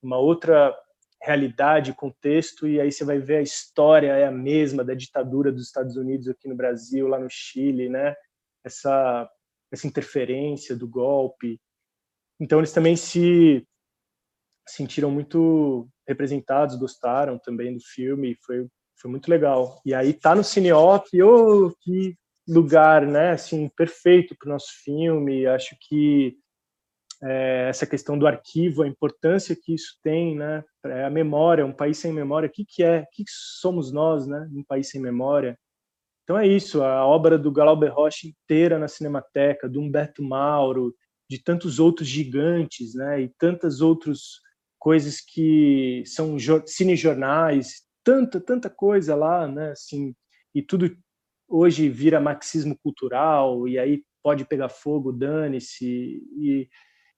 uma 0.00 0.16
outra 0.16 0.72
realidade, 1.20 1.92
contexto, 1.92 2.68
e 2.68 2.80
aí 2.80 2.92
você 2.92 3.04
vai 3.04 3.18
ver 3.18 3.38
a 3.38 3.42
história 3.42 4.12
é 4.12 4.26
a 4.26 4.30
mesma 4.30 4.84
da 4.84 4.94
ditadura 4.94 5.50
dos 5.50 5.66
Estados 5.66 5.96
Unidos 5.96 6.28
aqui 6.28 6.46
no 6.46 6.54
Brasil, 6.54 7.08
lá 7.08 7.18
no 7.18 7.28
Chile, 7.28 7.88
né? 7.88 8.14
Essa, 8.64 9.28
essa 9.72 9.88
interferência 9.88 10.76
do 10.76 10.86
golpe. 10.86 11.60
Então 12.38 12.60
eles 12.60 12.72
também 12.72 12.94
se 12.94 13.66
sentiram 14.68 15.10
muito 15.10 15.88
representados, 16.06 16.76
gostaram 16.76 17.40
também 17.40 17.74
do 17.74 17.82
filme, 17.82 18.38
foi, 18.46 18.68
foi 18.96 19.10
muito 19.10 19.28
legal. 19.30 19.80
E 19.84 19.94
aí 19.94 20.12
tá 20.12 20.34
no 20.34 20.44
Cineop, 20.44 21.06
oh, 21.22 21.72
que 21.80 22.16
lugar, 22.48 23.06
né, 23.06 23.32
assim, 23.32 23.68
perfeito 23.76 24.36
para 24.38 24.48
o 24.48 24.52
nosso 24.52 24.68
filme, 24.84 25.46
acho 25.46 25.76
que 25.80 26.36
é, 27.22 27.66
essa 27.68 27.86
questão 27.86 28.18
do 28.18 28.26
arquivo, 28.26 28.82
a 28.82 28.88
importância 28.88 29.56
que 29.60 29.74
isso 29.74 29.98
tem, 30.02 30.36
né, 30.36 30.62
é 30.84 31.04
a 31.04 31.10
memória, 31.10 31.66
um 31.66 31.72
país 31.72 31.98
sem 31.98 32.12
memória, 32.12 32.48
o 32.48 32.52
que, 32.52 32.64
que 32.64 32.82
é, 32.82 33.00
o 33.00 33.06
que, 33.12 33.24
que 33.24 33.30
somos 33.30 33.90
nós, 33.92 34.26
né, 34.26 34.48
um 34.52 34.62
país 34.62 34.90
sem 34.90 35.00
memória? 35.00 35.58
Então 36.22 36.38
é 36.38 36.46
isso, 36.46 36.82
a 36.82 37.04
obra 37.04 37.38
do 37.38 37.52
Glauber 37.52 37.88
Rocha 37.88 38.26
inteira 38.26 38.78
na 38.78 38.88
Cinemateca, 38.88 39.68
do 39.68 39.80
Humberto 39.80 40.22
Mauro, 40.22 40.94
de 41.28 41.42
tantos 41.42 41.80
outros 41.80 42.08
gigantes, 42.08 42.94
né, 42.94 43.22
e 43.22 43.28
tantas 43.38 43.80
outros 43.80 44.40
coisas 44.78 45.20
que 45.20 46.04
são 46.06 46.36
cinejornais, 46.66 47.85
tanta, 48.06 48.40
tanta 48.40 48.70
coisa 48.70 49.16
lá, 49.16 49.48
né? 49.48 49.72
Assim, 49.72 50.14
e 50.54 50.62
tudo 50.62 50.96
hoje 51.48 51.88
vira 51.88 52.20
marxismo 52.20 52.78
cultural, 52.78 53.66
e 53.66 53.80
aí 53.80 54.04
pode 54.22 54.44
pegar 54.44 54.68
fogo, 54.68 55.12
dane-se. 55.12 56.22
E 56.38 56.68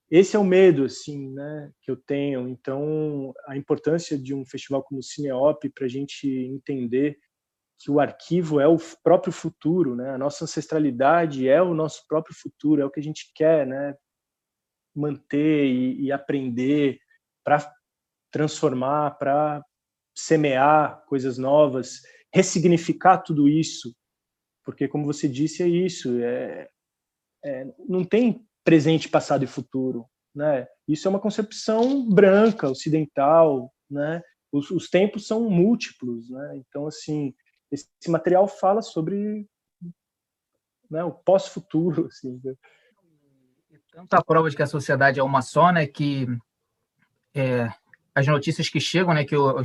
esse 0.09 0.35
é 0.35 0.39
o 0.39 0.43
medo, 0.43 0.85
assim, 0.85 1.31
né, 1.31 1.71
que 1.83 1.91
eu 1.91 1.95
tenho. 1.95 2.47
Então, 2.47 3.31
a 3.47 3.55
importância 3.55 4.17
de 4.17 4.33
um 4.33 4.43
festival 4.43 4.83
como 4.83 4.99
o 4.99 5.03
Cineop 5.03 5.69
para 5.69 5.85
a 5.85 5.89
gente 5.89 6.27
entender 6.27 7.19
que 7.79 7.91
o 7.91 7.99
arquivo 7.99 8.59
é 8.59 8.67
o 8.67 8.77
próprio 9.03 9.31
futuro, 9.31 9.95
né? 9.95 10.09
A 10.09 10.17
nossa 10.17 10.43
ancestralidade 10.43 11.47
é 11.47 11.61
o 11.61 11.73
nosso 11.73 12.05
próprio 12.07 12.35
futuro, 12.35 12.81
é 12.81 12.85
o 12.85 12.89
que 12.89 12.99
a 12.99 13.03
gente 13.03 13.31
quer, 13.35 13.65
né? 13.65 13.95
Manter 14.95 15.65
e, 15.65 16.01
e 16.05 16.11
aprender 16.11 16.99
para 17.43 17.71
transformar, 18.31 19.11
para 19.17 19.63
semear 20.25 21.03
coisas 21.07 21.37
novas, 21.37 22.01
ressignificar 22.33 23.19
tudo 23.19 23.47
isso, 23.47 23.95
porque 24.63 24.87
como 24.87 25.05
você 25.05 25.27
disse 25.27 25.63
é 25.63 25.67
isso, 25.67 26.19
é, 26.19 26.69
é, 27.43 27.73
não 27.87 28.03
tem 28.03 28.45
presente, 28.63 29.09
passado 29.09 29.43
e 29.43 29.47
futuro, 29.47 30.05
né? 30.35 30.67
Isso 30.87 31.07
é 31.07 31.09
uma 31.09 31.19
concepção 31.19 32.07
branca, 32.07 32.69
ocidental, 32.69 33.73
né? 33.89 34.21
Os, 34.51 34.69
os 34.69 34.89
tempos 34.89 35.27
são 35.27 35.49
múltiplos, 35.49 36.29
né? 36.29 36.57
Então 36.57 36.85
assim, 36.85 37.33
esse, 37.71 37.87
material 38.07 38.47
fala 38.47 38.81
sobre 38.81 39.47
né, 40.89 41.03
o 41.03 41.11
pós-futuro, 41.11 42.05
assim. 42.11 42.39
Né? 42.43 42.53
Prova 44.25 44.49
de 44.49 44.55
que 44.55 44.63
a 44.63 44.67
sociedade 44.67 45.19
é 45.19 45.23
uma 45.23 45.41
só, 45.41 45.71
né? 45.71 45.87
Que 45.87 46.27
é, 47.33 47.71
as 48.19 48.27
notícias 48.27 48.67
que 48.69 48.79
chegam, 48.79 49.13
né, 49.13 49.23
que 49.23 49.35
o, 49.35 49.61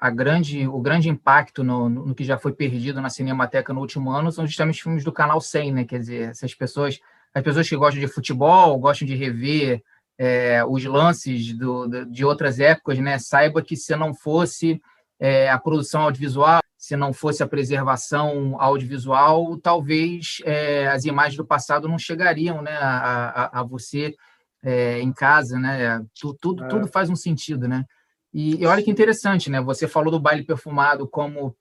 a 0.00 0.10
grande, 0.10 0.66
o 0.68 0.80
grande 0.80 1.08
impacto 1.08 1.64
no, 1.64 1.88
no, 1.88 2.14
que 2.14 2.22
já 2.22 2.38
foi 2.38 2.52
perdido 2.52 3.00
na 3.00 3.10
Cinemateca 3.10 3.72
no 3.72 3.80
último 3.80 4.10
ano 4.10 4.30
são 4.30 4.46
justamente 4.46 4.82
filmes 4.82 5.04
do 5.04 5.12
Canal 5.12 5.40
100, 5.40 5.72
né, 5.72 5.84
quer 5.84 5.98
dizer, 5.98 6.30
essas 6.30 6.54
pessoas, 6.54 7.00
as 7.34 7.42
pessoas 7.42 7.68
que 7.68 7.76
gostam 7.76 8.00
de 8.00 8.06
futebol, 8.06 8.78
gostam 8.78 9.08
de 9.08 9.16
rever 9.16 9.82
é, 10.16 10.64
os 10.64 10.84
lances 10.84 11.52
do, 11.52 11.88
de 12.06 12.24
outras 12.24 12.60
épocas, 12.60 12.98
né, 12.98 13.18
saiba 13.18 13.60
que 13.60 13.76
se 13.76 13.96
não 13.96 14.14
fosse 14.14 14.80
é, 15.18 15.50
a 15.50 15.58
produção 15.58 16.02
audiovisual, 16.02 16.60
se 16.78 16.96
não 16.96 17.12
fosse 17.12 17.42
a 17.42 17.48
preservação 17.48 18.56
audiovisual, 18.58 19.58
talvez 19.58 20.38
é, 20.44 20.86
as 20.86 21.04
imagens 21.04 21.36
do 21.36 21.44
passado 21.44 21.88
não 21.88 21.98
chegariam 21.98 22.62
né, 22.62 22.72
a, 22.72 23.50
a, 23.56 23.60
a 23.60 23.62
você 23.62 24.14
é, 24.62 25.00
em 25.00 25.12
casa, 25.12 25.58
né? 25.58 26.04
Tudo, 26.18 26.38
tudo, 26.40 26.64
é. 26.64 26.68
tudo, 26.68 26.86
faz 26.86 27.08
um 27.08 27.16
sentido, 27.16 27.66
né? 27.66 27.84
E, 28.32 28.62
e, 28.62 28.66
olha 28.66 28.82
que 28.82 28.90
interessante, 28.90 29.50
né? 29.50 29.60
Você 29.60 29.88
falou 29.88 30.10
do 30.10 30.20
baile 30.20 30.44
perfumado 30.44 31.08
como 31.08 31.56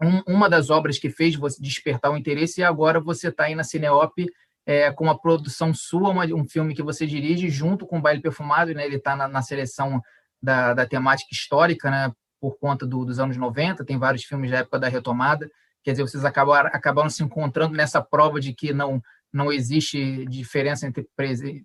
um, 0.00 0.34
uma 0.34 0.48
das 0.48 0.68
obras 0.68 0.98
que 0.98 1.10
fez 1.10 1.36
você 1.36 1.60
despertar 1.60 2.10
o 2.10 2.16
interesse 2.16 2.60
e 2.60 2.64
agora 2.64 3.00
você 3.00 3.28
está 3.28 3.44
aí 3.44 3.54
na 3.54 3.64
Cineop 3.64 4.26
é, 4.66 4.90
com 4.92 5.04
uma 5.04 5.18
produção 5.18 5.72
sua, 5.74 6.10
uma, 6.10 6.24
um 6.26 6.46
filme 6.46 6.74
que 6.74 6.82
você 6.82 7.06
dirige 7.06 7.48
junto 7.48 7.86
com 7.86 7.98
o 7.98 8.02
baile 8.02 8.20
perfumado, 8.20 8.74
né? 8.74 8.84
Ele 8.84 8.96
está 8.96 9.16
na, 9.16 9.26
na, 9.26 9.42
seleção 9.42 10.00
da, 10.40 10.74
da, 10.74 10.86
temática 10.86 11.30
histórica, 11.32 11.90
né? 11.90 12.12
Por 12.40 12.58
conta 12.58 12.86
do, 12.86 13.04
dos 13.04 13.20
anos 13.20 13.36
90, 13.36 13.84
tem 13.84 13.98
vários 13.98 14.24
filmes 14.24 14.50
da 14.50 14.58
época 14.58 14.78
da 14.78 14.88
retomada. 14.88 15.48
Quer 15.82 15.92
dizer, 15.92 16.02
vocês 16.02 16.24
acabaram, 16.24 16.70
acabaram 16.72 17.10
se 17.10 17.22
encontrando 17.22 17.74
nessa 17.74 18.00
prova 18.00 18.40
de 18.40 18.52
que 18.52 18.72
não 18.72 19.02
não 19.32 19.52
existe 19.52 20.26
diferença 20.26 20.86
entre 20.86 21.06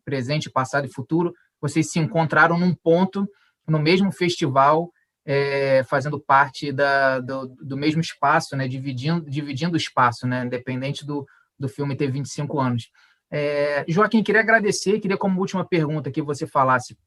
presente, 0.06 0.50
passado 0.50 0.86
e 0.86 0.94
futuro. 0.94 1.34
Vocês 1.62 1.92
se 1.92 2.00
encontraram 2.00 2.58
num 2.58 2.74
ponto, 2.74 3.28
no 3.68 3.80
mesmo 3.80 4.12
festival, 4.12 4.92
é, 5.26 5.84
fazendo 5.84 6.18
parte 6.18 6.72
da, 6.72 7.20
do, 7.20 7.48
do, 7.48 7.76
mesmo 7.76 8.00
espaço, 8.00 8.56
né, 8.56 8.66
dividindo, 8.66 9.30
dividindo 9.30 9.74
o 9.74 9.78
espaço, 9.78 10.26
né, 10.26 10.46
independente 10.46 11.06
do, 11.06 11.26
do 11.60 11.68
filme 11.68 11.98
ter 11.98 12.10
25 12.10 12.58
anos. 12.60 12.90
É, 13.30 13.84
Joaquim, 13.90 14.24
queria 14.24 14.40
agradecer, 14.40 15.02
queria 15.02 15.18
como 15.18 15.42
última 15.42 15.68
pergunta 15.68 16.10
que 16.10 16.22
você 16.22 16.48
falasse 16.48 16.98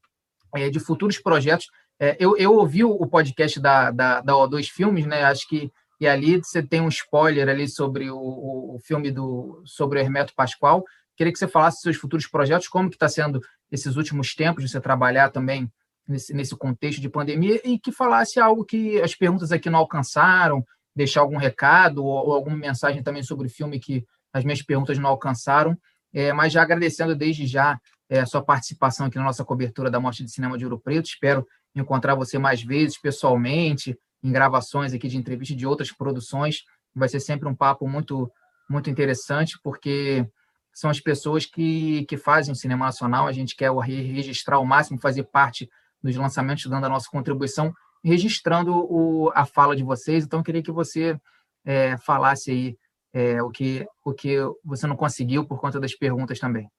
é, 0.55 0.69
de 0.69 0.79
futuros 0.79 1.17
projetos. 1.17 1.65
É, 1.99 2.15
eu, 2.19 2.37
eu 2.37 2.53
ouvi 2.53 2.83
o 2.83 3.07
podcast 3.07 3.59
da, 3.59 3.89
da, 3.89 4.21
da 4.21 4.33
O2 4.33 4.69
Filmes, 4.69 5.07
né, 5.07 5.23
acho 5.23 5.47
que 5.47 5.71
e 6.01 6.07
ali 6.07 6.37
você 6.37 6.63
tem 6.63 6.81
um 6.81 6.87
spoiler 6.87 7.47
ali 7.47 7.69
sobre 7.69 8.09
o, 8.09 8.17
o, 8.17 8.79
filme 8.83 9.11
do 9.11 9.61
sobre 9.63 9.99
o 9.99 10.01
Hermeto 10.01 10.33
Pascoal. 10.35 10.83
Queria 11.15 11.31
que 11.31 11.37
você 11.37 11.47
falasse 11.47 11.81
seus 11.81 11.95
futuros 11.95 12.25
projetos, 12.25 12.67
como 12.67 12.89
que 12.89 12.95
está 12.95 13.07
sendo 13.07 13.39
esses 13.71 13.95
últimos 13.95 14.33
tempos 14.33 14.63
de 14.63 14.69
você 14.71 14.81
trabalhar 14.81 15.29
também 15.29 15.71
nesse, 16.07 16.33
nesse 16.33 16.55
contexto 16.57 16.99
de 16.99 17.07
pandemia 17.07 17.61
e 17.63 17.77
que 17.77 17.91
falasse 17.91 18.39
algo 18.39 18.65
que 18.65 18.99
as 18.99 19.13
perguntas 19.13 19.51
aqui 19.51 19.69
não 19.69 19.77
alcançaram, 19.77 20.65
deixar 20.95 21.21
algum 21.21 21.37
recado 21.37 22.03
ou, 22.03 22.29
ou 22.29 22.33
alguma 22.33 22.57
mensagem 22.57 23.03
também 23.03 23.21
sobre 23.21 23.45
o 23.45 23.51
filme 23.51 23.79
que 23.79 24.03
as 24.33 24.43
minhas 24.43 24.63
perguntas 24.63 24.97
não 24.97 25.07
alcançaram. 25.07 25.77
É, 26.11 26.33
mas 26.33 26.51
já 26.51 26.63
agradecendo 26.63 27.15
desde 27.15 27.45
já 27.45 27.79
é, 28.09 28.21
a 28.21 28.25
sua 28.25 28.43
participação 28.43 29.05
aqui 29.05 29.19
na 29.19 29.25
nossa 29.25 29.45
cobertura 29.45 29.91
da 29.91 29.99
Mostra 29.99 30.25
de 30.25 30.31
Cinema 30.31 30.57
de 30.57 30.65
Ouro 30.65 30.79
Preto. 30.79 31.05
Espero 31.05 31.45
encontrar 31.75 32.15
você 32.15 32.39
mais 32.39 32.63
vezes, 32.63 32.99
pessoalmente, 32.99 33.95
em 34.23 34.31
gravações 34.31 34.93
aqui 34.93 35.07
de 35.07 35.17
entrevista 35.17 35.55
de 35.55 35.65
outras 35.65 35.91
produções. 35.91 36.63
Vai 36.93 37.09
ser 37.09 37.19
sempre 37.19 37.47
um 37.47 37.55
papo 37.55 37.87
muito, 37.87 38.31
muito 38.69 38.89
interessante, 38.89 39.57
porque 39.63 40.25
são 40.73 40.89
as 40.89 40.99
pessoas 40.99 41.45
que, 41.45 42.05
que 42.05 42.17
fazem 42.17 42.51
o 42.51 42.55
cinema 42.55 42.85
nacional. 42.85 43.27
A 43.27 43.31
gente 43.31 43.55
quer 43.55 43.71
registrar 43.73 44.57
ao 44.57 44.65
máximo, 44.65 44.99
fazer 44.99 45.23
parte 45.23 45.69
dos 46.01 46.15
lançamentos, 46.15 46.65
dando 46.65 46.85
a 46.85 46.89
nossa 46.89 47.09
contribuição, 47.09 47.73
registrando 48.03 48.73
o, 48.73 49.31
a 49.33 49.45
fala 49.45 49.75
de 49.75 49.83
vocês. 49.83 50.23
Então, 50.23 50.39
eu 50.39 50.43
queria 50.43 50.63
que 50.63 50.71
você 50.71 51.19
é, 51.65 51.97
falasse 51.97 52.51
aí 52.51 52.77
é, 53.13 53.41
o, 53.41 53.49
que, 53.49 53.85
o 54.03 54.13
que 54.13 54.37
você 54.63 54.87
não 54.87 54.95
conseguiu 54.95 55.45
por 55.45 55.59
conta 55.59 55.79
das 55.79 55.95
perguntas 55.95 56.39
também. 56.39 56.69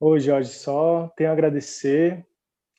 Oi, 0.00 0.20
Jorge, 0.20 0.50
só 0.50 1.08
tenho 1.16 1.30
a 1.30 1.32
agradecer 1.32 2.26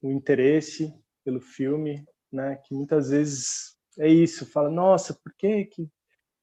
o 0.01 0.11
interesse 0.11 0.93
pelo 1.23 1.41
filme, 1.41 2.05
né? 2.36 2.57
Que 2.65 2.75
muitas 2.75 3.09
vezes 3.09 3.75
é 3.99 4.07
isso, 4.09 4.45
fala, 4.45 4.69
nossa, 4.69 5.13
por 5.13 5.33
que 5.38 5.65
que 5.65 5.89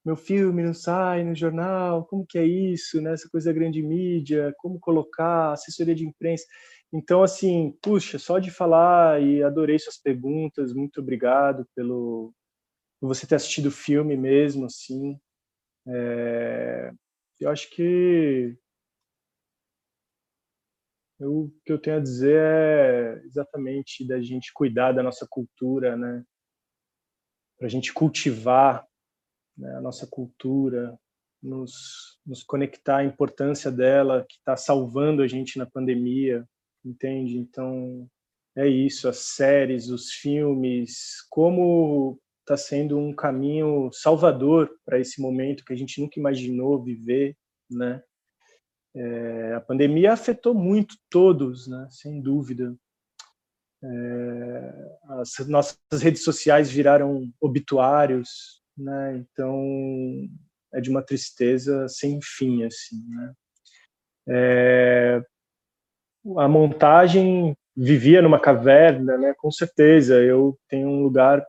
meu 0.05 0.17
filme 0.17 0.63
não 0.65 0.75
sai 0.75 1.25
no 1.25 1.35
jornal? 1.35 2.07
Como 2.07 2.27
que 2.27 2.39
é 2.39 2.47
isso, 2.47 3.01
né? 3.01 3.13
Essa 3.15 3.29
coisa 3.31 3.51
da 3.51 3.59
grande 3.59 3.83
mídia, 3.83 4.55
como 4.59 4.81
colocar 4.81 5.53
assessoria 5.53 5.95
de 5.95 6.07
imprensa? 6.07 6.45
Então, 6.93 7.23
assim, 7.23 7.77
puxa, 7.83 8.19
só 8.19 8.39
de 8.39 8.51
falar 8.51 9.23
e 9.23 9.43
adorei 9.43 9.79
suas 9.79 9.99
perguntas, 9.99 10.75
muito 10.75 11.01
obrigado 11.01 11.67
pelo 11.75 12.35
por 13.01 13.09
você 13.09 13.27
ter 13.27 13.37
assistido 13.37 13.67
o 13.67 13.73
filme 13.73 14.17
mesmo, 14.17 14.67
assim. 14.67 15.19
É, 15.89 16.93
eu 17.41 17.51
acho 17.51 17.71
que 17.71 18.57
eu, 21.23 21.45
o 21.45 21.53
que 21.65 21.73
eu 21.73 21.79
tenho 21.79 21.97
a 21.97 22.01
dizer 22.01 22.39
é 22.39 23.23
exatamente 23.25 24.07
da 24.07 24.21
gente 24.21 24.53
cuidar 24.53 24.93
da 24.93 25.03
nossa 25.03 25.27
cultura, 25.29 25.97
né? 25.97 26.25
Para 27.59 27.67
a 27.67 27.71
gente 27.71 27.93
cultivar 27.93 28.87
né, 29.57 29.77
a 29.77 29.81
nossa 29.81 30.07
cultura, 30.07 30.99
nos, 31.43 32.19
nos 32.25 32.43
conectar 32.43 32.99
à 32.99 33.05
importância 33.05 33.71
dela, 33.71 34.25
que 34.29 34.37
está 34.37 34.57
salvando 34.57 35.23
a 35.23 35.27
gente 35.27 35.59
na 35.59 35.67
pandemia, 35.67 36.47
entende? 36.85 37.37
Então, 37.37 38.09
é 38.57 38.67
isso, 38.67 39.09
as 39.09 39.19
séries, 39.19 39.89
os 39.89 40.13
filmes, 40.13 41.25
como 41.31 42.21
está 42.41 42.57
sendo 42.57 42.99
um 42.99 43.15
caminho 43.15 43.91
salvador 43.93 44.71
para 44.85 44.99
esse 44.99 45.21
momento 45.21 45.65
que 45.65 45.73
a 45.73 45.77
gente 45.77 46.01
nunca 46.01 46.19
imaginou 46.19 46.83
viver, 46.83 47.37
né? 47.71 48.03
É, 48.95 49.55
a 49.55 49.61
pandemia 49.61 50.13
afetou 50.13 50.55
muito 50.55 50.97
todos, 51.09 51.67
né? 51.67 51.87
Sem 51.91 52.21
dúvida. 52.21 52.75
É, 53.85 54.97
as 55.21 55.47
nossas 55.49 55.79
redes 56.01 56.23
sociais 56.23 56.71
viraram 56.71 57.31
obituários, 57.41 58.63
né? 58.77 59.17
Então 59.17 59.61
é 60.73 60.81
de 60.81 60.91
uma 60.91 61.03
tristeza 61.03 61.89
sem 61.89 62.19
fim, 62.23 62.65
assim, 62.65 62.97
né? 63.09 63.33
É, 64.29 65.23
a 66.37 66.49
montagem 66.49 67.57
vivia 67.77 68.23
numa 68.23 68.39
caverna, 68.39 69.17
né? 69.19 69.35
Com 69.39 69.51
certeza, 69.51 70.23
eu 70.23 70.59
tenho 70.69 70.89
um 70.89 71.03
lugar 71.03 71.45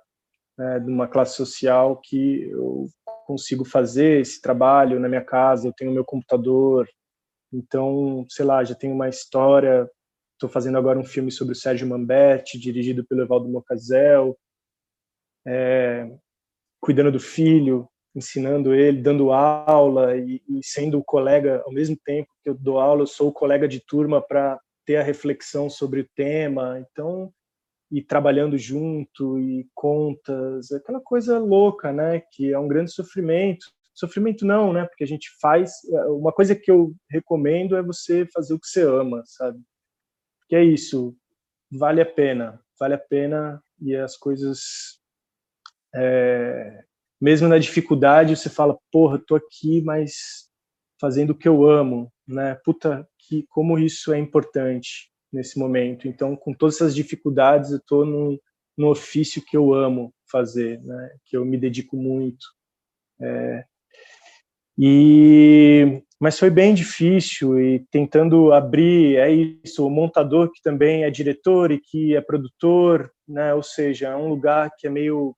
né, 0.58 0.80
de 0.80 0.90
uma 0.90 1.08
classe 1.08 1.36
social 1.36 1.98
que 1.98 2.50
eu 2.50 2.88
consigo 3.26 3.66
fazer 3.66 4.22
esse 4.22 4.42
trabalho 4.42 5.00
na 5.00 5.10
minha 5.10 5.24
casa. 5.24 5.68
Eu 5.68 5.74
tenho 5.74 5.92
meu 5.92 6.04
computador, 6.04 6.88
então, 7.54 8.26
sei 8.30 8.46
lá, 8.46 8.64
já 8.64 8.76
tenho 8.76 8.94
uma 8.94 9.08
história. 9.08 9.90
Estou 10.34 10.50
fazendo 10.50 10.78
agora 10.78 11.00
um 11.00 11.06
filme 11.06 11.32
sobre 11.32 11.54
o 11.54 11.56
Sérgio 11.56 11.88
Mamberti, 11.88 12.60
dirigido 12.60 13.06
pelo 13.06 13.22
Evaldo 13.22 13.48
Mocazel, 13.48 14.38
é, 15.46 16.10
cuidando 16.82 17.12
do 17.12 17.20
filho, 17.20 17.88
ensinando 18.16 18.74
ele, 18.74 19.02
dando 19.02 19.32
aula 19.32 20.18
e, 20.18 20.42
e 20.50 20.60
sendo 20.64 21.00
o 21.00 21.04
colega 21.04 21.62
ao 21.66 21.72
mesmo 21.72 21.98
tempo 22.04 22.30
que 22.44 22.50
eu 22.50 22.56
dou 22.56 22.80
aula, 22.80 23.04
eu 23.04 23.08
sou 23.08 23.30
o 23.30 23.34
colega 23.34 23.68
de 23.68 23.80
turma 23.80 24.22
para 24.22 24.60
ter 24.86 24.98
a 24.98 25.04
reflexão 25.04 25.70
sobre 25.70 26.02
o 26.02 26.10
tema, 26.16 26.80
então 26.80 27.32
e 27.94 28.02
trabalhando 28.02 28.58
junto 28.58 29.40
e 29.40 29.70
contas, 29.76 30.72
aquela 30.72 31.00
coisa 31.00 31.38
louca, 31.38 31.94
né, 31.94 32.22
que 32.32 32.52
é 32.52 32.58
um 32.58 32.68
grande 32.68 32.92
sofrimento. 32.92 33.68
Sofrimento 33.94 34.46
não, 34.46 34.74
né, 34.74 34.86
porque 34.86 35.04
a 35.04 35.08
gente 35.08 35.30
faz, 35.40 35.72
uma 36.08 36.32
coisa 36.32 36.56
que 36.56 36.72
eu 36.72 36.94
recomendo 37.10 37.76
é 37.76 37.84
você 37.84 38.26
fazer 38.34 38.54
o 38.54 38.60
que 38.60 38.68
você 38.68 38.82
ama, 38.84 39.22
sabe? 39.26 39.60
Que 40.50 40.56
é 40.56 40.64
isso, 40.64 41.16
vale 41.72 42.02
a 42.02 42.06
pena, 42.06 42.60
vale 42.80 42.96
a 42.96 42.98
pena 42.98 43.62
e 43.80 43.96
as 43.96 44.18
coisas 44.18 45.00
é, 45.96 46.84
mesmo 47.22 47.48
na 47.48 47.58
dificuldade, 47.58 48.36
você 48.36 48.50
fala, 48.50 48.78
porra, 48.92 49.18
tô 49.18 49.36
aqui, 49.36 49.82
mas 49.82 50.50
fazendo 51.00 51.30
o 51.30 51.38
que 51.38 51.48
eu 51.48 51.66
amo, 51.66 52.12
né? 52.28 52.56
Puta, 52.66 53.08
que 53.18 53.46
como 53.50 53.80
isso 53.80 54.12
é 54.14 54.20
importante 54.20 55.12
nesse 55.32 55.58
momento. 55.58 56.08
Então, 56.08 56.36
com 56.36 56.54
todas 56.54 56.76
essas 56.76 56.96
dificuldades, 56.96 57.72
eu 57.72 57.82
tô 57.86 58.04
num, 58.06 58.38
num 58.78 58.88
ofício 58.88 59.42
que 59.42 59.56
eu 59.56 59.74
amo 59.74 60.14
fazer, 60.30 60.82
né? 60.82 61.16
Que 61.26 61.38
eu 61.38 61.46
me 61.46 61.58
dedico 61.58 61.96
muito. 61.96 62.46
É, 63.22 63.66
e 64.78 66.02
mas 66.20 66.40
foi 66.40 66.50
bem 66.50 66.74
difícil 66.74 67.60
e 67.60 67.86
tentando 67.92 68.54
abrir 68.54 69.18
é 69.18 69.30
isso 69.32 69.86
o 69.86 69.90
montador 69.90 70.52
que 70.52 70.62
também 70.62 71.04
é 71.04 71.10
diretor 71.10 71.72
e 71.72 71.80
que 71.80 72.16
é 72.16 72.22
produtor 72.22 73.12
né? 73.28 73.54
Ou 73.54 73.64
seja 73.64 74.10
é 74.10 74.16
um 74.16 74.28
lugar 74.28 74.72
que 74.78 74.88
é 74.88 74.90
meio 74.90 75.36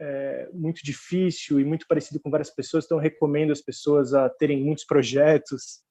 é, 0.00 0.48
muito 0.52 0.82
difícil 0.82 1.60
e 1.60 1.64
muito 1.64 1.86
parecido 1.86 2.20
com 2.20 2.30
várias 2.30 2.50
pessoas, 2.50 2.84
então 2.84 2.98
recomendo 2.98 3.52
as 3.52 3.60
pessoas 3.60 4.14
a 4.14 4.28
terem 4.28 4.64
muitos 4.64 4.84
projetos, 4.84 5.82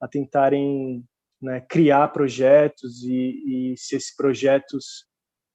a 0.00 0.08
tentarem 0.08 1.04
né, 1.40 1.60
criar 1.60 2.08
projetos 2.08 3.04
e, 3.04 3.72
e, 3.72 3.76
se 3.76 3.96
esses 3.96 4.14
projetos 4.14 5.06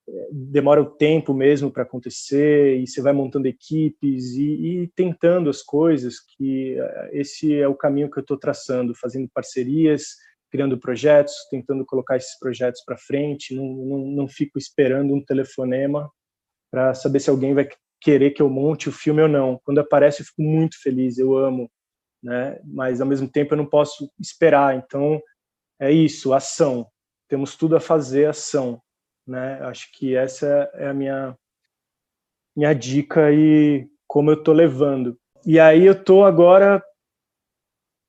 é, 0.07 0.27
demoram 0.31 0.85
tempo 0.85 1.33
mesmo 1.33 1.71
para 1.71 1.83
acontecer 1.83 2.77
e 2.77 2.85
você 2.85 3.01
vai 3.01 3.11
montando 3.11 3.47
equipes 3.47 4.33
e, 4.33 4.83
e, 4.83 4.87
tentando 4.95 5.49
as 5.49 5.61
coisas 5.63 6.19
que 6.19 6.77
é, 6.79 7.09
esse 7.13 7.55
é 7.55 7.67
o 7.67 7.75
caminho 7.75 8.09
que 8.09 8.19
eu 8.19 8.21
estou 8.21 8.37
traçando, 8.37 8.93
fazendo 8.95 9.27
parcerias, 9.33 10.15
criando 10.51 10.77
projetos, 10.77 11.33
tentando 11.49 11.85
colocar 11.85 12.17
esses 12.17 12.37
projetos 12.39 12.81
para 12.85 12.97
frente, 12.97 13.55
não, 13.55 13.65
não, 13.65 13.97
não 14.07 14.27
fico 14.27 14.57
esperando 14.57 15.13
um 15.13 15.23
telefonema 15.23 16.09
para 16.71 16.93
saber 16.93 17.19
se 17.19 17.29
alguém 17.29 17.53
vai 17.53 17.67
querer 18.01 18.31
que 18.31 18.41
eu 18.41 18.49
monte 18.49 18.89
o 18.89 18.91
filme 18.91 19.21
ou 19.21 19.27
não. 19.27 19.59
Quando 19.63 19.79
aparece, 19.79 20.21
eu 20.21 20.25
fico 20.25 20.41
muito 20.41 20.79
feliz, 20.81 21.17
eu 21.17 21.35
amo, 21.35 21.69
né? 22.21 22.59
Mas 22.63 23.01
ao 23.01 23.07
mesmo 23.07 23.27
tempo 23.27 23.53
eu 23.53 23.57
não 23.57 23.65
posso 23.65 24.11
esperar. 24.19 24.75
Então 24.75 25.19
é 25.79 25.91
isso, 25.91 26.33
ação. 26.33 26.87
Temos 27.27 27.55
tudo 27.55 27.75
a 27.75 27.79
fazer, 27.79 28.27
ação, 28.27 28.79
né? 29.27 29.59
Acho 29.61 29.91
que 29.91 30.15
essa 30.15 30.69
é 30.73 30.87
a 30.87 30.93
minha 30.93 31.37
minha 32.55 32.73
dica 32.73 33.31
e 33.33 33.87
como 34.07 34.31
eu 34.31 34.41
tô 34.41 34.53
levando. 34.53 35.19
E 35.45 35.59
aí 35.59 35.85
eu 35.85 36.03
tô 36.03 36.23
agora 36.23 36.83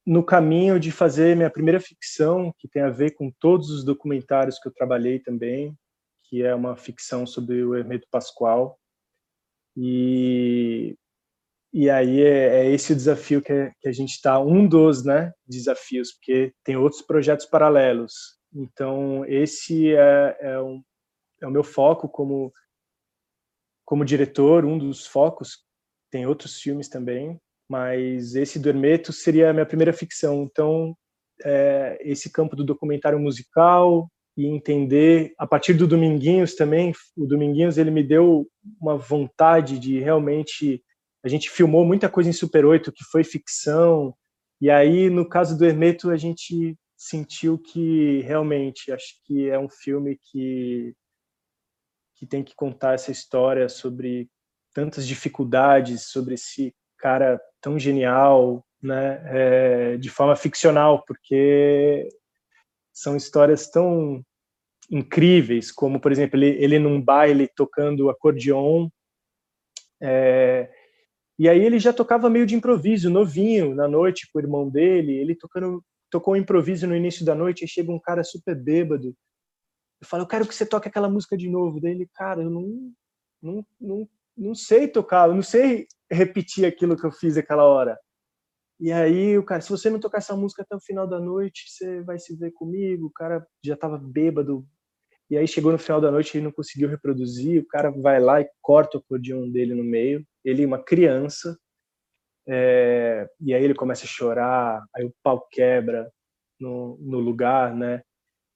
no 0.06 0.22
caminho 0.22 0.78
de 0.78 0.92
fazer 0.92 1.34
minha 1.36 1.50
primeira 1.50 1.80
ficção, 1.80 2.54
que 2.58 2.68
tem 2.68 2.82
a 2.82 2.90
ver 2.90 3.10
com 3.12 3.30
todos 3.40 3.70
os 3.70 3.84
documentários 3.84 4.58
que 4.58 4.68
eu 4.68 4.72
trabalhei 4.72 5.18
também, 5.18 5.76
que 6.22 6.44
é 6.44 6.54
uma 6.54 6.76
ficção 6.76 7.26
sobre 7.26 7.64
o 7.64 7.74
Hermeto 7.74 8.06
Pascoal. 8.08 8.78
E, 9.76 10.96
e 11.72 11.90
aí 11.90 12.22
é, 12.22 12.60
é 12.60 12.70
esse 12.70 12.92
o 12.92 12.96
desafio 12.96 13.42
que, 13.42 13.52
é, 13.52 13.72
que 13.80 13.88
a 13.88 13.92
gente 13.92 14.12
está, 14.12 14.38
um 14.38 14.66
dos 14.66 15.04
né, 15.04 15.32
desafios, 15.44 16.12
porque 16.12 16.54
tem 16.62 16.76
outros 16.76 17.02
projetos 17.02 17.46
paralelos. 17.46 18.38
Então, 18.54 19.24
esse 19.26 19.94
é, 19.94 20.36
é, 20.40 20.60
um, 20.60 20.82
é 21.40 21.46
o 21.46 21.50
meu 21.50 21.64
foco 21.64 22.08
como, 22.08 22.52
como 23.84 24.04
diretor, 24.04 24.64
um 24.64 24.78
dos 24.78 25.06
focos. 25.06 25.64
Tem 26.10 26.26
outros 26.26 26.60
filmes 26.60 26.88
também, 26.88 27.40
mas 27.68 28.34
esse 28.34 28.58
do 28.58 28.68
Hermeto 28.68 29.12
seria 29.12 29.50
a 29.50 29.52
minha 29.52 29.66
primeira 29.66 29.92
ficção. 29.92 30.42
Então, 30.42 30.96
é, 31.44 31.98
esse 32.00 32.30
campo 32.30 32.56
do 32.56 32.64
documentário 32.64 33.18
musical, 33.18 34.08
e 34.36 34.46
entender 34.46 35.32
a 35.38 35.46
partir 35.46 35.72
do 35.72 35.86
Dominguinhos 35.86 36.54
também 36.54 36.92
o 37.16 37.26
Dominguinhos 37.26 37.78
ele 37.78 37.90
me 37.90 38.02
deu 38.02 38.46
uma 38.80 38.96
vontade 38.96 39.78
de 39.78 39.98
realmente 39.98 40.82
a 41.24 41.28
gente 41.28 41.48
filmou 41.48 41.84
muita 41.84 42.08
coisa 42.08 42.28
em 42.28 42.34
Super 42.34 42.66
8 42.66 42.92
que 42.92 43.04
foi 43.04 43.24
ficção 43.24 44.14
e 44.60 44.70
aí 44.70 45.08
no 45.08 45.26
caso 45.26 45.56
do 45.56 45.64
Hermeto 45.64 46.10
a 46.10 46.16
gente 46.16 46.76
sentiu 46.96 47.58
que 47.58 48.20
realmente 48.22 48.92
acho 48.92 49.14
que 49.24 49.48
é 49.48 49.58
um 49.58 49.68
filme 49.70 50.18
que 50.30 50.94
que 52.16 52.26
tem 52.26 52.42
que 52.42 52.54
contar 52.54 52.94
essa 52.94 53.12
história 53.12 53.68
sobre 53.68 54.28
tantas 54.74 55.06
dificuldades, 55.06 56.08
sobre 56.10 56.34
esse 56.34 56.74
cara 56.98 57.40
tão 57.60 57.78
genial, 57.78 58.66
né, 58.82 59.22
é, 59.26 59.96
de 59.96 60.10
forma 60.10 60.34
ficcional, 60.34 61.04
porque 61.06 62.08
são 62.92 63.16
histórias 63.16 63.70
tão 63.70 64.22
incríveis, 64.90 65.70
como 65.70 66.00
por 66.00 66.12
exemplo 66.12 66.38
ele, 66.38 66.62
ele 66.62 66.78
num 66.78 67.00
baile 67.00 67.48
tocando 67.54 68.10
acordeon, 68.10 68.88
é, 70.00 70.70
e 71.38 71.48
aí 71.48 71.62
ele 71.62 71.78
já 71.78 71.92
tocava 71.92 72.30
meio 72.30 72.46
de 72.46 72.54
improviso, 72.54 73.10
novinho, 73.10 73.74
na 73.74 73.86
noite 73.86 74.28
com 74.32 74.38
o 74.38 74.42
irmão 74.42 74.68
dele, 74.68 75.12
ele 75.12 75.34
tocando 75.34 75.84
tocou 76.10 76.34
um 76.34 76.36
improviso 76.36 76.86
no 76.86 76.96
início 76.96 77.24
da 77.24 77.34
noite 77.34 77.64
e 77.64 77.68
chega 77.68 77.92
um 77.92 77.98
cara 77.98 78.22
super 78.24 78.54
bêbado. 78.54 79.14
Eu 80.00 80.06
falo, 80.06 80.22
eu 80.22 80.26
quero 80.26 80.46
que 80.46 80.54
você 80.54 80.66
toque 80.66 80.88
aquela 80.88 81.08
música 81.08 81.36
de 81.36 81.48
novo. 81.48 81.80
Daí 81.80 81.92
ele, 81.92 82.08
cara, 82.14 82.42
eu 82.42 82.50
não, 82.50 82.92
não, 83.42 83.66
não, 83.80 84.08
não 84.36 84.54
sei 84.54 84.88
tocar, 84.88 85.28
eu 85.28 85.34
não 85.34 85.42
sei 85.42 85.86
repetir 86.10 86.64
aquilo 86.66 86.96
que 86.96 87.06
eu 87.06 87.10
fiz 87.10 87.36
aquela 87.36 87.64
hora. 87.64 87.98
E 88.78 88.92
aí 88.92 89.38
o 89.38 89.44
cara, 89.44 89.60
se 89.60 89.70
você 89.70 89.88
não 89.88 89.98
tocar 89.98 90.18
essa 90.18 90.36
música 90.36 90.62
até 90.62 90.76
o 90.76 90.80
final 90.80 91.06
da 91.06 91.18
noite, 91.18 91.64
você 91.68 92.02
vai 92.02 92.18
se 92.18 92.36
ver 92.36 92.52
comigo. 92.52 93.06
O 93.06 93.12
cara 93.12 93.46
já 93.64 93.74
estava 93.74 93.96
bêbado. 93.96 94.66
E 95.30 95.36
aí 95.36 95.48
chegou 95.48 95.72
no 95.72 95.78
final 95.78 96.00
da 96.00 96.10
noite 96.10 96.36
e 96.36 96.40
não 96.40 96.52
conseguiu 96.52 96.88
reproduzir. 96.88 97.62
O 97.62 97.66
cara 97.66 97.90
vai 97.90 98.20
lá 98.20 98.40
e 98.40 98.48
corta 98.60 98.98
o 98.98 99.00
acordeão 99.00 99.50
dele 99.50 99.74
no 99.74 99.82
meio. 99.82 100.24
Ele, 100.44 100.64
uma 100.64 100.82
criança, 100.82 101.58
é, 102.48 103.28
e 103.40 103.52
aí 103.52 103.64
ele 103.64 103.74
começa 103.74 104.04
a 104.04 104.08
chorar, 104.08 104.84
aí 104.94 105.04
o 105.04 105.14
pau 105.22 105.46
quebra 105.50 106.10
no, 106.60 106.96
no 107.00 107.18
lugar, 107.18 107.74
né? 107.74 108.02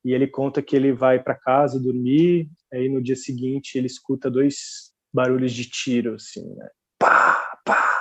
E 0.04 0.12
ele 0.12 0.26
conta 0.26 0.62
que 0.62 0.74
ele 0.74 0.92
vai 0.92 1.22
para 1.22 1.34
casa 1.34 1.78
dormir, 1.78 2.48
aí 2.72 2.88
no 2.88 3.02
dia 3.02 3.16
seguinte 3.16 3.76
ele 3.76 3.86
escuta 3.86 4.30
dois 4.30 4.92
barulhos 5.12 5.52
de 5.52 5.68
tiro, 5.68 6.14
assim, 6.14 6.46
né? 6.54 6.68
Pá, 6.98 7.58
pá! 7.64 8.00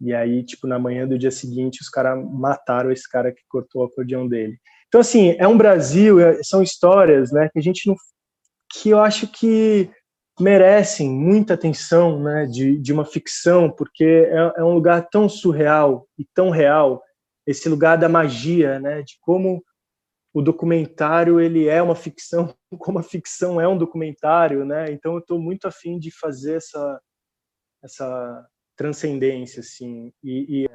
E 0.00 0.12
aí, 0.12 0.44
tipo, 0.44 0.66
na 0.66 0.78
manhã 0.78 1.06
do 1.06 1.18
dia 1.18 1.30
seguinte, 1.30 1.80
os 1.80 1.88
caras 1.88 2.22
mataram 2.32 2.90
esse 2.90 3.08
cara 3.08 3.32
que 3.32 3.42
cortou 3.48 3.82
o 3.82 3.84
acordeão 3.86 4.28
dele. 4.28 4.58
Então, 4.88 5.00
assim, 5.00 5.34
é 5.38 5.46
um 5.46 5.56
Brasil, 5.56 6.20
é, 6.20 6.42
são 6.42 6.62
histórias, 6.62 7.32
né, 7.32 7.48
que 7.52 7.58
a 7.58 7.62
gente 7.62 7.86
não. 7.86 7.96
que 8.72 8.90
eu 8.90 9.00
acho 9.00 9.28
que 9.28 9.90
merecem 10.38 11.08
muita 11.08 11.54
atenção 11.54 12.20
né, 12.22 12.46
de, 12.46 12.78
de 12.78 12.92
uma 12.92 13.04
ficção, 13.04 13.70
porque 13.70 14.04
é, 14.04 14.52
é, 14.58 14.64
um 14.64 14.74
lugar 14.74 15.08
tão 15.08 15.28
surreal 15.28 16.06
e 16.18 16.26
tão 16.34 16.50
real, 16.50 17.02
esse 17.46 17.68
lugar 17.68 17.96
da 17.96 18.08
magia, 18.08 18.80
né, 18.80 19.02
de 19.02 19.16
como 19.20 19.62
o 20.34 20.42
documentário 20.42 21.40
ele 21.40 21.66
é 21.66 21.80
uma 21.80 21.94
ficção, 21.94 22.54
como 22.78 22.98
a 22.98 23.02
ficção 23.02 23.58
é 23.58 23.66
um 23.66 23.78
documentário, 23.78 24.64
né? 24.66 24.92
Então 24.92 25.14
eu 25.14 25.20
estou 25.20 25.40
muito 25.40 25.66
afim 25.66 25.98
de 25.98 26.10
fazer 26.10 26.56
essa 26.56 27.00
essa 27.82 28.46
transcendência, 28.76 29.60
assim. 29.60 30.12
E, 30.22 30.64
e, 30.64 30.70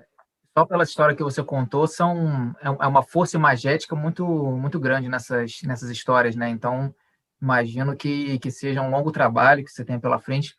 só 0.58 0.66
pela 0.66 0.84
história 0.84 1.16
que 1.16 1.24
você 1.24 1.44
contou, 1.44 1.86
são 1.88 2.56
é, 2.62 2.68
é 2.68 2.88
uma 2.88 3.04
força 3.04 3.38
imagética 3.38 3.96
muito 3.96 4.26
muito 4.26 4.80
grande 4.80 5.08
nessas 5.08 5.62
nessas 5.64 5.92
histórias, 5.92 6.36
né? 6.36 6.50
Então 6.50 6.96
Imagino 7.42 7.96
que, 7.96 8.38
que 8.40 8.52
seja 8.52 8.82
um 8.82 8.90
longo 8.90 9.12
trabalho 9.12 9.64
que 9.64 9.72
você 9.72 9.86
tem 9.86 10.00
pela 10.00 10.20
frente. 10.20 10.56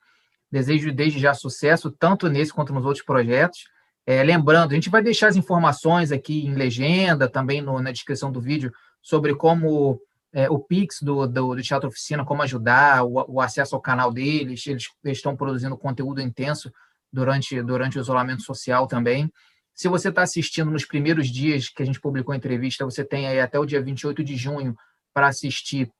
Desejo 0.51 0.93
desde 0.93 1.19
já 1.19 1.35
sucesso, 1.35 1.91
tanto 1.91 2.29
nesse 2.29 2.53
quanto 2.53 2.73
nos 2.73 2.85
outros 2.85 3.05
projetos. 3.05 3.65
É, 4.07 4.23
lembrando, 4.23 4.73
a 4.73 4.75
gente 4.75 4.89
vai 4.89 5.03
deixar 5.03 5.29
as 5.29 5.37
informações 5.37 6.11
aqui 6.11 6.47
em 6.47 6.55
legenda, 6.55 7.29
também 7.29 7.61
no, 7.61 7.81
na 7.81 7.93
descrição 7.93 8.33
do 8.33 8.41
vídeo, 8.41 8.73
sobre 9.03 9.35
como 9.35 10.01
é, 10.33 10.49
o 10.49 10.59
Pix 10.59 11.03
do, 11.03 11.27
do, 11.27 11.55
do, 11.55 11.63
Teatro 11.63 11.89
Oficina, 11.89 12.25
como 12.25 12.43
ajudar, 12.43 13.05
o, 13.05 13.25
o, 13.29 13.41
acesso 13.41 13.75
ao 13.75 13.81
canal 13.81 14.13
deles. 14.13 14.67
Eles, 14.67 14.89
eles 15.05 15.19
estão 15.19 15.37
produzindo 15.37 15.77
conteúdo 15.77 16.21
intenso 16.21 16.73
durante, 17.13 17.61
durante 17.63 17.99
o 17.99 18.01
isolamento 18.01 18.43
social 18.43 18.87
também. 18.87 19.31
Se 19.75 19.89
você 19.89 20.09
está 20.11 20.23
assistindo 20.23 20.71
nos 20.71 20.85
primeiros 20.85 21.29
dias 21.29 21.69
que 21.69 21.83
a 21.83 21.87
gente 21.87 22.01
publicou 22.01 22.33
a 22.33 22.37
entrevista, 22.37 22.85
você 22.85 23.05
tem 23.05 23.27
aí 23.27 23.41
até 23.41 23.59
o 23.59 23.65
dia 23.65 23.83
28 23.83 24.23
de 24.23 24.37
junho 24.37 24.77
para 25.13 25.29
assistir 25.29 25.91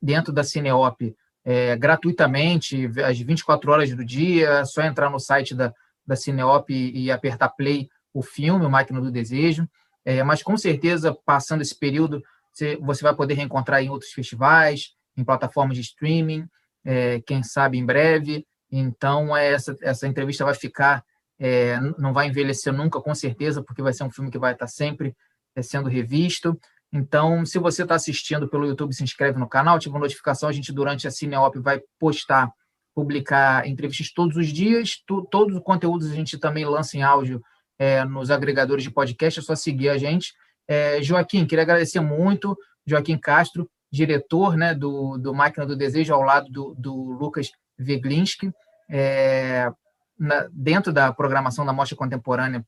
dentro 0.00 0.32
da 0.32 0.44
Cineop 0.44 1.14
é, 1.44 1.76
gratuitamente, 1.76 2.90
às 3.04 3.18
24 3.18 3.72
horas 3.72 3.94
do 3.94 4.04
dia, 4.04 4.48
é 4.48 4.64
só 4.64 4.82
entrar 4.82 5.10
no 5.10 5.18
site 5.18 5.54
da, 5.54 5.72
da 6.06 6.14
Cineop 6.14 6.70
e, 6.70 7.04
e 7.04 7.10
apertar 7.10 7.48
play 7.48 7.88
o 8.12 8.22
filme, 8.22 8.64
o 8.64 8.70
Máquina 8.70 9.00
do 9.00 9.10
Desejo. 9.10 9.68
É, 10.08 10.22
mas 10.22 10.42
com 10.42 10.56
certeza, 10.56 11.14
passando 11.26 11.60
esse 11.60 11.78
período, 11.78 12.22
você, 12.50 13.02
vai 13.02 13.14
poder 13.14 13.34
reencontrar 13.34 13.82
em 13.82 13.90
outros 13.90 14.10
festivais, 14.10 14.94
em 15.14 15.22
plataformas 15.22 15.76
de 15.76 15.82
streaming, 15.82 16.48
é, 16.82 17.20
quem 17.20 17.42
sabe 17.42 17.76
em 17.76 17.84
breve. 17.84 18.46
Então, 18.72 19.36
é, 19.36 19.52
essa, 19.52 19.76
essa 19.82 20.08
entrevista 20.08 20.46
vai 20.46 20.54
ficar, 20.54 21.04
é, 21.38 21.78
não 21.98 22.14
vai 22.14 22.26
envelhecer 22.26 22.72
nunca, 22.72 23.02
com 23.02 23.14
certeza, 23.14 23.62
porque 23.62 23.82
vai 23.82 23.92
ser 23.92 24.02
um 24.02 24.10
filme 24.10 24.30
que 24.30 24.38
vai 24.38 24.54
estar 24.54 24.66
sempre 24.66 25.14
é, 25.54 25.60
sendo 25.60 25.90
revisto. 25.90 26.58
Então, 26.90 27.44
se 27.44 27.58
você 27.58 27.82
está 27.82 27.94
assistindo 27.94 28.48
pelo 28.48 28.66
YouTube, 28.66 28.94
se 28.94 29.04
inscreve 29.04 29.38
no 29.38 29.46
canal, 29.46 29.76
ativa 29.76 29.98
a 29.98 30.00
notificação. 30.00 30.48
A 30.48 30.52
gente, 30.52 30.72
durante 30.72 31.06
a 31.06 31.10
Cineop, 31.10 31.58
vai 31.58 31.82
postar, 32.00 32.50
publicar 32.94 33.68
entrevistas 33.68 34.10
todos 34.10 34.38
os 34.38 34.48
dias. 34.48 35.02
Tu, 35.06 35.28
todos 35.30 35.54
os 35.54 35.62
conteúdos 35.62 36.10
a 36.10 36.14
gente 36.14 36.38
também 36.38 36.64
lança 36.64 36.96
em 36.96 37.02
áudio 37.02 37.42
é, 37.78 38.04
nos 38.04 38.30
agregadores 38.30 38.82
de 38.82 38.90
podcast. 38.90 39.40
É 39.40 39.42
só 39.42 39.54
seguir 39.54 39.88
a 39.88 39.98
gente. 39.98 40.34
É, 40.66 41.02
Joaquim, 41.02 41.46
queria 41.46 41.62
agradecer 41.62 42.00
muito. 42.00 42.56
Joaquim 42.86 43.18
Castro, 43.18 43.70
diretor 43.90 44.56
né, 44.56 44.74
do, 44.74 45.18
do 45.18 45.34
Máquina 45.34 45.66
do 45.66 45.76
Desejo, 45.76 46.14
ao 46.14 46.22
lado 46.22 46.50
do, 46.50 46.74
do 46.74 46.94
Lucas 46.94 47.50
Veglinski, 47.78 48.52
é, 48.88 49.70
na, 50.18 50.48
dentro 50.52 50.92
da 50.92 51.12
programação 51.12 51.64
da 51.64 51.72
Mostra 51.72 51.96
Contemporânea 51.96 52.64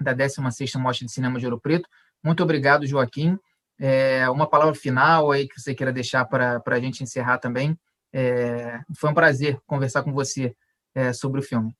da 0.00 0.14
16ª 0.14 0.78
Mostra 0.78 1.06
de 1.06 1.12
Cinema 1.12 1.38
de 1.38 1.46
Ouro 1.46 1.60
Preto. 1.60 1.88
Muito 2.22 2.42
obrigado, 2.42 2.86
Joaquim. 2.86 3.38
É, 3.78 4.28
uma 4.30 4.48
palavra 4.48 4.74
final 4.74 5.30
aí 5.30 5.46
que 5.46 5.60
você 5.60 5.74
queira 5.74 5.92
deixar 5.92 6.24
para 6.24 6.62
a 6.64 6.80
gente 6.80 7.02
encerrar 7.02 7.38
também. 7.38 7.78
É, 8.12 8.80
foi 8.96 9.10
um 9.10 9.14
prazer 9.14 9.58
conversar 9.66 10.02
com 10.02 10.12
você 10.12 10.54
é, 10.94 11.12
sobre 11.12 11.40
o 11.40 11.42
filme. 11.42 11.74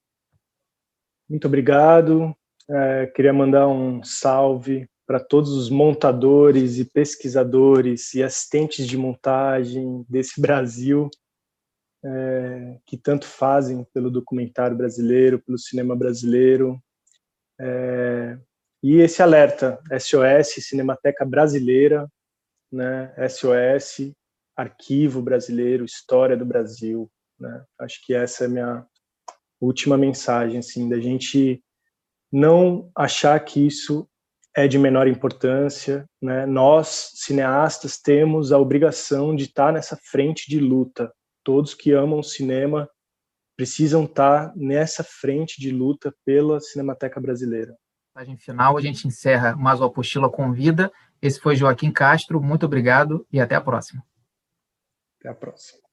Muito 1.29 1.47
obrigado. 1.47 2.35
É, 2.71 3.07
queria 3.07 3.33
mandar 3.33 3.67
um 3.69 4.03
salve 4.03 4.89
para 5.07 5.19
todos 5.19 5.53
os 5.53 5.71
montadores 5.71 6.79
e 6.79 6.85
pesquisadores 6.85 8.13
e 8.15 8.23
assistentes 8.23 8.87
de 8.87 8.97
montagem 8.97 10.05
desse 10.09 10.39
Brasil 10.43 11.09
é, 12.05 12.79
que 12.87 12.97
tanto 12.97 13.27
fazem 13.27 13.85
pelo 13.93 14.11
documentário 14.11 14.77
brasileiro, 14.77 15.41
pelo 15.41 15.59
cinema 15.59 15.97
brasileiro. 15.97 16.81
É, 17.61 18.39
e 18.83 18.97
esse 19.01 19.23
alerta, 19.23 19.81
SOS, 19.99 20.65
Cinemateca 20.65 21.25
Brasileira, 21.25 22.09
né, 22.71 23.13
SOS, 23.29 24.13
Arquivo 24.57 25.21
Brasileiro, 25.21 25.85
História 25.85 26.37
do 26.37 26.45
Brasil. 26.45 27.11
Né? 27.39 27.65
Acho 27.81 28.05
que 28.05 28.15
essa 28.15 28.45
é 28.45 28.47
a 28.47 28.51
minha 28.51 28.87
última 29.61 29.97
mensagem, 29.97 30.59
assim, 30.59 30.89
da 30.89 31.01
gente 31.01 31.63
não 32.31 32.91
achar 32.97 33.39
que 33.41 33.67
isso 33.67 34.09
é 34.57 34.67
de 34.67 34.79
menor 34.79 35.07
importância. 35.07 36.05
Né? 36.21 36.47
Nós, 36.47 37.13
cineastas, 37.15 37.99
temos 37.99 38.53
a 38.53 38.59
obrigação 38.59 39.35
de 39.35 39.45
estar 39.45 39.73
nessa 39.73 39.97
frente 39.97 40.49
de 40.49 40.59
luta. 40.59 41.13
Todos 41.45 41.75
que 41.75 41.93
amam 41.93 42.21
o 42.21 42.25
cinema 42.25 42.89
precisam 43.57 44.05
estar 44.05 44.53
nessa 44.55 45.03
frente 45.03 45.61
de 45.61 45.71
luta 45.71 46.15
pela 46.25 46.61
Cinemateca 46.61 47.21
Brasileira 47.21 47.75
mensagem 48.19 48.37
final, 48.37 48.77
a 48.77 48.81
gente 48.81 49.07
encerra 49.07 49.55
mais 49.55 49.81
o 49.81 49.85
Apostila 49.85 50.31
Convida. 50.31 50.91
Esse 51.23 51.41
foi 51.41 51.57
Joaquim 51.57 51.93
Castro, 51.93 52.41
muito 52.41 52.67
obrigado 52.67 53.27
e 53.33 53.41
até 53.41 53.55
a 53.55 53.61
próxima. 53.61 54.05
Até 55.19 55.29
a 55.29 55.35
próxima. 55.35 55.88